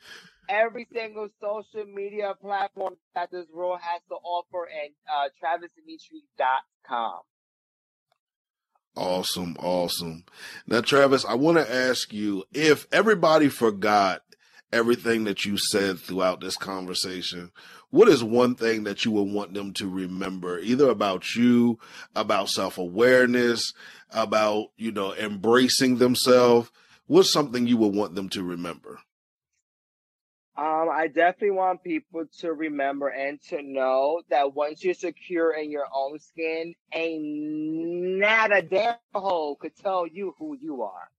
every 0.48 0.86
single 0.92 1.28
social 1.40 1.86
media 1.86 2.34
platform 2.40 2.96
that 3.14 3.30
this 3.30 3.46
world 3.52 3.78
has 3.82 4.00
to 4.08 4.14
offer 4.14 4.68
and 4.68 4.92
uh, 5.08 5.28
travisdimitri.com. 5.42 7.20
Awesome, 8.96 9.56
awesome. 9.58 10.24
Now, 10.66 10.80
Travis, 10.80 11.24
I 11.26 11.34
want 11.34 11.58
to 11.58 11.74
ask 11.74 12.12
you 12.14 12.44
if 12.52 12.86
everybody 12.90 13.48
forgot 13.48 14.22
everything 14.72 15.24
that 15.24 15.44
you 15.44 15.58
said 15.58 15.98
throughout 15.98 16.40
this 16.40 16.56
conversation, 16.56 17.52
what 17.90 18.08
is 18.08 18.24
one 18.24 18.54
thing 18.54 18.84
that 18.84 19.04
you 19.04 19.10
would 19.10 19.30
want 19.30 19.52
them 19.52 19.72
to 19.74 19.88
remember, 19.88 20.58
either 20.58 20.88
about 20.88 21.34
you, 21.34 21.78
about 22.14 22.48
self 22.48 22.78
awareness, 22.78 23.74
about, 24.10 24.68
you 24.76 24.92
know, 24.92 25.14
embracing 25.14 25.98
themselves? 25.98 26.70
What's 27.06 27.32
something 27.32 27.66
you 27.66 27.76
would 27.76 27.94
want 27.94 28.14
them 28.14 28.28
to 28.30 28.42
remember? 28.42 28.98
Um, 30.58 30.88
I 30.90 31.08
definitely 31.08 31.50
want 31.50 31.84
people 31.84 32.24
to 32.38 32.52
remember 32.52 33.08
and 33.08 33.40
to 33.48 33.62
know 33.62 34.22
that 34.30 34.54
once 34.54 34.82
you're 34.82 34.94
secure 34.94 35.52
in 35.52 35.70
your 35.70 35.86
own 35.94 36.18
skin, 36.18 36.74
ain't 36.92 37.22
not 38.18 38.56
a 38.56 38.62
damn 38.62 38.96
hole 39.14 39.56
could 39.56 39.76
tell 39.76 40.06
you 40.06 40.34
who 40.38 40.56
you 40.58 40.82
are. 40.82 41.10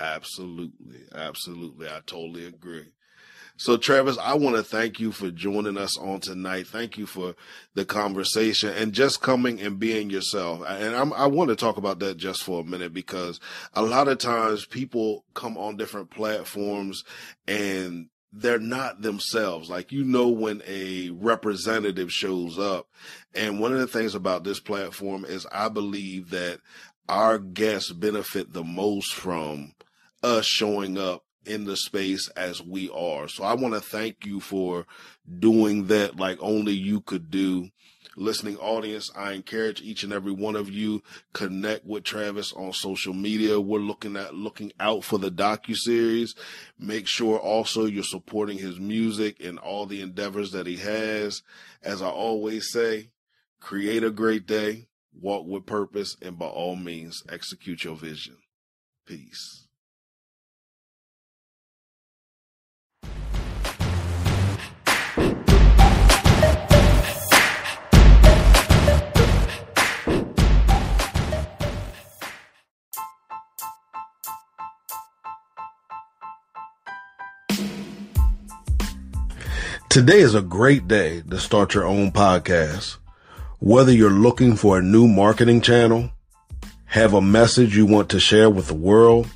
Absolutely. 0.00 1.02
Absolutely. 1.14 1.86
I 1.88 2.00
totally 2.06 2.46
agree. 2.46 2.86
So, 3.60 3.76
Travis, 3.76 4.16
I 4.16 4.36
want 4.36 4.56
to 4.56 4.62
thank 4.62 5.00
you 5.00 5.12
for 5.12 5.30
joining 5.30 5.76
us 5.76 5.98
on 5.98 6.20
tonight. 6.20 6.66
Thank 6.66 6.96
you 6.96 7.04
for 7.04 7.34
the 7.74 7.84
conversation 7.84 8.70
and 8.70 8.94
just 8.94 9.20
coming 9.20 9.60
and 9.60 9.78
being 9.78 10.08
yourself. 10.08 10.62
And 10.66 10.96
I'm, 10.96 11.12
i 11.12 11.26
want 11.26 11.50
to 11.50 11.56
talk 11.56 11.76
about 11.76 11.98
that 11.98 12.16
just 12.16 12.42
for 12.42 12.62
a 12.62 12.64
minute 12.64 12.94
because 12.94 13.38
a 13.74 13.82
lot 13.82 14.08
of 14.08 14.16
times 14.16 14.64
people 14.64 15.26
come 15.34 15.58
on 15.58 15.76
different 15.76 16.08
platforms 16.08 17.04
and 17.46 18.06
they're 18.32 18.58
not 18.58 19.02
themselves. 19.02 19.68
Like, 19.68 19.92
you 19.92 20.04
know, 20.04 20.30
when 20.30 20.62
a 20.66 21.10
representative 21.10 22.10
shows 22.10 22.58
up. 22.58 22.88
And 23.34 23.60
one 23.60 23.74
of 23.74 23.78
the 23.78 23.86
things 23.86 24.14
about 24.14 24.42
this 24.42 24.58
platform 24.58 25.26
is 25.26 25.46
I 25.52 25.68
believe 25.68 26.30
that 26.30 26.60
our 27.10 27.38
guests 27.38 27.92
benefit 27.92 28.54
the 28.54 28.64
most 28.64 29.12
from 29.12 29.74
us 30.22 30.46
showing 30.46 30.96
up 30.96 31.24
in 31.44 31.64
the 31.64 31.76
space 31.76 32.28
as 32.30 32.62
we 32.62 32.90
are. 32.90 33.28
So 33.28 33.44
I 33.44 33.54
want 33.54 33.74
to 33.74 33.80
thank 33.80 34.26
you 34.26 34.40
for 34.40 34.86
doing 35.38 35.86
that 35.86 36.16
like 36.16 36.38
only 36.40 36.72
you 36.72 37.00
could 37.00 37.30
do. 37.30 37.70
Listening 38.16 38.56
audience, 38.56 39.10
I 39.16 39.32
encourage 39.32 39.80
each 39.80 40.02
and 40.02 40.12
every 40.12 40.32
one 40.32 40.56
of 40.56 40.68
you 40.68 41.02
connect 41.32 41.86
with 41.86 42.04
Travis 42.04 42.52
on 42.52 42.72
social 42.72 43.14
media. 43.14 43.60
We're 43.60 43.78
looking 43.78 44.16
at 44.16 44.34
looking 44.34 44.72
out 44.80 45.04
for 45.04 45.18
the 45.18 45.30
docu 45.30 45.76
series. 45.76 46.34
Make 46.78 47.06
sure 47.06 47.38
also 47.38 47.86
you're 47.86 48.02
supporting 48.02 48.58
his 48.58 48.78
music 48.80 49.42
and 49.42 49.58
all 49.58 49.86
the 49.86 50.02
endeavors 50.02 50.50
that 50.52 50.66
he 50.66 50.76
has. 50.78 51.42
As 51.82 52.02
I 52.02 52.08
always 52.08 52.70
say, 52.72 53.10
create 53.60 54.02
a 54.02 54.10
great 54.10 54.46
day, 54.46 54.88
walk 55.18 55.46
with 55.46 55.64
purpose, 55.64 56.16
and 56.20 56.38
by 56.38 56.46
all 56.46 56.76
means 56.76 57.22
execute 57.28 57.84
your 57.84 57.96
vision. 57.96 58.36
Peace. 59.06 59.59
Today 79.90 80.20
is 80.20 80.36
a 80.36 80.40
great 80.40 80.86
day 80.86 81.20
to 81.30 81.38
start 81.40 81.74
your 81.74 81.84
own 81.84 82.12
podcast. 82.12 82.98
Whether 83.58 83.90
you're 83.90 84.08
looking 84.08 84.54
for 84.54 84.78
a 84.78 84.82
new 84.82 85.08
marketing 85.08 85.62
channel, 85.62 86.12
have 86.84 87.12
a 87.12 87.20
message 87.20 87.76
you 87.76 87.86
want 87.86 88.08
to 88.10 88.20
share 88.20 88.48
with 88.48 88.68
the 88.68 88.74
world, 88.74 89.26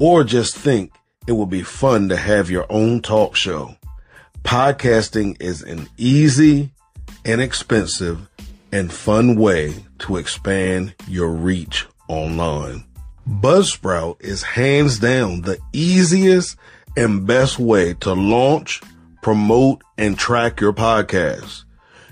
or 0.00 0.24
just 0.24 0.56
think 0.56 0.94
it 1.26 1.32
will 1.32 1.44
be 1.44 1.62
fun 1.62 2.08
to 2.08 2.16
have 2.16 2.48
your 2.48 2.64
own 2.70 3.02
talk 3.02 3.36
show. 3.36 3.76
Podcasting 4.44 5.36
is 5.42 5.60
an 5.60 5.86
easy, 5.98 6.70
inexpensive, 7.26 8.30
and 8.72 8.90
fun 8.90 9.36
way 9.36 9.74
to 9.98 10.16
expand 10.16 10.94
your 11.06 11.28
reach 11.28 11.86
online. 12.08 12.82
Buzzsprout 13.28 14.22
is 14.22 14.42
hands 14.42 14.98
down 14.98 15.42
the 15.42 15.58
easiest 15.74 16.56
and 16.96 17.26
best 17.26 17.58
way 17.58 17.92
to 18.00 18.14
launch, 18.14 18.80
promote, 19.22 19.82
and 19.96 20.18
track 20.18 20.60
your 20.60 20.74
podcast. 20.74 21.64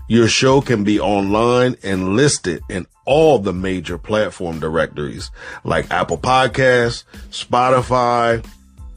Your 0.09 0.27
show 0.27 0.61
can 0.61 0.83
be 0.83 0.99
online 0.99 1.77
and 1.83 2.17
listed 2.17 2.63
in 2.71 2.87
all 3.05 3.39
the 3.39 3.53
major 3.53 3.99
platform 3.99 4.59
directories 4.59 5.31
like 5.63 5.91
Apple 5.91 6.19
Podcasts, 6.19 7.05
Spotify, 7.31 8.45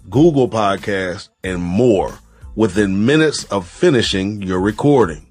Google 0.10 0.48
Podcasts, 0.48 1.30
and 1.44 1.62
more 1.62 2.18
within 2.56 3.06
minutes 3.06 3.44
of 3.46 3.68
finishing 3.68 4.42
your 4.42 4.60
recording. 4.60 5.28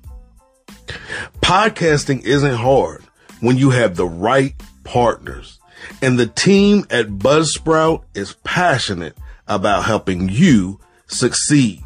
Podcasting 1.40 2.22
isn't 2.24 2.56
hard 2.56 3.02
when 3.40 3.56
you 3.56 3.70
have 3.70 3.96
the 3.96 4.06
right 4.06 4.54
partners. 4.84 5.58
And 6.00 6.18
the 6.18 6.26
team 6.26 6.86
at 6.90 7.08
Buzzsprout 7.08 8.04
is 8.14 8.34
passionate 8.44 9.16
about 9.48 9.84
helping 9.84 10.28
you 10.28 10.80
succeed. 11.06 11.82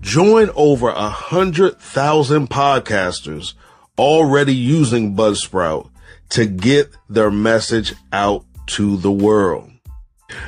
Join 0.00 0.50
over 0.54 0.90
a 0.90 1.08
hundred 1.08 1.80
thousand 1.80 2.48
podcasters 2.48 3.54
already 3.98 4.54
using 4.54 5.16
Buzzsprout 5.16 5.90
to 6.30 6.46
get 6.46 6.92
their 7.08 7.30
message 7.30 7.94
out 8.12 8.44
to 8.66 8.96
the 8.98 9.10
world. 9.10 9.70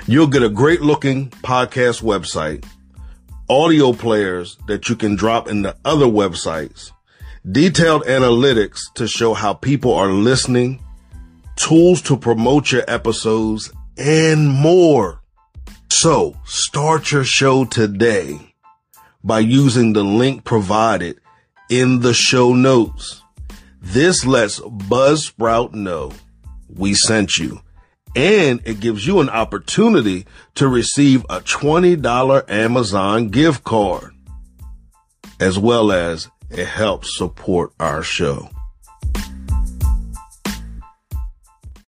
You'll 0.07 0.27
get 0.27 0.43
a 0.43 0.49
great 0.49 0.83
looking 0.83 1.31
podcast 1.31 2.03
website, 2.03 2.67
audio 3.49 3.93
players 3.93 4.59
that 4.67 4.89
you 4.89 4.97
can 4.97 5.17
drop 5.17 5.49
into 5.49 5.77
other 5.85 6.07
websites, 6.07 6.91
detailed 7.51 8.05
analytics 8.05 8.93
to 8.95 9.09
show 9.09 9.35
how 9.35 9.55
people 9.55 9.95
are 9.95 10.13
listening, 10.13 10.81
tools 11.57 12.03
to 12.03 12.17
promote 12.17 12.71
your 12.71 12.85
episodes, 12.87 13.73
and 13.97 14.49
more. 14.49 15.23
So 15.91 16.37
start 16.45 17.13
your 17.13 17.25
show 17.25 17.65
today 17.65 18.48
by 19.23 19.41
using 19.41 19.93
the 19.93 20.05
link 20.05 20.45
provided 20.45 21.21
in 21.69 22.01
the 22.01 22.15
show 22.15 22.55
notes. 22.55 23.23
This 23.81 24.25
lets 24.27 24.61
Buzzsprout 24.61 25.73
know 25.73 26.13
we 26.69 26.95
sent 26.95 27.37
you 27.37 27.61
and 28.17 28.61
it 28.65 28.81
gives 28.81 29.07
you 29.07 29.21
an 29.21 29.29
opportunity 29.29 30.27
to 30.55 30.67
receive 30.67 31.25
a 31.25 31.41
$20 31.41 32.51
Amazon 32.51 33.29
gift 33.29 33.65
card 33.65 34.13
as 35.41 35.59
well 35.59 35.93
as 35.93 36.29
it 36.51 36.67
helps 36.67 37.17
support 37.17 37.73
our 37.79 38.03
show. 38.03 38.49